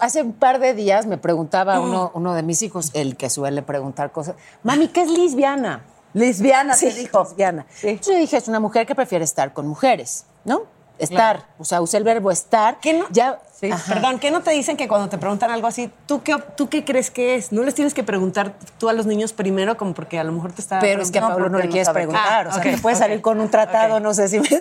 hace 0.00 0.22
un 0.22 0.32
par 0.32 0.58
de 0.58 0.74
días 0.74 1.06
me 1.06 1.18
preguntaba 1.18 1.80
uno, 1.80 2.10
uno 2.14 2.34
de 2.34 2.42
mis 2.42 2.62
hijos, 2.62 2.90
el 2.94 3.16
que 3.16 3.30
suele 3.30 3.62
preguntar 3.62 4.12
cosas, 4.12 4.36
mami, 4.62 4.88
¿qué 4.88 5.02
es 5.02 5.10
lesbiana? 5.10 5.84
Lesbiana, 6.14 6.74
sí, 6.74 6.88
te 6.88 6.94
dijo. 6.94 7.22
lesbiana. 7.24 7.66
Entonces 7.82 8.14
yo 8.14 8.18
dije, 8.18 8.36
es 8.36 8.48
una 8.48 8.60
mujer 8.60 8.86
que 8.86 8.94
prefiere 8.94 9.24
estar 9.24 9.52
con 9.52 9.66
mujeres, 9.66 10.26
¿no? 10.44 10.62
Estar, 10.98 11.46
o 11.58 11.64
sea, 11.64 11.80
usé 11.80 11.96
el 11.96 12.04
verbo 12.04 12.30
estar. 12.30 12.78
Ya, 13.10 13.40
Ajá. 13.70 13.94
Perdón, 13.94 14.18
¿qué 14.18 14.30
no 14.30 14.42
te 14.42 14.50
dicen 14.50 14.76
que 14.76 14.88
cuando 14.88 15.08
te 15.08 15.18
preguntan 15.18 15.50
algo 15.50 15.68
así, 15.68 15.90
¿tú 16.06 16.22
qué, 16.22 16.36
¿tú 16.56 16.68
qué 16.68 16.84
crees 16.84 17.10
que 17.10 17.36
es? 17.36 17.52
No 17.52 17.62
les 17.62 17.74
tienes 17.74 17.94
que 17.94 18.02
preguntar 18.02 18.54
tú 18.78 18.88
a 18.88 18.92
los 18.92 19.06
niños 19.06 19.32
primero, 19.32 19.76
como 19.76 19.94
porque 19.94 20.18
a 20.18 20.24
lo 20.24 20.32
mejor 20.32 20.52
te 20.52 20.60
está. 20.60 20.80
Pero 20.80 21.02
es 21.02 21.10
que 21.10 21.18
a 21.18 21.28
Pablo 21.28 21.48
no 21.48 21.58
le 21.58 21.68
quieres 21.68 21.88
preguntar. 21.90 22.48
o 22.48 22.52
sea, 22.52 22.62
te 22.62 22.78
puedes 22.78 22.98
salir 22.98 23.20
con 23.20 23.40
un 23.40 23.50
tratado, 23.50 24.00
no 24.00 24.14
sé 24.14 24.28
si 24.28 24.40
me. 24.40 24.48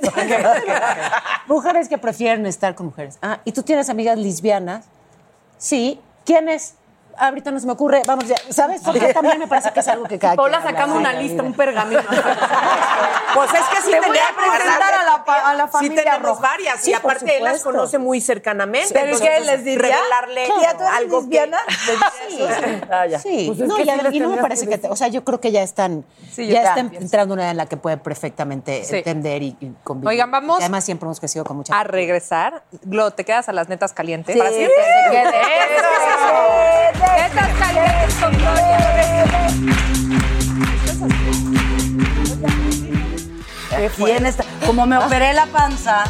Mujeres 1.48 1.90
que 1.90 1.98
prefieren 1.98 2.46
estar 2.46 2.76
con 2.76 2.88
mujeres. 2.88 3.18
Ah, 3.22 3.40
¿y 3.44 3.52
tú 3.54 3.64
tienes 3.64 3.90
amigas 3.90 4.18
lesbianas? 4.18 4.86
Sí. 5.62 6.00
¿Quiénes? 6.26 6.74
Ahorita 7.18 7.52
no 7.52 7.60
se 7.60 7.66
me 7.68 7.74
ocurre, 7.74 8.02
vamos 8.08 8.28
ya, 8.28 8.36
¿sabes? 8.50 8.82
Porque 8.84 9.14
también 9.14 9.38
me 9.40 9.48
parece 9.48 9.72
que 9.72 9.80
es 9.82 9.88
algo 9.88 10.06
que 10.06 10.18
cada 10.20 10.36
Paula 10.36 10.58
habla 10.58 10.86
una 10.88 11.14
lista, 11.14 11.44
un 11.44 11.54
pergamino. 11.54 12.02
Pues 13.34 13.50
es 13.54 13.62
que 13.62 13.82
sí 13.84 13.92
Le 13.92 14.02
voy 14.02 14.18
a 14.18 14.36
presentar 14.36 14.94
a 14.94 15.04
la 15.06 15.24
a 15.52 15.54
la 15.56 15.66
Sí 15.68 15.72
familia 15.72 16.04
tenemos 16.04 16.22
roja. 16.22 16.42
varias. 16.42 16.82
Sí, 16.82 16.92
y 16.92 16.94
aparte 16.94 17.38
él 17.38 17.44
las 17.46 17.64
conoce 17.64 17.98
muy 17.98 18.20
cercanamente. 18.20 18.90
¿Pero 18.94 19.18
qué 19.18 19.40
les 19.40 19.64
diría? 19.64 19.96
Revelarle 19.96 20.46
Tía, 20.48 20.74
¿tú 20.78 20.84
eres 20.84 20.98
algo 20.98 21.20
lesbiana? 21.22 21.58
que... 21.66 21.72
Sí, 22.36 22.44
Ah, 22.92 23.06
ya. 23.08 23.20
sí. 23.20 23.46
Pues 23.48 23.62
es 23.62 23.68
no, 23.70 23.80
ya- 23.80 24.10
y 24.12 24.20
no 24.20 24.30
me 24.30 24.38
parece 24.42 24.66
que 24.66 24.72
que, 24.72 24.78
te- 24.80 24.90
o 24.90 24.96
sea, 24.98 25.08
yo 25.08 25.24
creo 25.24 25.40
que 25.40 25.52
ya 25.54 25.62
están, 25.64 26.04
Sí, 26.30 26.48
ya 26.48 26.62
están 26.62 26.92
entrando 26.94 27.34
una 27.34 27.44
edad 27.44 27.52
en 27.52 27.58
la 27.58 27.66
que 27.68 27.78
pueden 27.78 28.00
perfectamente 28.00 28.84
Sí. 28.84 28.98
entender 28.98 29.42
y, 29.44 29.56
y 29.62 29.72
convivir. 29.84 30.10
Oigan, 30.10 30.30
vamos 30.30 30.60
Y 30.60 30.64
además 30.64 30.84
siempre 30.84 31.06
hemos 31.08 31.20
crecido 31.22 31.46
con 31.46 31.56
mucha 31.58 31.78
a 31.80 31.84
regresar. 31.86 32.64
Glo, 32.84 33.12
¿te 33.12 33.24
quedas 33.24 33.48
a 33.48 33.54
las 33.54 33.70
netas 33.70 33.94
calientes? 33.94 34.34
Sí. 34.34 34.40
Para 34.40 34.52
siempre. 34.52 34.76
Sí. 35.12 35.18
Eso. 35.18 37.01
Netas 37.02 37.50
calientes 37.60 38.16
con 38.16 38.32
Gloria. 38.38 39.92
Aquí 43.74 44.12
en 44.12 44.26
esta, 44.26 44.44
como 44.66 44.86
me 44.86 44.98
operé 44.98 45.34
la 45.34 45.46
panza, 45.48 46.04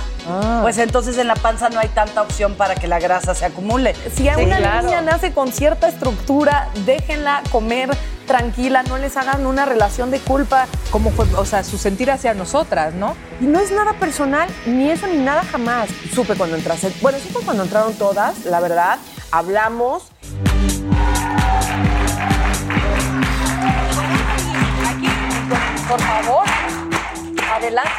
pues 0.61 0.77
entonces 0.79 1.17
en 1.17 1.27
la 1.27 1.35
panza 1.35 1.69
no 1.69 1.79
hay 1.79 1.87
tanta 1.89 2.21
opción 2.21 2.55
para 2.55 2.75
que 2.75 2.87
la 2.87 2.99
grasa 2.99 3.33
se 3.35 3.45
acumule. 3.45 3.95
Si 4.15 4.27
a 4.27 4.35
Sí, 4.35 4.41
una 4.43 4.57
claro. 4.57 4.87
niña 4.87 5.01
nace 5.01 5.31
con 5.31 5.51
cierta 5.51 5.87
estructura, 5.87 6.69
déjenla 6.85 7.43
comer 7.51 7.89
tranquila, 8.25 8.83
no 8.83 8.97
les 8.97 9.15
hagan 9.15 9.45
una 9.45 9.65
relación 9.65 10.09
de 10.11 10.19
culpa. 10.19 10.67
Como 10.89 11.11
fue, 11.11 11.25
o 11.37 11.45
sea, 11.45 11.63
su 11.63 11.77
sentir 11.77 12.09
hacia 12.11 12.33
nosotras, 12.33 12.93
¿no? 12.93 13.15
Y 13.39 13.45
no 13.45 13.59
es 13.59 13.71
nada 13.71 13.93
personal, 13.93 14.49
ni 14.65 14.89
eso 14.89 15.07
ni 15.07 15.17
nada 15.17 15.43
jamás. 15.43 15.87
Supe 16.13 16.35
cuando 16.35 16.55
entraste. 16.57 16.91
Bueno, 17.01 17.19
supe 17.19 17.45
cuando 17.45 17.63
entraron 17.63 17.93
todas, 17.93 18.45
la 18.45 18.59
verdad. 18.59 18.97
Hablamos. 19.31 20.11
Por 25.87 25.99
favor, 25.99 26.43
adelante. 27.53 27.89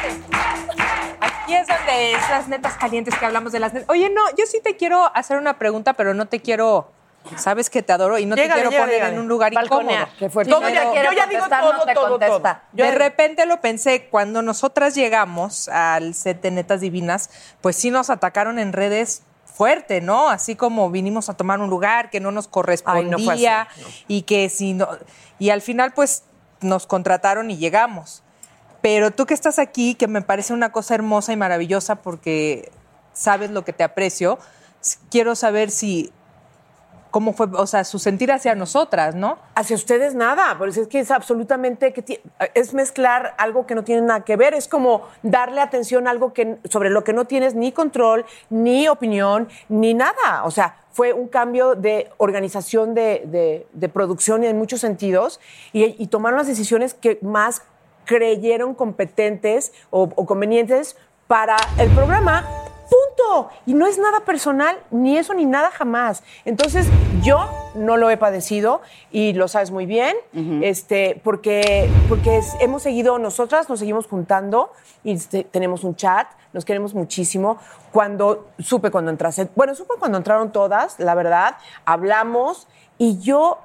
Aquí 1.21 1.53
es 1.53 1.67
donde 1.67 2.13
es 2.13 2.29
las 2.29 2.47
netas 2.47 2.73
calientes 2.75 3.15
que 3.15 3.25
hablamos 3.25 3.51
de 3.51 3.59
las 3.59 3.73
netas. 3.73 3.89
Oye, 3.89 4.09
no, 4.09 4.21
yo 4.37 4.45
sí 4.47 4.59
te 4.63 4.75
quiero 4.75 5.11
hacer 5.15 5.37
una 5.37 5.59
pregunta, 5.59 5.93
pero 5.93 6.13
no 6.13 6.27
te 6.27 6.41
quiero. 6.41 6.91
Sabes 7.37 7.69
que 7.69 7.81
te 7.81 7.93
adoro 7.93 8.17
y 8.17 8.25
no 8.25 8.35
te 8.35 8.49
quiero 8.49 8.69
poner 8.69 9.01
en 9.03 9.17
un 9.19 9.29
lugar 9.29 9.53
Balconear. 9.53 9.93
incómodo. 10.01 10.17
Qué 10.19 10.29
fuerte. 10.29 10.51
Todo 10.51 10.67
ya 10.67 10.83
yo 10.93 11.13
ya 11.13 11.25
digo 11.27 11.47
todo, 11.47 11.73
no 11.73 11.85
te 11.85 11.93
todo, 11.93 12.09
contesta. 12.09 12.53
todo. 12.55 12.61
Yo- 12.73 12.83
de 12.85 12.91
repente 12.91 13.45
lo 13.45 13.61
pensé, 13.61 14.07
cuando 14.09 14.41
nosotras 14.41 14.93
llegamos 14.93 15.69
al 15.69 16.15
set 16.15 16.41
de 16.41 16.51
Netas 16.51 16.81
Divinas, 16.81 17.29
pues 17.61 17.77
sí 17.77 17.91
nos 17.91 18.09
atacaron 18.09 18.59
en 18.59 18.73
redes 18.73 19.21
fuerte, 19.53 20.01
¿no? 20.01 20.29
Así 20.29 20.55
como 20.55 20.89
vinimos 20.89 21.29
a 21.29 21.35
tomar 21.35 21.59
un 21.59 21.69
lugar 21.69 22.09
que 22.09 22.19
no 22.19 22.31
nos 22.31 22.47
correspondía 22.47 23.03
Ay, 23.03 23.09
no 23.09 23.19
fue 23.19 23.47
así, 23.47 23.81
no. 23.81 23.87
y 24.07 24.21
que 24.23 24.49
si 24.49 24.73
no 24.73 24.87
y 25.39 25.49
al 25.49 25.61
final 25.61 25.93
pues 25.93 26.23
nos 26.61 26.87
contrataron 26.87 27.51
y 27.51 27.57
llegamos. 27.57 28.23
Pero 28.81 29.11
tú 29.11 29.25
que 29.25 29.33
estás 29.33 29.59
aquí, 29.59 29.95
que 29.95 30.07
me 30.07 30.21
parece 30.21 30.53
una 30.53 30.71
cosa 30.71 30.95
hermosa 30.95 31.31
y 31.31 31.37
maravillosa 31.37 31.95
porque 32.01 32.71
sabes 33.13 33.51
lo 33.51 33.63
que 33.63 33.73
te 33.73 33.83
aprecio, 33.83 34.39
quiero 35.09 35.35
saber 35.35 35.71
si 35.71 36.11
cómo 37.13 37.33
fue, 37.33 37.45
o 37.53 37.67
sea, 37.67 37.83
su 37.83 37.99
sentir 37.99 38.31
hacia 38.31 38.55
nosotras, 38.55 39.13
¿no? 39.13 39.37
Hacia 39.53 39.75
ustedes 39.75 40.15
nada, 40.15 40.55
pues 40.57 40.77
es 40.77 40.87
que 40.87 40.99
es 40.99 41.11
absolutamente 41.11 41.93
que 41.93 42.23
es 42.55 42.73
mezclar 42.73 43.35
algo 43.37 43.67
que 43.67 43.75
no 43.75 43.83
tiene 43.83 44.01
nada 44.01 44.21
que 44.25 44.35
ver, 44.35 44.55
es 44.55 44.67
como 44.67 45.03
darle 45.21 45.61
atención 45.61 46.07
a 46.07 46.09
algo 46.09 46.33
que 46.33 46.57
sobre 46.71 46.89
lo 46.89 47.03
que 47.03 47.13
no 47.13 47.25
tienes 47.25 47.53
ni 47.53 47.71
control, 47.71 48.25
ni 48.49 48.87
opinión, 48.87 49.47
ni 49.69 49.93
nada. 49.93 50.43
O 50.45 50.49
sea, 50.49 50.77
fue 50.91 51.13
un 51.13 51.27
cambio 51.27 51.75
de 51.75 52.09
organización 52.17 52.95
de, 52.95 53.21
de- 53.27 53.67
de 53.73 53.89
producción 53.89 54.43
en 54.43 54.57
muchos 54.57 54.81
sentidos 54.81 55.39
y, 55.71 55.83
y 56.01 56.07
tomaron 56.07 56.39
las 56.39 56.47
decisiones 56.47 56.95
que 56.95 57.19
más 57.21 57.61
creyeron 58.05 58.73
competentes 58.73 59.71
o 59.91 60.09
convenientes 60.25 60.97
para 61.27 61.57
el 61.77 61.91
programa. 61.91 62.43
Punto. 62.93 63.49
Y 63.65 63.73
no 63.73 63.87
es 63.87 63.97
nada 63.97 64.19
personal, 64.21 64.77
ni 64.91 65.17
eso 65.17 65.33
ni 65.33 65.45
nada 65.45 65.71
jamás. 65.71 66.23
Entonces, 66.45 66.85
yo 67.23 67.49
no 67.73 67.97
lo 67.97 68.09
he 68.11 68.17
padecido 68.17 68.81
y 69.11 69.33
lo 69.33 69.47
sabes 69.47 69.71
muy 69.71 69.85
bien, 69.87 70.15
este, 70.61 71.19
porque, 71.23 71.89
porque 72.07 72.37
es- 72.37 72.53
hemos 72.59 72.83
seguido, 72.83 73.17
nosotras 73.17 73.67
nos 73.69 73.79
seguimos 73.79 74.05
juntando 74.07 74.71
y 75.03 75.13
este, 75.13 75.43
tenemos 75.43 75.83
un 75.83 75.95
chat, 75.95 76.27
nos 76.53 76.65
queremos 76.65 76.93
muchísimo. 76.93 77.57
Cuando 77.91 78.49
supe 78.59 78.91
cuando 78.91 79.09
entraste, 79.09 79.49
bueno, 79.55 79.73
supe 79.73 79.93
cuando 79.97 80.17
entraron 80.19 80.51
todas, 80.51 80.99
la 80.99 81.15
verdad, 81.15 81.57
hablamos 81.85 82.67
y 82.99 83.19
yo 83.19 83.57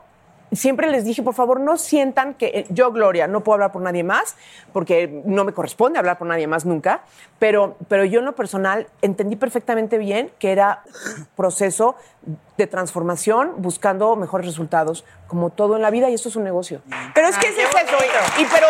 siempre 0.52 0.90
les 0.90 1.04
dije, 1.04 1.22
por 1.22 1.34
favor, 1.34 1.60
no 1.60 1.76
sientan 1.76 2.34
que 2.34 2.46
eh, 2.46 2.66
yo, 2.70 2.92
Gloria, 2.92 3.26
no 3.26 3.42
puedo 3.42 3.54
hablar 3.54 3.72
por 3.72 3.82
nadie 3.82 4.04
más, 4.04 4.36
porque 4.72 5.22
no 5.24 5.44
me 5.44 5.52
corresponde 5.52 5.98
hablar 5.98 6.18
por 6.18 6.26
nadie 6.26 6.46
más 6.46 6.64
nunca, 6.64 7.02
pero, 7.38 7.76
pero 7.88 8.04
yo 8.04 8.20
en 8.20 8.26
lo 8.26 8.34
personal 8.34 8.88
entendí 9.02 9.36
perfectamente 9.36 9.98
bien 9.98 10.30
que 10.38 10.52
era 10.52 10.82
un 11.16 11.26
proceso 11.36 11.96
de 12.56 12.66
transformación 12.66 13.54
buscando 13.58 14.16
mejores 14.16 14.46
resultados, 14.46 15.04
como 15.26 15.50
todo 15.50 15.76
en 15.76 15.82
la 15.82 15.90
vida, 15.90 16.10
y 16.10 16.14
esto 16.14 16.28
es 16.28 16.36
un 16.36 16.44
negocio. 16.44 16.82
Pero 17.14 17.28
es 17.28 17.38
que 17.38 17.48
ese 17.48 17.62
es 17.62 17.68
eso, 17.68 17.96
y, 18.38 18.42
y 18.42 18.46
pero 18.46 18.66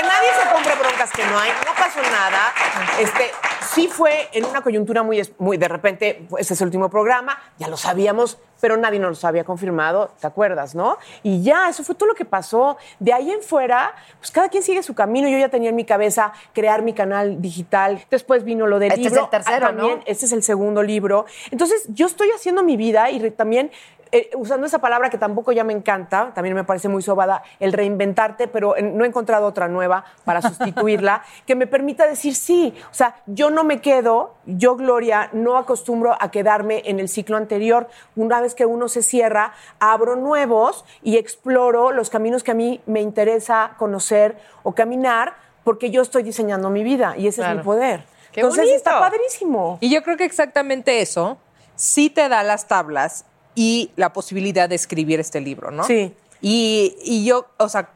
que 0.00 0.06
nadie 0.06 0.28
se 0.42 0.52
compre 0.54 0.74
broncas 0.76 1.10
que 1.12 1.24
no 1.26 1.38
hay, 1.38 1.50
no 1.66 1.72
pasó 1.74 2.00
nada. 2.02 2.52
Este, 3.00 3.30
sí 3.74 3.88
fue 3.88 4.28
en 4.32 4.44
una 4.44 4.60
coyuntura 4.62 5.02
muy, 5.02 5.18
es- 5.20 5.32
muy 5.38 5.56
de 5.56 5.68
repente, 5.68 6.24
pues, 6.28 6.42
ese 6.46 6.54
es 6.54 6.60
el 6.60 6.66
último 6.66 6.88
programa, 6.90 7.38
ya 7.58 7.68
lo 7.68 7.76
sabíamos, 7.76 8.38
pero 8.60 8.76
nadie 8.76 8.98
nos 8.98 9.22
lo 9.22 9.28
había 9.28 9.44
confirmado, 9.44 10.12
¿te 10.20 10.26
acuerdas, 10.26 10.74
no? 10.74 10.98
Y 11.22 11.42
ya, 11.42 11.68
eso 11.68 11.84
fue 11.84 11.94
todo 11.94 12.08
lo 12.08 12.14
que 12.16 12.24
pasó. 12.24 12.76
De 12.98 13.12
ahí 13.12 13.30
en 13.30 13.40
fuera, 13.42 13.94
pues 14.18 14.30
cada 14.32 14.48
quien 14.48 14.62
sigue 14.64 14.82
su 14.82 14.94
camino. 14.94 15.28
Yo 15.28 15.38
ya 15.38 15.48
tenía 15.48 15.70
en 15.70 15.76
mi 15.76 15.84
cabeza 15.84 16.32
crear 16.52 16.82
mi 16.82 16.92
canal 16.92 17.40
digital. 17.40 18.04
Después 18.10 18.42
vino 18.44 18.66
lo 18.66 18.80
del 18.80 18.90
Este 18.90 19.02
es 19.02 19.06
libro. 19.12 19.24
el 19.24 19.30
tercero, 19.30 19.56
Ah, 19.66 19.68
también, 19.68 19.98
¿no? 19.98 20.02
Este 20.06 20.26
es 20.26 20.32
el 20.32 20.42
segundo 20.42 20.82
libro. 20.82 21.24
Entonces, 21.52 21.84
yo 21.88 22.06
estoy 22.06 22.30
haciendo 22.32 22.64
mi 22.64 22.76
vida 22.76 23.10
y 23.10 23.30
también 23.30 23.70
eh, 24.12 24.30
usando 24.36 24.66
esa 24.66 24.78
palabra 24.78 25.10
que 25.10 25.18
tampoco 25.18 25.52
ya 25.52 25.64
me 25.64 25.72
encanta, 25.72 26.32
también 26.34 26.54
me 26.54 26.64
parece 26.64 26.88
muy 26.88 27.02
sobada, 27.02 27.42
el 27.60 27.72
reinventarte, 27.72 28.48
pero 28.48 28.74
no 28.80 29.04
he 29.04 29.08
encontrado 29.08 29.46
otra 29.46 29.68
nueva 29.68 30.04
para 30.24 30.42
sustituirla, 30.42 31.22
que 31.46 31.54
me 31.54 31.66
permita 31.66 32.06
decir 32.06 32.34
sí. 32.34 32.74
O 32.90 32.94
sea, 32.94 33.16
yo 33.26 33.50
no 33.50 33.64
me 33.64 33.80
quedo, 33.80 34.34
yo, 34.46 34.76
Gloria, 34.76 35.30
no 35.32 35.56
acostumbro 35.56 36.16
a 36.18 36.30
quedarme 36.30 36.82
en 36.86 37.00
el 37.00 37.08
ciclo 37.08 37.36
anterior. 37.36 37.88
Una 38.16 38.40
vez 38.40 38.54
que 38.54 38.66
uno 38.66 38.88
se 38.88 39.02
cierra, 39.02 39.52
abro 39.80 40.16
nuevos 40.16 40.84
y 41.02 41.16
exploro 41.16 41.92
los 41.92 42.10
caminos 42.10 42.42
que 42.42 42.52
a 42.52 42.54
mí 42.54 42.80
me 42.86 43.00
interesa 43.00 43.72
conocer 43.78 44.38
o 44.62 44.72
caminar, 44.72 45.34
porque 45.64 45.90
yo 45.90 46.02
estoy 46.02 46.22
diseñando 46.22 46.70
mi 46.70 46.82
vida 46.82 47.14
y 47.16 47.26
ese 47.26 47.42
es 47.42 47.56
mi 47.56 47.62
poder. 47.62 48.04
¡Qué 48.32 48.40
Entonces 48.40 48.64
bonito! 48.64 48.76
está 48.76 48.98
padrísimo. 48.98 49.78
Y 49.80 49.90
yo 49.90 50.02
creo 50.02 50.16
que 50.16 50.24
exactamente 50.24 51.00
eso 51.00 51.38
sí 51.78 52.10
te 52.10 52.28
da 52.28 52.42
las 52.42 52.66
tablas 52.66 53.24
y 53.60 53.90
la 53.96 54.12
posibilidad 54.12 54.68
de 54.68 54.76
escribir 54.76 55.18
este 55.18 55.40
libro, 55.40 55.72
¿no? 55.72 55.82
Sí. 55.82 56.14
Y, 56.40 56.94
y 57.02 57.24
yo, 57.24 57.48
o 57.56 57.68
sea, 57.68 57.90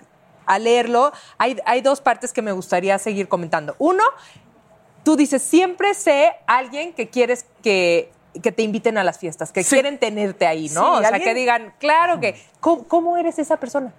al 0.44 0.64
leerlo, 0.64 1.12
hay, 1.38 1.56
hay 1.64 1.80
dos 1.82 2.00
partes 2.00 2.32
que 2.32 2.42
me 2.42 2.50
gustaría 2.50 2.98
seguir 2.98 3.28
comentando. 3.28 3.76
Uno, 3.78 4.02
tú 5.04 5.14
dices, 5.14 5.40
siempre 5.40 5.94
sé 5.94 6.32
alguien 6.48 6.92
que 6.94 7.08
quieres 7.08 7.46
que, 7.62 8.10
que 8.42 8.50
te 8.50 8.62
inviten 8.62 8.98
a 8.98 9.04
las 9.04 9.18
fiestas, 9.18 9.52
que 9.52 9.62
quieren 9.64 9.98
tenerte 9.98 10.48
ahí, 10.48 10.68
¿no? 10.70 10.94
Sí, 10.94 10.96
o 10.96 10.98
sea, 10.98 11.08
alguien- 11.10 11.22
que 11.28 11.34
digan, 11.34 11.74
claro 11.78 12.18
que, 12.18 12.34
¿cómo, 12.58 12.82
cómo 12.88 13.16
eres 13.16 13.38
esa 13.38 13.56
persona? 13.58 13.92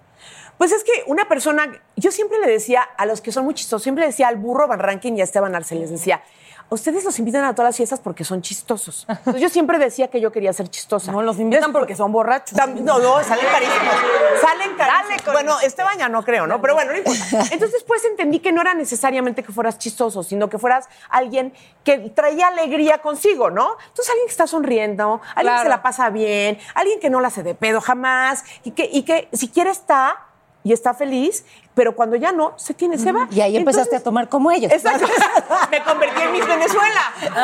Pues 0.58 0.70
es 0.70 0.84
que 0.84 0.92
una 1.06 1.26
persona, 1.28 1.80
yo 1.96 2.12
siempre 2.12 2.38
le 2.40 2.46
decía 2.46 2.82
a 2.82 3.06
los 3.06 3.22
que 3.22 3.32
son 3.32 3.44
muy 3.46 3.54
chistosos, 3.54 3.82
siempre 3.82 4.02
le 4.02 4.08
decía 4.08 4.28
al 4.28 4.36
burro 4.36 4.68
Van 4.68 4.80
Rankin 4.80 5.16
y 5.16 5.22
a 5.22 5.24
Esteban 5.24 5.54
Arce, 5.54 5.74
les 5.76 5.88
decía, 5.90 6.22
ustedes 6.70 7.04
los 7.04 7.18
invitan 7.18 7.44
a 7.44 7.54
todas 7.54 7.70
las 7.70 7.76
fiestas 7.76 8.00
porque 8.00 8.24
son 8.24 8.42
chistosos. 8.42 9.06
Entonces 9.08 9.42
yo 9.42 9.48
siempre 9.48 9.78
decía 9.78 10.08
que 10.08 10.20
yo 10.20 10.32
quería 10.32 10.52
ser 10.52 10.68
chistosa. 10.68 11.12
No, 11.12 11.22
los 11.22 11.38
invitan 11.38 11.72
porque 11.72 11.94
son 11.94 12.12
borrachos. 12.12 12.56
no, 12.80 12.98
no, 12.98 13.22
salen 13.24 13.46
carísimos. 13.46 13.94
Salen 14.40 14.76
carísimos. 14.76 15.32
Bueno, 15.32 15.60
Esteban 15.60 15.98
ya 15.98 16.08
no 16.08 16.24
creo, 16.24 16.46
¿no? 16.46 16.60
Pero 16.60 16.74
bueno, 16.74 16.92
no 16.92 16.98
importa. 16.98 17.20
Entonces 17.52 17.72
después 17.72 18.04
entendí 18.04 18.40
que 18.40 18.52
no 18.52 18.60
era 18.60 18.74
necesariamente 18.74 19.42
que 19.42 19.52
fueras 19.52 19.78
chistoso, 19.78 20.22
sino 20.22 20.48
que 20.48 20.58
fueras 20.58 20.88
alguien 21.08 21.52
que 21.84 21.98
traía 22.10 22.48
alegría 22.48 22.98
consigo, 22.98 23.50
¿no? 23.50 23.76
Entonces 23.88 24.10
alguien 24.10 24.26
que 24.26 24.32
está 24.32 24.46
sonriendo, 24.46 25.20
alguien 25.34 25.56
que 25.56 25.62
se 25.62 25.68
la 25.68 25.82
pasa 25.82 26.10
bien, 26.10 26.58
alguien 26.74 27.00
que 27.00 27.10
no 27.10 27.20
la 27.20 27.28
hace 27.28 27.42
de 27.42 27.54
pedo 27.54 27.80
jamás 27.80 28.44
y 28.64 28.72
que, 28.72 28.88
y 28.90 29.02
que 29.02 29.28
siquiera 29.32 29.70
está 29.70 30.26
y 30.64 30.72
está 30.72 30.94
feliz, 30.94 31.44
pero 31.74 31.94
cuando 31.94 32.16
ya 32.16 32.32
no, 32.32 32.54
se 32.58 32.72
tiene, 32.74 32.98
se 32.98 33.12
va. 33.12 33.28
Y 33.30 33.40
ahí 33.42 33.56
empezaste 33.56 33.94
a 33.96 34.02
tomar 34.02 34.28
como 34.28 34.50
ellos. 34.50 34.72
Exacto. 34.72 35.06
Me 35.70 35.82
convertí 35.84 36.22
en 36.22 36.32
Miss 36.32 36.46
Venezuela. 36.46 37.00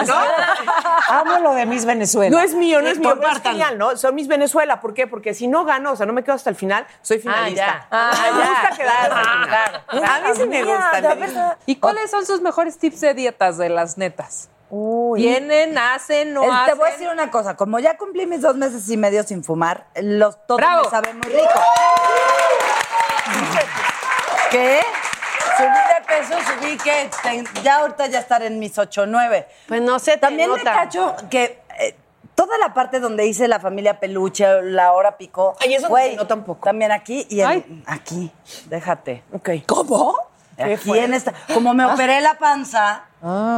¿no? 0.08 0.14
Amo 1.08 1.38
lo 1.40 1.52
de 1.54 1.66
Miss 1.66 1.84
Venezuela. 1.84 2.34
No 2.34 2.42
es 2.42 2.54
mío, 2.54 2.80
no 2.80 2.88
es 2.88 2.98
mío, 2.98 3.16
es 3.30 3.42
genial, 3.42 3.76
¿no? 3.78 3.96
Son 3.96 4.14
Miss 4.14 4.26
Venezuela. 4.26 4.80
¿Por 4.80 4.94
qué? 4.94 5.06
Porque 5.06 5.34
si 5.34 5.46
no 5.48 5.64
gano, 5.64 5.92
o 5.92 5.96
sea, 5.96 6.06
no 6.06 6.12
me 6.14 6.24
quedo 6.24 6.34
hasta 6.34 6.50
el 6.50 6.56
final, 6.56 6.86
soy 7.02 7.18
finalista. 7.18 7.86
Ah, 7.90 8.10
ya. 8.14 8.32
me 8.32 8.42
Ah, 8.42 8.46
gusta 8.46 8.70
ya. 8.70 8.76
quedar 8.76 9.10
Ah, 9.12 9.82
claro, 9.90 10.26
A 10.26 10.30
mí 10.30 10.36
sí 10.36 10.46
me 10.48 10.64
gusta. 10.64 11.14
me. 11.16 11.28
¿Y 11.66 11.76
cuáles 11.76 12.10
son 12.10 12.24
sus 12.24 12.40
mejores 12.40 12.78
tips 12.78 13.00
de 13.02 13.14
dietas 13.14 13.58
de 13.58 13.68
las 13.68 13.98
netas? 13.98 14.48
Vienen, 15.16 15.76
hacen, 15.76 16.32
no 16.32 16.44
El- 16.44 16.50
hacen. 16.52 16.66
Te 16.66 16.74
voy 16.78 16.88
a 16.88 16.92
decir 16.92 17.08
una 17.08 17.28
cosa, 17.32 17.56
como 17.56 17.80
ya 17.80 17.96
cumplí 17.98 18.26
mis 18.26 18.40
dos 18.40 18.56
meses 18.56 18.88
y 18.88 18.96
medio 18.96 19.24
sin 19.24 19.42
fumar, 19.42 19.86
los 20.00 20.46
todo 20.46 20.58
Bravo. 20.58 20.84
me 20.84 20.90
sabe 20.90 21.12
muy 21.12 21.26
rico. 21.28 21.48
¿Qué? 24.50 24.80
Subí 25.56 25.68
de 25.68 26.06
peso, 26.06 26.34
subí 26.58 26.76
que 26.78 27.10
ten- 27.22 27.46
ya 27.62 27.76
ahorita 27.76 28.06
ya 28.06 28.18
estar 28.20 28.42
en 28.42 28.58
mis 28.58 28.76
8 28.78 29.06
9. 29.06 29.46
Pues 29.68 29.80
no 29.82 29.98
sé, 29.98 30.12
te 30.12 30.18
También 30.18 30.50
me 30.50 30.58
nota. 30.58 30.72
cacho 30.72 31.14
que 31.30 31.62
eh, 31.78 31.94
toda 32.34 32.56
la 32.58 32.72
parte 32.74 32.98
donde 33.00 33.26
hice 33.26 33.46
la 33.48 33.60
familia 33.60 34.00
peluche, 34.00 34.62
la 34.62 34.92
hora 34.92 35.16
picó. 35.16 35.56
Ay, 35.60 35.74
eso 35.74 35.88
güey, 35.88 36.10
se 36.10 36.16
nota 36.16 36.34
un 36.34 36.44
poco. 36.44 36.64
También 36.64 36.90
aquí 36.92 37.26
y 37.28 37.40
en- 37.40 37.46
Ay. 37.48 37.82
aquí. 37.86 38.32
Déjate. 38.66 39.22
Ok. 39.32 39.50
¿Cómo? 39.66 40.16
Aquí 40.60 40.98
en 40.98 41.14
esta. 41.14 41.32
Como 41.52 41.74
me 41.74 41.84
operé 41.84 42.20
la 42.20 42.34
panza, 42.34 43.04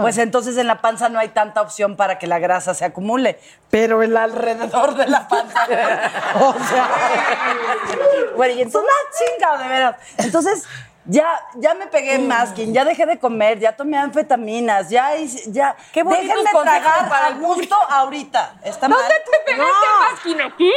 pues 0.03 0.19
entonces 0.19 0.57
en 0.57 0.67
la 0.67 0.81
panza 0.81 1.09
no 1.09 1.19
hay 1.19 1.29
tanta 1.29 1.61
opción 1.63 1.97
para 1.97 2.19
que 2.19 2.27
la 2.27 2.39
grasa 2.39 2.75
se 2.75 2.85
acumule. 2.85 3.39
Pero 3.71 4.03
el 4.03 4.17
alrededor 4.17 4.95
de 4.97 5.07
la 5.07 5.29
panza. 5.29 5.65
o 6.41 6.55
sea. 6.69 6.91
Bueno, 8.37 8.55
y 8.55 8.63
entonces. 8.63 8.81
una 8.81 9.57
chinga, 9.59 9.63
de 9.63 9.69
veras. 9.69 9.97
Entonces. 10.17 10.65
Ya, 11.05 11.27
ya 11.57 11.75
me 11.75 11.89
pegué 11.89 12.19
masking, 12.21 12.73
ya 12.73 12.85
dejé 12.85 13.07
de 13.07 13.19
comer, 13.19 13.59
ya 13.59 13.75
tomé 13.75 13.99
anfetaminas, 13.99 14.89
ya 14.89 15.17
hice- 15.17 15.51
ya. 15.51 15.75
Qué 15.93 16.05
Déjenme 16.05 16.45
tragar 16.63 17.09
para 17.09 17.29
el 17.29 17.39
gusto 17.41 17.75
ahorita. 17.89 18.55
¿Está 18.63 18.87
¿Dónde 18.87 19.03
mal? 19.03 19.13
te 19.25 19.53
pegaste 19.53 19.87
masking 20.13 20.41
aquí? 20.41 20.73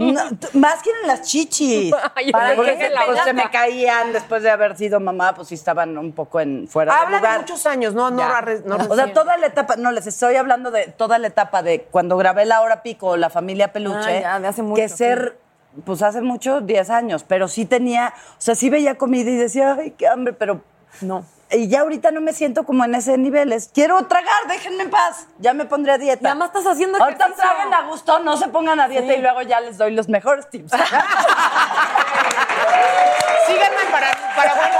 No, 0.00 0.60
masking 0.60 0.92
en 1.02 1.06
las 1.06 1.22
chichis. 1.22 1.94
Ay, 2.16 2.32
para 2.32 2.56
que 2.56 2.76
se, 2.76 2.90
pues, 3.06 3.20
se 3.22 3.32
me 3.32 3.50
caían 3.50 4.12
después 4.12 4.42
de 4.42 4.50
haber 4.50 4.76
sido 4.76 4.98
mamá, 4.98 5.34
pues 5.34 5.46
sí 5.48 5.54
estaban 5.54 5.96
un 5.96 6.12
poco 6.12 6.40
en 6.40 6.66
fuera 6.66 6.92
de 6.94 6.98
Habla 7.00 7.16
de 7.18 7.22
lugar. 7.22 7.40
muchos 7.40 7.64
años, 7.66 7.94
no, 7.94 8.10
no, 8.10 8.22
no 8.64 8.76
o 8.88 8.96
sea, 8.96 9.12
toda 9.12 9.36
la 9.36 9.46
etapa, 9.46 9.76
no, 9.76 9.92
les 9.92 10.06
estoy 10.08 10.34
hablando 10.36 10.72
de 10.72 10.86
toda 10.88 11.18
la 11.18 11.28
etapa 11.28 11.62
de 11.62 11.82
cuando 11.84 12.16
grabé 12.16 12.46
La 12.46 12.62
Hora 12.62 12.82
Pico 12.82 13.08
o 13.10 13.16
La 13.16 13.30
Familia 13.30 13.72
Peluche. 13.72 14.18
Ah, 14.18 14.20
ya, 14.22 14.40
de 14.40 14.48
hace 14.48 14.62
mucho, 14.62 14.74
Que 14.82 14.88
ser, 14.88 15.38
pues 15.84 16.02
hace 16.02 16.20
mucho, 16.20 16.60
10 16.60 16.90
años, 16.90 17.24
pero 17.26 17.48
sí 17.48 17.64
tenía, 17.64 18.12
o 18.16 18.40
sea, 18.40 18.54
sí 18.54 18.70
veía 18.70 18.96
comida 18.98 19.30
y 19.30 19.36
decía, 19.36 19.76
ay, 19.78 19.92
qué 19.92 20.06
hambre, 20.08 20.32
pero 20.32 20.60
no. 21.00 21.24
Y 21.50 21.68
ya 21.68 21.80
ahorita 21.80 22.10
no 22.12 22.20
me 22.22 22.32
siento 22.32 22.64
como 22.64 22.82
en 22.84 22.94
ese 22.94 23.18
nivel. 23.18 23.52
Es, 23.52 23.68
quiero 23.74 24.06
tragar, 24.06 24.46
déjenme 24.48 24.84
en 24.84 24.90
paz. 24.90 25.26
Ya 25.38 25.52
me 25.52 25.66
pondré 25.66 25.92
a 25.92 25.98
dieta. 25.98 26.22
Y 26.22 26.26
además 26.30 26.48
estás 26.54 26.66
haciendo 26.72 27.02
Ahorita 27.02 27.24
ejercicio. 27.26 27.50
traguen 27.50 27.74
a 27.74 27.82
gusto, 27.88 28.18
no 28.20 28.36
se 28.38 28.48
pongan 28.48 28.80
a 28.80 28.88
dieta 28.88 29.12
Sí. 29.12 29.18
y 29.18 29.22
luego 29.22 29.42
ya 29.42 29.60
les 29.60 29.76
doy 29.76 29.90
los 29.92 30.08
mejores 30.08 30.48
tips. 30.48 30.72
Síganme 33.46 33.84
para, 33.90 34.10
para 34.34 34.54
bueno. 34.54 34.76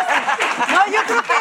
No, 0.68 0.86
yo 0.92 1.00
creo 1.06 1.22
que 1.22 1.32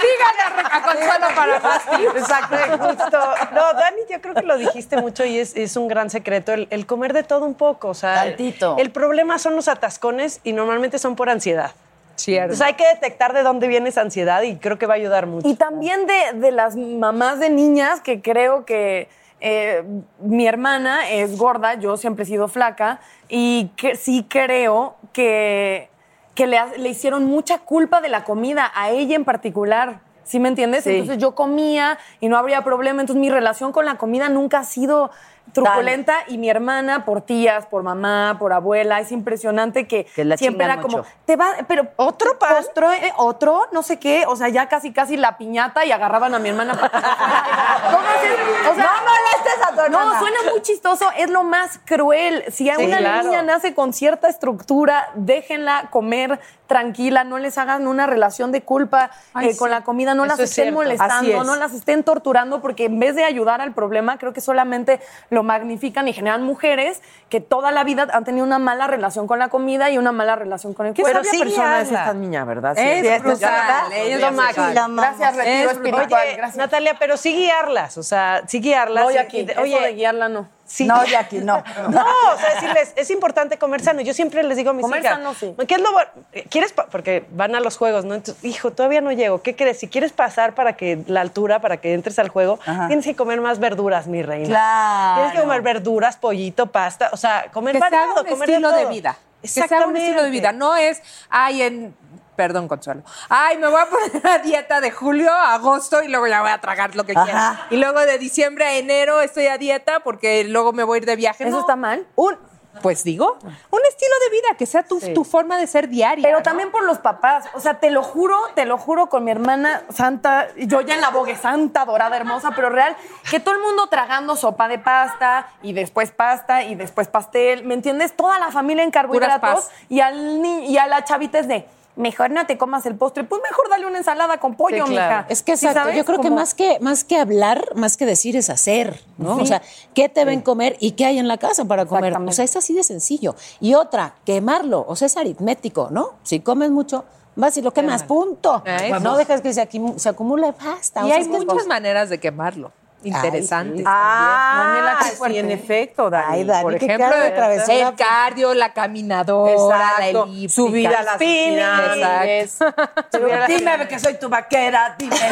Díganle 0.00 0.68
a 0.70 0.82
Consuelo 0.82 1.26
para 1.34 1.60
más. 1.60 1.82
Exacto, 2.16 2.56
justo. 2.78 3.18
No, 3.52 3.72
Dani, 3.72 4.02
yo 4.10 4.20
creo 4.20 4.34
que 4.34 4.42
lo 4.42 4.58
dijiste 4.58 4.96
mucho 4.98 5.24
y 5.24 5.38
es, 5.38 5.56
es 5.56 5.76
un 5.76 5.88
gran 5.88 6.10
secreto, 6.10 6.52
el, 6.52 6.68
el 6.70 6.86
comer 6.86 7.12
de 7.12 7.22
todo 7.22 7.44
un 7.44 7.54
poco. 7.54 7.88
O 7.88 7.94
sea, 7.94 8.24
Tantito. 8.24 8.76
El 8.78 8.90
problema 8.90 9.38
son 9.38 9.56
los 9.56 9.68
atascones 9.68 10.40
y 10.44 10.52
normalmente 10.52 10.98
son 10.98 11.16
por 11.16 11.30
ansiedad. 11.30 11.72
Cierto. 12.16 12.54
Entonces 12.54 12.66
hay 12.66 12.74
que 12.74 12.86
detectar 12.86 13.34
de 13.34 13.42
dónde 13.42 13.68
viene 13.68 13.90
esa 13.90 14.00
ansiedad 14.00 14.40
y 14.42 14.56
creo 14.56 14.78
que 14.78 14.86
va 14.86 14.94
a 14.94 14.96
ayudar 14.96 15.26
mucho. 15.26 15.46
Y 15.46 15.54
también 15.54 16.06
de, 16.06 16.38
de 16.38 16.50
las 16.50 16.74
mamás 16.74 17.40
de 17.40 17.50
niñas, 17.50 18.00
que 18.00 18.22
creo 18.22 18.64
que 18.64 19.08
eh, 19.40 19.84
mi 20.20 20.46
hermana 20.46 21.10
es 21.10 21.36
gorda, 21.36 21.74
yo 21.74 21.98
siempre 21.98 22.22
he 22.24 22.26
sido 22.26 22.48
flaca, 22.48 23.00
y 23.28 23.70
que 23.76 23.96
sí 23.96 24.24
creo 24.28 24.96
que, 25.12 25.90
que 26.36 26.46
le, 26.46 26.60
le 26.76 26.88
hicieron 26.90 27.24
mucha 27.24 27.58
culpa 27.58 28.00
de 28.00 28.08
la 28.08 28.22
comida, 28.22 28.70
a 28.74 28.90
ella 28.90 29.16
en 29.16 29.24
particular. 29.24 30.00
¿Sí 30.22 30.38
me 30.38 30.48
entiendes? 30.48 30.84
Sí. 30.84 30.90
Entonces 30.90 31.18
yo 31.18 31.34
comía 31.34 31.98
y 32.20 32.28
no 32.28 32.36
habría 32.36 32.62
problema. 32.62 33.00
Entonces 33.00 33.20
mi 33.20 33.30
relación 33.30 33.72
con 33.72 33.84
la 33.84 33.96
comida 33.96 34.28
nunca 34.28 34.58
ha 34.58 34.64
sido 34.64 35.10
truculenta 35.52 36.14
y 36.28 36.38
mi 36.38 36.50
hermana 36.50 37.04
por 37.04 37.22
tías, 37.22 37.66
por 37.66 37.82
mamá, 37.82 38.36
por 38.38 38.52
abuela, 38.52 39.00
es 39.00 39.12
impresionante 39.12 39.86
que, 39.86 40.04
Que 40.04 40.24
la 40.24 40.36
siempre 40.36 40.64
era 40.64 40.80
como, 40.80 41.04
te 41.24 41.36
va, 41.36 41.48
pero 41.66 41.88
otro 41.96 42.38
postre, 42.38 43.06
eh, 43.06 43.12
otro, 43.16 43.66
no 43.72 43.82
sé 43.82 43.98
qué, 43.98 44.24
o 44.26 44.36
sea, 44.36 44.48
ya 44.48 44.68
casi 44.68 44.92
casi 44.92 45.16
la 45.16 45.38
piñata 45.38 45.84
y 45.84 45.92
agarraban 45.92 46.34
a 46.34 46.38
mi 46.38 46.48
hermana 46.50 46.74
para. 46.74 46.90
¿Cómo 47.90 48.06
haces? 48.08 48.32
O 48.70 48.74
sea, 48.74 48.84
No 48.84 48.90
molestes 49.02 49.66
a 49.66 49.74
tu 49.74 49.80
hermana. 49.80 50.12
No, 50.14 50.18
suena 50.18 50.38
muy 50.50 50.62
chistoso, 50.62 51.06
es 51.16 51.30
lo 51.30 51.44
más 51.44 51.80
cruel. 51.84 52.44
Si 52.50 52.68
a 52.70 52.76
Sí, 52.76 52.84
una 52.84 52.98
claro. 52.98 53.24
niña 53.28 53.42
nace 53.42 53.74
con 53.74 53.92
cierta 53.92 54.28
estructura, 54.28 55.08
déjenla 55.14 55.88
comer 55.90 56.40
tranquila, 56.66 57.22
no 57.24 57.38
les 57.38 57.58
hagan 57.58 57.86
una 57.86 58.06
relación 58.06 58.50
de 58.50 58.62
culpa 58.62 59.10
Ay, 59.34 59.50
eh, 59.50 59.56
con 59.56 59.70
la 59.70 59.82
comida, 59.84 60.14
no 60.14 60.24
Eso 60.24 60.32
las 60.32 60.40
es 60.40 60.50
estén 60.50 60.64
cierto. 60.64 60.80
Molestando, 60.80 61.40
es. 61.42 61.46
no 61.46 61.54
las 61.56 61.72
estén 61.72 62.02
torturando, 62.02 62.60
porque 62.60 62.86
en 62.86 62.98
vez 62.98 63.14
de 63.14 63.24
ayudar 63.24 63.60
al 63.60 63.72
problema, 63.72 64.18
creo 64.18 64.32
que 64.32 64.40
solamente 64.40 65.00
lo 65.36 65.42
magnifican 65.42 66.08
y 66.08 66.14
generan 66.14 66.42
mujeres 66.42 67.02
que 67.28 67.42
toda 67.42 67.70
la 67.70 67.84
vida 67.84 68.06
han 68.10 68.24
tenido 68.24 68.46
una 68.46 68.58
mala 68.58 68.86
relación 68.86 69.26
con 69.26 69.38
la 69.38 69.48
comida 69.48 69.90
y 69.90 69.98
una 69.98 70.10
mala 70.10 70.34
relación 70.34 70.72
con 70.72 70.86
el 70.86 70.94
¿Qué 70.94 71.02
cuerpo. 71.02 71.22
sabia 71.24 71.44
persona 71.44 71.80
es 71.82 71.88
esta 71.92 72.14
niña, 72.14 72.44
verdad? 72.46 72.74
Sí, 72.74 72.82
Es 72.82 73.00
sí, 73.02 73.06
es 73.08 73.22
brutal, 73.22 73.50
brutal. 73.50 73.92
es 73.92 74.14
Es 74.14 74.20
lo 74.22 74.32
máximo. 74.32 74.66
Gracias, 74.96 75.36
retiro 75.36 75.70
Es- 75.70 75.76
espiritual. 75.76 76.22
Oye, 76.24 76.36
gracias. 76.36 76.56
Natalia, 76.56 76.96
pero 76.98 77.16
sí 77.18 77.34
guiarlas, 77.34 77.98
o 77.98 78.02
sea, 78.02 78.42
sí 78.46 78.60
guiarlas. 78.60 79.12
Jackie, 79.12 79.40
y 79.40 79.44
de- 79.44 79.52
eso 79.52 79.62
de 79.80 79.92
guiarla 79.94 80.28
no. 80.30 80.48
Sí. 80.66 80.84
No, 80.84 81.04
Jackie, 81.04 81.38
no. 81.38 81.62
No, 81.90 82.02
o 82.34 82.38
sea, 82.38 82.54
decirles, 82.54 82.92
es 82.96 83.10
importante 83.10 83.56
comer 83.56 83.80
sano. 83.80 84.00
Yo 84.00 84.12
siempre 84.12 84.42
les 84.42 84.56
digo 84.56 84.70
a 84.70 84.72
mis 84.72 84.82
Comer 84.82 85.00
hijas, 85.00 85.12
sano, 85.14 85.34
sí. 85.34 85.54
¿qué 85.68 85.74
es 85.76 85.80
lo 85.80 85.92
bueno? 85.92 86.10
¿Quieres? 86.50 86.72
Porque 86.72 87.24
van 87.30 87.54
a 87.54 87.60
los 87.60 87.76
juegos, 87.76 88.04
¿no? 88.04 88.14
Entonces, 88.14 88.44
hijo, 88.44 88.72
todavía 88.72 89.00
no 89.00 89.12
llego. 89.12 89.42
¿Qué 89.42 89.54
crees? 89.54 89.78
Si 89.78 89.88
quieres 89.88 90.12
pasar 90.12 90.54
para 90.54 90.76
que 90.76 90.98
la 91.06 91.20
altura, 91.20 91.60
para 91.60 91.76
que 91.78 91.94
entres 91.94 92.18
al 92.18 92.28
juego, 92.28 92.58
Ajá. 92.66 92.88
tienes 92.88 93.04
que 93.04 93.14
comer 93.14 93.40
más 93.40 93.58
verduras, 93.60 94.06
mi 94.08 94.22
reina. 94.22 94.48
Claro. 94.48 95.14
Tienes 95.22 95.32
que 95.34 95.40
comer 95.42 95.62
verduras, 95.62 96.16
pollito, 96.16 96.66
pasta, 96.66 97.10
o 97.12 97.16
sea, 97.16 97.46
comer 97.52 97.74
que 97.74 97.78
variado, 97.80 98.22
un 98.22 98.28
comer 98.28 98.50
estilo 98.50 98.72
de 98.72 98.82
todo. 98.82 98.90
vida. 98.90 99.16
Que 99.42 99.48
se 99.48 99.62
haga 99.62 99.86
un 99.86 99.96
estilo 99.96 100.24
de 100.24 100.30
vida. 100.30 100.50
No 100.52 100.74
es, 100.76 101.00
ay, 101.30 101.62
en. 101.62 101.94
Perdón, 102.36 102.68
Consuelo. 102.68 103.02
Ay, 103.28 103.56
me 103.58 103.66
voy 103.68 103.80
a 103.80 103.86
poner 103.86 104.26
a 104.26 104.38
dieta 104.38 104.80
de 104.80 104.90
julio 104.90 105.32
a 105.32 105.54
agosto 105.54 106.02
y 106.02 106.08
luego 106.08 106.26
ya 106.26 106.42
voy 106.42 106.50
a 106.50 106.60
tragar 106.60 106.94
lo 106.94 107.04
que 107.04 107.12
Ajá. 107.12 107.24
quiera. 107.24 107.66
Y 107.70 107.76
luego 107.76 108.00
de 108.00 108.18
diciembre 108.18 108.64
a 108.66 108.74
enero 108.74 109.20
estoy 109.22 109.46
a 109.46 109.58
dieta 109.58 110.00
porque 110.00 110.44
luego 110.44 110.72
me 110.72 110.84
voy 110.84 110.96
a 110.96 110.98
ir 110.98 111.06
de 111.06 111.16
viaje. 111.16 111.44
¿Eso 111.44 111.52
No. 111.56 111.60
está 111.60 111.76
mal? 111.76 112.06
Un, 112.14 112.36
pues 112.82 113.04
digo, 113.04 113.38
un 113.42 113.80
estilo 113.88 114.12
de 114.24 114.30
vida 114.36 114.48
que 114.58 114.66
sea 114.66 114.82
tu, 114.82 115.00
tu 115.00 115.24
forma 115.24 115.56
de 115.56 115.66
ser 115.66 115.88
diaria. 115.88 116.22
Pero 116.22 116.38
¿no? 116.38 116.42
también 116.42 116.70
por 116.70 116.84
los 116.84 116.98
papás. 116.98 117.46
O 117.54 117.60
sea, 117.60 117.80
te 117.80 117.90
lo 117.90 118.02
juro, 118.02 118.38
te 118.54 118.66
lo 118.66 118.76
juro 118.76 119.06
con 119.08 119.24
mi 119.24 119.30
hermana 119.30 119.82
santa, 119.88 120.48
yo 120.58 120.82
ya 120.82 120.94
en 120.94 121.00
la 121.00 121.08
bogue 121.08 121.36
santa, 121.36 121.86
dorada, 121.86 122.18
hermosa, 122.18 122.50
pero 122.54 122.68
real, 122.68 122.94
que 123.30 123.40
todo 123.40 123.54
el 123.54 123.62
mundo 123.62 123.86
tragando 123.88 124.36
sopa 124.36 124.68
de 124.68 124.78
pasta 124.78 125.48
y 125.62 125.72
después 125.72 126.10
pasta 126.10 126.64
y 126.64 126.74
después 126.74 127.08
pastel. 127.08 127.64
¿Me 127.64 127.72
entiendes? 127.72 128.14
Toda 128.14 128.38
la 128.38 128.50
familia 128.52 128.84
en 128.84 128.90
carbohidratos 128.90 129.70
y, 129.88 130.00
al 130.00 130.42
ni- 130.42 130.66
y 130.66 130.76
a 130.76 130.86
la 130.86 131.02
chavita 131.02 131.38
es 131.38 131.48
de. 131.48 131.66
Mejor 131.96 132.30
no 132.30 132.46
te 132.46 132.58
comas 132.58 132.84
el 132.84 132.94
postre, 132.94 133.24
pues 133.24 133.40
mejor 133.42 133.70
dale 133.70 133.86
una 133.86 133.98
ensalada 133.98 134.38
con 134.38 134.54
pollo, 134.54 134.86
Sí, 134.86 134.92
claro. 134.92 135.16
mija. 135.22 135.26
Es 135.30 135.42
que 135.42 135.56
¿Sí 135.56 135.66
exacto, 135.66 135.88
sabes? 135.88 135.96
yo 135.96 136.04
creo 136.04 136.20
que 136.20 136.30
más 136.30 136.52
que 136.54 136.78
más 136.80 137.04
que 137.04 137.16
hablar, 137.18 137.64
más 137.74 137.96
que 137.96 138.04
decir 138.04 138.36
es 138.36 138.50
hacer, 138.50 139.00
¿no? 139.16 139.36
Sí. 139.36 139.42
O 139.42 139.46
sea, 139.46 139.62
¿qué 139.94 140.08
te 140.10 140.24
ven 140.26 140.42
comer 140.42 140.76
y 140.78 140.92
qué 140.92 141.06
hay 141.06 141.18
en 141.18 141.26
la 141.26 141.38
casa 141.38 141.64
para 141.64 141.86
comer? 141.86 142.14
O 142.16 142.32
sea, 142.32 142.44
es 142.44 142.54
así 142.54 142.74
de 142.74 142.82
sencillo. 142.82 143.34
Y 143.60 143.74
otra, 143.74 144.14
quemarlo, 144.26 144.84
o 144.86 144.94
sea, 144.94 145.06
es 145.06 145.16
aritmético, 145.16 145.88
¿no? 145.90 146.10
Si 146.22 146.40
comes 146.40 146.70
mucho, 146.70 147.04
vas 147.34 147.56
y 147.56 147.62
lo 147.62 147.72
quemas, 147.72 148.02
punto. 148.02 148.62
Eso. 148.66 149.00
No 149.00 149.16
dejas 149.16 149.40
que 149.40 149.52
se, 149.54 149.60
acumule 150.08 150.52
pasta. 150.52 151.02
o 151.02 151.06
Y 151.06 151.10
sea, 151.10 151.18
hay 151.18 151.28
muchas 151.28 151.66
maneras 151.66 152.10
de 152.10 152.20
quemarlo. 152.20 152.72
Interesantes. 153.06 153.84
Ah, 153.86 154.98
qué 155.00 155.10
sí, 155.32 155.38
en 155.38 155.50
efecto, 155.50 156.10
Dani. 156.10 156.26
Ay, 156.28 156.44
Dani, 156.44 156.62
Por 156.62 156.74
ejemplo, 156.74 157.08
de. 157.08 157.80
El 157.80 157.94
cardio, 157.94 158.52
la 158.54 158.72
caminadora, 158.72 159.52
Exacto. 159.52 160.26
la 160.26 160.30
elíptica. 160.30 160.54
Subir 160.54 160.88
a 160.88 161.02
las 161.02 161.14
spinning. 161.14 161.54
pirámides. 161.54 162.60
Exacto. 162.60 163.18
Subir 163.18 163.32
a 163.34 163.38
las 163.38 163.48
Dime 163.48 163.88
que 163.88 163.98
soy 163.98 164.14
tu 164.18 164.28
vaquera, 164.28 164.94
dime. 164.98 165.16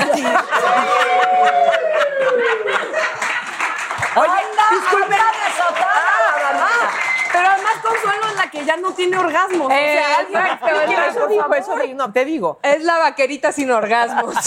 Oye, 4.17 4.31
disculpe. 4.71 5.17
Ah, 5.17 6.91
pero 7.33 7.49
además 7.49 7.73
Consuelo 7.83 8.29
es 8.29 8.37
la 8.37 8.44
que 8.55 8.65
ya 8.65 8.77
no 8.77 8.93
tiene 8.93 9.19
orgasmos. 9.19 9.67
o 9.67 9.71
sea, 9.71 10.17
alguien 10.19 10.43
me 10.43 10.49
Exacto, 10.51 10.67
explique, 10.69 11.07
eso 11.11 11.21
por 11.21 11.29
dijo, 11.29 11.43
favor. 11.43 11.57
eso 11.59 11.77
dijo. 11.77 11.95
No, 11.97 12.13
te 12.13 12.25
digo. 12.25 12.59
Es 12.63 12.83
la 12.85 12.99
vaquerita 12.99 13.53
sin 13.53 13.71
orgasmos. 13.71 14.35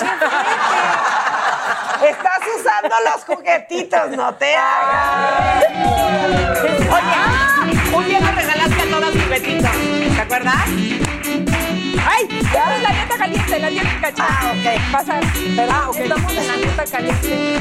Estás 2.02 2.40
usando 2.60 2.96
los 3.06 3.24
juguetitos, 3.26 4.10
no 4.12 4.34
te 4.36 4.56
hagas. 4.56 5.66
Oye, 6.90 7.96
un 7.96 8.06
día 8.08 8.20
nos 8.20 8.36
regalaste 8.36 8.82
a 8.82 8.86
todas 8.90 9.12
juguetitos. 9.24 9.72
¿Te 10.16 10.22
acuerdas? 10.22 10.66
Caliente, 13.18 13.60
la 13.60 13.70
dieta 13.70 13.90
caliente. 14.02 14.22
Ah, 14.22 14.54
ok. 14.54 14.92
Pasa. 14.92 15.20
¿Verdad? 15.56 15.82
Estamos 15.98 16.32
en 16.34 16.48
la 16.48 16.54
dieta 16.56 16.84
caliente. 16.86 17.56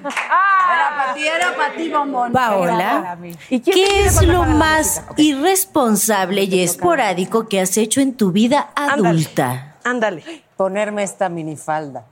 Era 0.00 0.96
para 0.96 1.14
ti, 1.14 1.26
era 1.26 1.56
para 1.56 1.72
ti, 1.74 1.88
bombón. 1.90 2.32
Paola, 2.32 3.18
¿Y 3.48 3.60
quién 3.60 3.64
te 3.64 3.70
¿qué 3.72 4.04
es 4.06 4.22
lo 4.22 4.44
más 4.44 5.02
irresponsable 5.16 6.44
y 6.44 6.62
esporádico 6.62 7.48
que 7.48 7.60
has 7.60 7.76
hecho 7.76 8.00
en 8.00 8.16
tu 8.16 8.32
vida 8.32 8.70
adulta? 8.74 9.76
Ándale. 9.84 10.44
ponerme 10.56 11.02
esta 11.02 11.28
minifalda. 11.28 12.04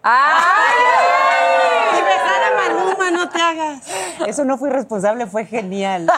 Y 1.93 2.01
besar 2.03 2.43
a 2.45 2.57
Maluma, 2.57 3.11
no 3.11 3.29
te 3.29 3.41
hagas. 3.41 3.87
Eso 4.27 4.45
no 4.45 4.57
fui 4.59 4.71
responsable, 4.71 5.27
fue 5.27 5.45
genial. 5.45 6.07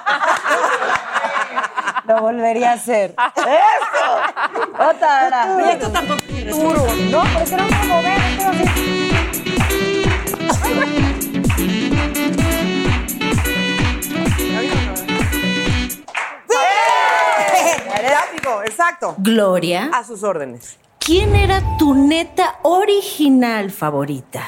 Lo 2.07 2.21
volvería 2.23 2.71
a 2.71 2.75
hacer. 2.75 3.15
Otra 4.81 5.27
hora. 5.27 5.57
Y 5.59 5.71
esto 5.73 5.91
tampoco 5.91 6.23
es 6.35 6.59
duro. 6.59 6.87
No, 7.11 7.23
porque 7.35 7.57
no 7.57 7.67
puedo 7.67 7.85
mover. 7.85 9.31
esto 18.35 18.63
exacto. 18.63 19.15
Gloria, 19.19 19.91
A 19.93 20.05
sus 20.05 20.23
órdenes. 20.23 20.79
¿quién 20.99 21.35
era 21.35 21.63
tu 21.79 21.95
neta 21.95 22.57
original 22.63 23.71
favorita? 23.71 24.43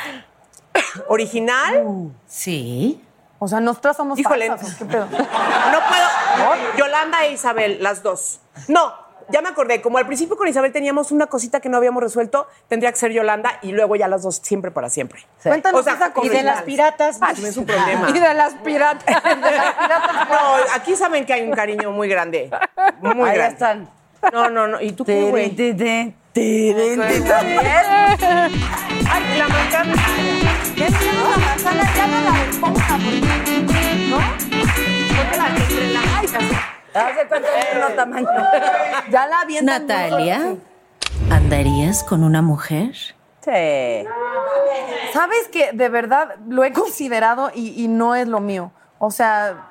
¿Original? 1.09 2.13
Sí. 2.27 3.03
O 3.39 3.49
sea, 3.49 3.61
nosotras 3.61 3.97
somos 3.97 4.19
Híjole. 4.19 4.49
falsas, 4.49 4.75
¿o 4.75 4.79
¿qué 4.79 4.85
pedo? 4.85 5.07
No 5.07 5.79
puedo. 5.89 6.77
Yolanda 6.79 7.25
e 7.27 7.33
Isabel, 7.33 7.79
las 7.83 8.03
dos. 8.03 8.41
No, 8.69 8.93
ya 9.33 9.41
me 9.43 9.49
acordé. 9.49 9.81
Como 9.81 9.99
al 9.99 10.07
principio 10.07 10.37
con 10.37 10.47
Isabel 10.47 10.71
teníamos 10.73 11.11
una 11.11 11.27
cosita 11.27 11.61
que 11.61 11.69
no 11.69 11.77
habíamos 11.79 12.03
resuelto, 12.03 12.47
tendría 12.69 12.91
que 12.93 12.99
ser 12.99 13.11
Yolanda 13.13 13.59
y 13.63 13.73
luego 13.73 13.97
ya 13.97 14.07
las 14.09 14.23
dos 14.23 14.37
siempre 14.43 14.71
para 14.71 14.89
siempre. 14.91 15.27
Cuéntanos 15.43 15.81
O 15.81 15.83
sea, 15.83 15.95
esa 15.95 16.09
Y 16.09 16.13
cosa. 16.13 16.31
de 16.33 16.43
las 16.43 16.63
piratas. 16.63 17.19
Ah, 17.21 17.33
no 17.41 17.47
es 17.47 17.57
un 17.57 17.67
problema. 17.67 18.11
Y 18.11 18.13
de 18.13 18.35
las 18.35 18.55
piratas. 18.55 19.23
No, 20.33 20.55
aquí 20.75 20.95
saben 20.95 21.25
que 21.27 21.33
hay 21.33 21.43
un 21.43 21.53
cariño 21.53 21.91
muy 21.91 22.09
grande. 22.09 22.51
Muy 23.01 23.29
Ahí 23.29 23.35
grande. 23.37 23.53
están. 23.55 23.91
No, 24.33 24.49
no, 24.51 24.69
no. 24.69 24.81
¿Y 24.81 24.93
tú 24.93 25.05
qué, 25.05 25.25
güey? 25.31 25.55
Ay, 29.11 29.39
la 29.39 29.49
manzana. 29.49 29.95
Ya 30.77 30.87
tenemos 30.87 31.31
la 31.31 31.37
manzana, 31.37 31.95
ya 31.95 32.07
no 32.07 32.21
la 32.31 32.45
esponja, 32.49 32.95
porque... 32.97 33.21
¿No? 34.09 34.19
Póntela 35.17 35.49
entre 35.49 35.93
la- 35.93 36.01
Ay, 36.19 36.27
de 36.95 37.81
no 37.81 37.89
tamaño. 37.95 38.29
Ya 39.11 39.27
la 39.27 39.41
avientan 39.41 39.87
Natalia, 39.87 40.57
¿andarías 41.31 42.05
con 42.05 42.25
una 42.25 42.43
mujer? 42.43 42.95
Sí. 43.41 44.07
Sabes 45.13 45.49
que 45.51 45.73
de 45.73 45.89
verdad 45.89 46.37
lo 46.49 46.65
he 46.65 46.73
considerado 46.73 47.51
y, 47.55 47.83
y 47.83 47.89
no 47.89 48.15
es 48.15 48.29
lo 48.29 48.41
mío. 48.41 48.71
O 48.99 49.11
sea, 49.11 49.71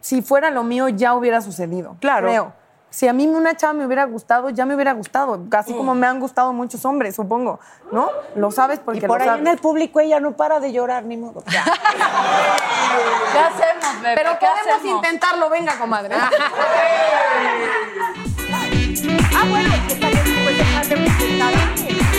si 0.00 0.22
fuera 0.22 0.50
lo 0.50 0.64
mío 0.64 0.88
ya 0.88 1.14
hubiera 1.14 1.40
sucedido. 1.40 1.96
Claro. 2.00 2.28
Creo. 2.28 2.59
Si 2.90 3.06
a 3.06 3.12
mí 3.12 3.28
una 3.28 3.56
chava 3.56 3.72
me 3.72 3.86
hubiera 3.86 4.02
gustado, 4.04 4.50
ya 4.50 4.66
me 4.66 4.74
hubiera 4.74 4.92
gustado. 4.92 5.40
Así 5.52 5.72
como 5.72 5.94
me 5.94 6.08
han 6.08 6.18
gustado 6.18 6.52
muchos 6.52 6.84
hombres, 6.84 7.14
supongo. 7.14 7.60
¿No? 7.92 8.10
Lo 8.34 8.50
sabes 8.50 8.80
porque 8.80 8.98
Y 8.98 9.02
por 9.06 9.18
lo 9.18 9.22
ahí 9.22 9.28
sabes. 9.28 9.42
en 9.42 9.46
el 9.48 9.58
público 9.58 10.00
ella 10.00 10.18
no 10.18 10.32
para 10.36 10.58
de 10.58 10.72
llorar, 10.72 11.04
ni 11.04 11.16
modo. 11.16 11.44
¿Qué 11.44 11.56
hacemos, 13.38 14.02
bebé? 14.02 14.14
Pero 14.16 14.30
¿Qué 14.40 14.46
podemos 14.46 14.74
hacemos? 14.80 14.96
intentarlo, 14.96 15.48
venga, 15.50 15.78
comadre. 15.78 16.16
Ah, 16.16 16.30
bueno, 19.48 19.68
está 19.88 20.08
bien, 20.08 20.24
pues. 20.42 20.56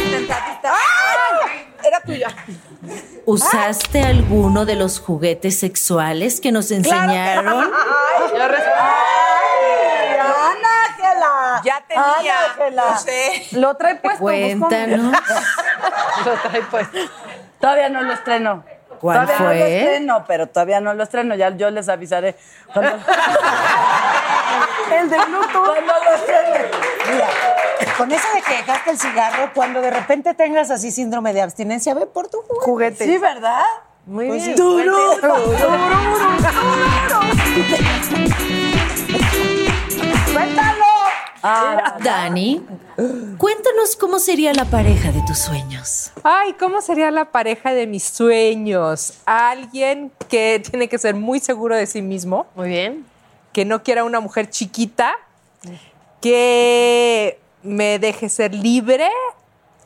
Sentadita. 0.09 0.71
¡Ay! 0.71 1.67
Era 1.83 1.99
tuya. 2.01 2.27
¿Usaste 3.25 4.03
alguno 4.03 4.65
de 4.65 4.75
los 4.75 4.99
juguetes 4.99 5.59
sexuales 5.59 6.39
que 6.39 6.51
nos 6.51 6.69
enseñaron? 6.71 7.47
Ay, 7.47 8.31
yo 8.37 8.47
res- 8.47 8.63
¡Ay, 8.79 10.17
Tenía. 12.17 12.33
Ángela. 12.51 12.83
No 12.91 12.97
sé. 12.99 13.47
Lo 13.51 13.75
trae 13.75 13.95
puesto. 13.95 14.19
Cuéntanos. 14.21 15.11
Lo 16.25 16.33
trae 16.33 16.61
pues. 16.69 16.87
Todavía 17.59 17.89
no 17.89 18.01
lo 18.01 18.13
estreno. 18.13 18.63
¿Cuál 18.99 19.25
todavía 19.25 19.39
no 19.39 19.45
lo 19.45 19.59
fue? 19.59 19.79
estreno, 19.79 20.25
pero 20.27 20.47
todavía 20.47 20.79
no 20.81 20.93
lo 20.93 21.03
estreno. 21.03 21.35
Ya 21.35 21.49
yo 21.55 21.69
les 21.71 21.89
avisaré. 21.89 22.35
Cuando, 22.73 22.91
El 24.95 25.09
de 25.09 25.17
Bluetooth. 25.25 25.65
cuando 25.65 25.93
lo 26.03 26.13
estrene. 26.15 26.69
Mira, 27.11 27.27
con 27.97 28.11
eso 28.11 28.27
de 28.35 28.41
que 28.41 28.57
dejaste 28.57 28.89
el 28.91 28.99
cigarro, 28.99 29.51
cuando 29.55 29.81
de 29.81 29.89
repente 29.91 30.33
tengas 30.33 30.69
así 30.71 30.91
síndrome 30.91 31.33
de 31.33 31.41
abstinencia, 31.41 31.93
ve 31.93 32.05
por 32.07 32.27
tu 32.29 32.37
juguete. 32.41 32.65
Juguete. 32.65 33.05
Sí, 33.05 33.17
¿verdad? 33.17 33.63
Muy 34.05 34.27
Pues 34.27 34.43
bien. 34.45 34.57
sí. 34.57 34.61
Duro. 34.61 34.97
Suéltalo. 41.41 42.03
Dani, 42.03 42.61
cuéntanos 43.37 43.95
cómo 43.95 44.19
sería 44.19 44.53
la 44.53 44.65
pareja 44.65 45.11
de 45.11 45.21
tus 45.25 45.39
sueños. 45.39 46.11
Ay, 46.23 46.53
¿cómo 46.53 46.81
sería 46.81 47.09
la 47.09 47.25
pareja 47.25 47.73
de 47.73 47.87
mis 47.87 48.03
sueños? 48.03 49.15
Alguien 49.25 50.11
que 50.29 50.61
tiene 50.69 50.87
que 50.87 50.99
ser 50.99 51.15
muy 51.15 51.39
seguro 51.39 51.75
de 51.75 51.87
sí 51.87 52.01
mismo. 52.01 52.45
Muy 52.55 52.69
bien. 52.69 53.05
Que 53.53 53.65
no 53.65 53.81
quiera 53.81 54.03
una 54.03 54.19
mujer 54.19 54.49
chiquita. 54.49 55.15
Que 56.21 57.39
me 57.63 57.97
deje 57.97 58.29
ser 58.29 58.53
libre 58.53 59.09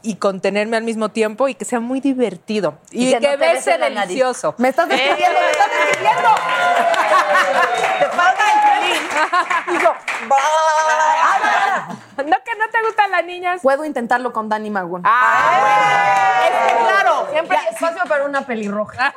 y 0.06 0.16
contenerme 0.16 0.78
al 0.78 0.84
mismo 0.84 1.10
tiempo 1.10 1.48
y 1.48 1.56
que 1.56 1.66
sea 1.66 1.80
muy 1.80 2.00
divertido. 2.00 2.78
Y, 2.92 3.08
Y 3.08 3.14
que 3.14 3.20
que, 3.20 3.32
no 3.32 3.38
bese 3.38 3.78
delicioso. 3.78 4.54
Me 4.58 4.70
estás 4.70 4.88
describiendo, 4.88 5.40
me 5.40 5.52
estás 5.52 5.70
describiendo. 5.90 6.30
Digo, 9.72 9.94
No, 12.18 12.38
que 12.44 12.56
no 12.58 12.70
te 12.72 12.82
gustan 12.86 13.12
las 13.12 13.26
niñas. 13.26 13.62
Puedo 13.62 13.86
intentarlo 13.86 14.32
con 14.34 14.50
Dani 14.50 14.70
Magún. 14.70 15.04
Es 15.06 16.72
que 16.72 16.78
claro, 16.84 17.28
Siempre 17.32 17.58
hay 17.58 17.68
espacio 17.74 18.02
para 18.08 18.26
una 18.26 18.42
pelirroja. 18.46 19.14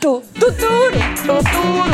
tú, 0.00 0.22
tú, 0.38 0.46
tú, 0.52 0.90
tú, 1.26 1.38
tú. 1.38 1.84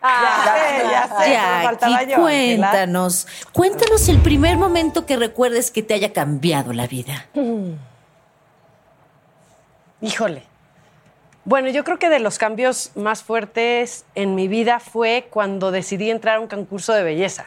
Ya 0.00 0.44
sé, 0.44 0.86
ya 0.90 1.08
sé. 1.08 2.14
cuéntanos. 2.14 3.26
Cuéntanos 3.52 4.08
el 4.08 4.20
primer 4.20 4.56
momento 4.56 5.04
que 5.06 5.16
recuerdes 5.16 5.70
que 5.70 5.82
te 5.82 5.94
haya 5.94 6.12
cambiado 6.12 6.72
la 6.72 6.86
vida. 6.86 7.26
Híjole. 10.00 10.47
Bueno, 11.48 11.70
yo 11.70 11.82
creo 11.82 11.98
que 11.98 12.10
de 12.10 12.18
los 12.18 12.36
cambios 12.36 12.92
más 12.94 13.22
fuertes 13.22 14.04
en 14.14 14.34
mi 14.34 14.48
vida 14.48 14.80
fue 14.80 15.28
cuando 15.30 15.70
decidí 15.70 16.10
entrar 16.10 16.36
a 16.36 16.40
un 16.40 16.46
concurso 16.46 16.92
de 16.92 17.02
belleza. 17.02 17.46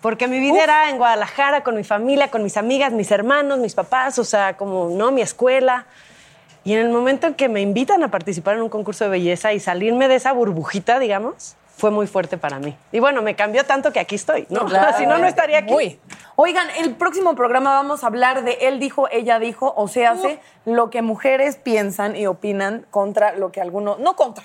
Porque 0.00 0.26
mi 0.26 0.40
vida 0.40 0.64
era 0.64 0.88
en 0.88 0.96
Guadalajara, 0.96 1.62
con 1.62 1.76
mi 1.76 1.84
familia, 1.84 2.30
con 2.30 2.42
mis 2.42 2.56
amigas, 2.56 2.90
mis 2.94 3.10
hermanos, 3.10 3.58
mis 3.58 3.74
papás, 3.74 4.18
o 4.18 4.24
sea, 4.24 4.56
como, 4.56 4.88
¿no? 4.88 5.12
Mi 5.12 5.20
escuela. 5.20 5.84
Y 6.64 6.72
en 6.72 6.78
el 6.78 6.88
momento 6.88 7.26
en 7.26 7.34
que 7.34 7.50
me 7.50 7.60
invitan 7.60 8.02
a 8.02 8.10
participar 8.10 8.56
en 8.56 8.62
un 8.62 8.70
concurso 8.70 9.04
de 9.04 9.10
belleza 9.10 9.52
y 9.52 9.60
salirme 9.60 10.08
de 10.08 10.14
esa 10.14 10.32
burbujita, 10.32 10.98
digamos, 10.98 11.54
fue 11.78 11.90
muy 11.92 12.08
fuerte 12.08 12.36
para 12.36 12.58
mí. 12.58 12.76
Y 12.90 12.98
bueno, 12.98 13.22
me 13.22 13.36
cambió 13.36 13.64
tanto 13.64 13.92
que 13.92 14.00
aquí 14.00 14.16
estoy, 14.16 14.46
¿no? 14.50 14.68
si 14.98 15.06
no, 15.06 15.16
no 15.18 15.26
estaría 15.26 15.60
aquí. 15.60 15.98
Oigan, 16.34 16.68
el 16.78 16.94
próximo 16.96 17.34
programa 17.34 17.70
vamos 17.70 18.04
a 18.04 18.08
hablar 18.08 18.44
de 18.44 18.58
él 18.62 18.80
dijo, 18.80 19.08
ella 19.10 19.38
dijo, 19.38 19.72
o 19.76 19.88
sea, 19.88 20.12
hace 20.12 20.40
lo 20.64 20.90
que 20.90 21.02
mujeres 21.02 21.56
piensan 21.56 22.16
y 22.16 22.26
opinan 22.26 22.84
contra 22.90 23.32
lo 23.36 23.52
que 23.52 23.60
algunos, 23.60 24.00
no 24.00 24.16
contra, 24.16 24.44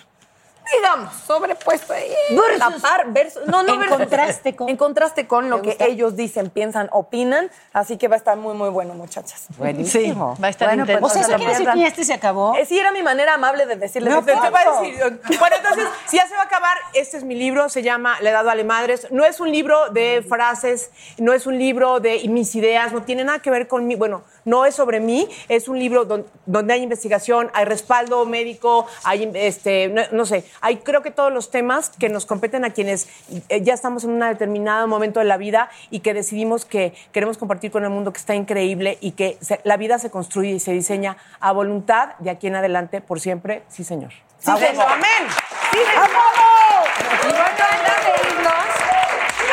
digamos, 0.75 1.13
sobrepuesto 1.27 1.93
ahí. 1.93 2.11
La 2.57 2.69
par, 2.81 3.05
versus, 3.11 3.45
no, 3.47 3.63
no, 3.63 3.73
En 3.73 3.79
versus. 3.79 3.97
contraste 3.97 4.55
con. 4.55 4.69
En 4.69 4.77
contraste 4.77 5.27
con 5.27 5.49
lo 5.49 5.57
¿Te 5.57 5.61
que 5.63 5.69
gusta? 5.69 5.85
ellos 5.85 6.15
dicen, 6.15 6.49
piensan, 6.49 6.89
opinan, 6.91 7.49
así 7.73 7.97
que 7.97 8.07
va 8.07 8.15
a 8.15 8.17
estar 8.17 8.37
muy, 8.37 8.53
muy 8.53 8.69
bueno, 8.69 8.93
muchachas. 8.93 9.45
Buenísimo. 9.57 10.35
Sí, 10.35 10.41
va 10.41 10.47
a 10.47 10.49
estar 10.49 10.67
Bueno, 10.69 10.83
intenso. 10.83 11.01
pues, 11.01 11.11
O 11.11 11.15
sea, 11.15 11.21
no 11.21 11.27
¿eso 11.27 11.31
se 11.33 11.37
quiere 11.37 11.51
decir 11.59 11.73
que 11.81 11.87
este 11.87 12.03
se 12.05 12.13
acabó? 12.13 12.55
Eh, 12.55 12.65
sí, 12.65 12.77
era 12.79 12.91
mi 12.91 13.03
manera 13.03 13.33
amable 13.35 13.65
de 13.65 13.75
decirles. 13.75 14.13
No, 14.13 14.21
de 14.21 14.33
te, 14.33 14.39
te 14.39 14.49
va 14.49 14.59
a 14.59 14.63
pronto. 14.63 14.81
decir. 14.83 15.21
Bueno, 15.39 15.55
entonces, 15.57 15.85
si 16.07 16.17
ya 16.17 16.27
se 16.27 16.35
va 16.35 16.41
a 16.41 16.45
acabar, 16.45 16.77
este 16.93 17.17
es 17.17 17.23
mi 17.23 17.35
libro, 17.35 17.69
se 17.69 17.81
llama 17.83 18.17
La 18.21 18.29
edad 18.29 18.43
vale 18.45 18.63
madres. 18.63 19.07
No 19.11 19.25
es 19.25 19.39
un 19.39 19.51
libro 19.51 19.89
de 19.89 20.23
frases, 20.27 20.91
no 21.17 21.33
es 21.33 21.45
un 21.45 21.57
libro 21.57 21.99
de 21.99 22.21
mis 22.29 22.55
ideas, 22.55 22.93
no 22.93 23.03
tiene 23.03 23.23
nada 23.23 23.39
que 23.39 23.49
ver 23.51 23.67
con 23.67 23.85
mí. 23.87 23.95
Bueno, 23.95 24.23
no 24.45 24.65
es 24.65 24.75
sobre 24.75 24.99
mí, 24.99 25.27
es 25.49 25.67
un 25.67 25.79
libro 25.79 26.05
don- 26.05 26.25
donde 26.45 26.73
hay 26.73 26.83
investigación, 26.83 27.49
hay 27.53 27.65
respaldo 27.65 28.25
médico, 28.25 28.85
hay, 29.03 29.31
este, 29.35 29.87
no, 29.89 30.01
no 30.11 30.25
sé, 30.25 30.43
hay 30.61 30.77
creo 30.77 31.01
que 31.01 31.11
todos 31.11 31.31
los 31.31 31.51
temas 31.51 31.89
que 31.89 32.09
nos 32.09 32.25
competen 32.25 32.65
a 32.65 32.71
quienes 32.71 33.07
eh, 33.49 33.61
ya 33.61 33.73
estamos 33.73 34.03
en 34.03 34.11
un 34.11 34.19
determinado 34.19 34.87
momento 34.87 35.19
de 35.19 35.25
la 35.25 35.37
vida 35.37 35.69
y 35.89 35.99
que 36.01 36.13
decidimos 36.13 36.65
que 36.65 36.93
queremos 37.11 37.37
compartir 37.37 37.71
con 37.71 37.83
el 37.83 37.89
mundo 37.89 38.11
que 38.13 38.19
está 38.19 38.35
increíble 38.35 38.97
y 39.01 39.11
que 39.11 39.37
se- 39.41 39.61
la 39.63 39.77
vida 39.77 39.97
se 39.99 40.09
construye 40.09 40.51
y 40.51 40.59
se 40.59 40.71
diseña 40.73 41.17
a 41.39 41.51
voluntad 41.51 42.09
de 42.19 42.29
aquí 42.29 42.47
en 42.47 42.55
adelante 42.55 43.01
por 43.01 43.19
siempre. 43.19 43.63
Sí, 43.69 43.83
señor. 43.83 44.11
Sí, 44.39 44.51
señor. 44.57 44.85
Amén. 44.87 45.27
Sí, 45.71 45.79
Y 45.79 47.27
bueno, 47.27 47.45
antes 47.45 48.05
de 48.05 48.29
irnos, 48.29 48.92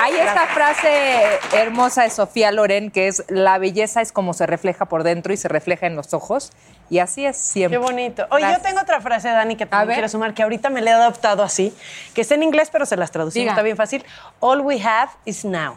hay 0.01 0.17
esta 0.17 0.47
frase 0.47 1.39
hermosa 1.53 2.03
de 2.03 2.11
Sofía 2.11 2.53
Loren 2.53 2.91
que 2.91 3.09
es 3.09 3.25
la 3.29 3.59
belleza 3.59 4.01
es 4.01 4.13
como 4.13 4.33
se 4.35 4.47
refleja 4.47 4.87
por 4.87 5.03
dentro 5.03 5.33
y 5.33 5.37
se 5.37 5.49
refleja 5.49 5.87
en 5.87 5.97
los 5.97 6.15
ojos. 6.15 6.53
Y 6.89 6.99
así 6.99 7.25
es 7.25 7.37
siempre. 7.37 7.79
Qué 7.79 7.85
bonito. 7.85 8.27
Oye, 8.31 8.43
yo 8.43 8.49
Gracias. 8.49 8.63
tengo 8.63 8.81
otra 8.81 9.01
frase, 9.01 9.29
Dani, 9.29 9.57
que 9.57 9.67
también 9.67 9.95
quiero 9.95 10.09
sumar, 10.09 10.35
que 10.35 10.43
ahorita 10.43 10.71
me 10.71 10.81
la 10.81 10.91
he 10.91 10.95
adoptado 10.95 11.43
así, 11.43 11.73
que 12.15 12.23
está 12.23 12.35
en 12.35 12.43
inglés, 12.43 12.69
pero 12.73 12.85
se 12.85 12.97
las 12.97 13.11
traducimos, 13.13 13.45
Diga. 13.45 13.53
está 13.53 13.63
bien 13.63 13.77
fácil. 13.77 14.05
All 14.41 14.61
we 14.61 14.83
have 14.83 15.11
is 15.25 15.45
now. 15.45 15.77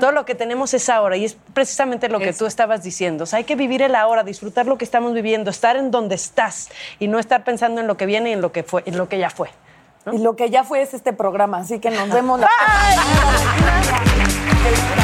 Todo 0.00 0.12
lo 0.12 0.24
que 0.24 0.34
tenemos 0.34 0.72
es 0.72 0.88
ahora 0.88 1.16
y 1.16 1.26
es 1.26 1.36
precisamente 1.52 2.08
lo 2.08 2.18
que 2.18 2.32
tú 2.32 2.46
estabas 2.46 2.82
diciendo. 2.82 3.24
O 3.24 3.26
sea, 3.26 3.38
hay 3.38 3.44
que 3.44 3.54
vivir 3.54 3.82
el 3.82 3.94
ahora, 3.94 4.24
disfrutar 4.24 4.66
lo 4.66 4.78
que 4.78 4.84
estamos 4.84 5.12
viviendo, 5.12 5.50
estar 5.50 5.76
en 5.76 5.90
donde 5.90 6.14
estás 6.14 6.70
y 6.98 7.08
no 7.08 7.18
estar 7.18 7.44
pensando 7.44 7.82
en 7.82 7.86
lo 7.86 7.98
que 7.98 8.06
viene 8.06 8.30
y 8.30 8.32
en 8.32 8.40
lo 8.40 8.50
que 8.50 8.62
fue, 8.62 8.82
en 8.86 8.96
lo 8.96 9.10
que 9.10 9.18
ya 9.18 9.28
fue. 9.28 9.50
Y 10.12 10.18
lo 10.18 10.36
que 10.36 10.50
ya 10.50 10.64
fue 10.64 10.82
es 10.82 10.94
este 10.94 11.12
programa, 11.12 11.58
así 11.58 11.78
que 11.78 11.90
nos 11.90 12.10
vemos 12.10 12.40
la 12.40 12.48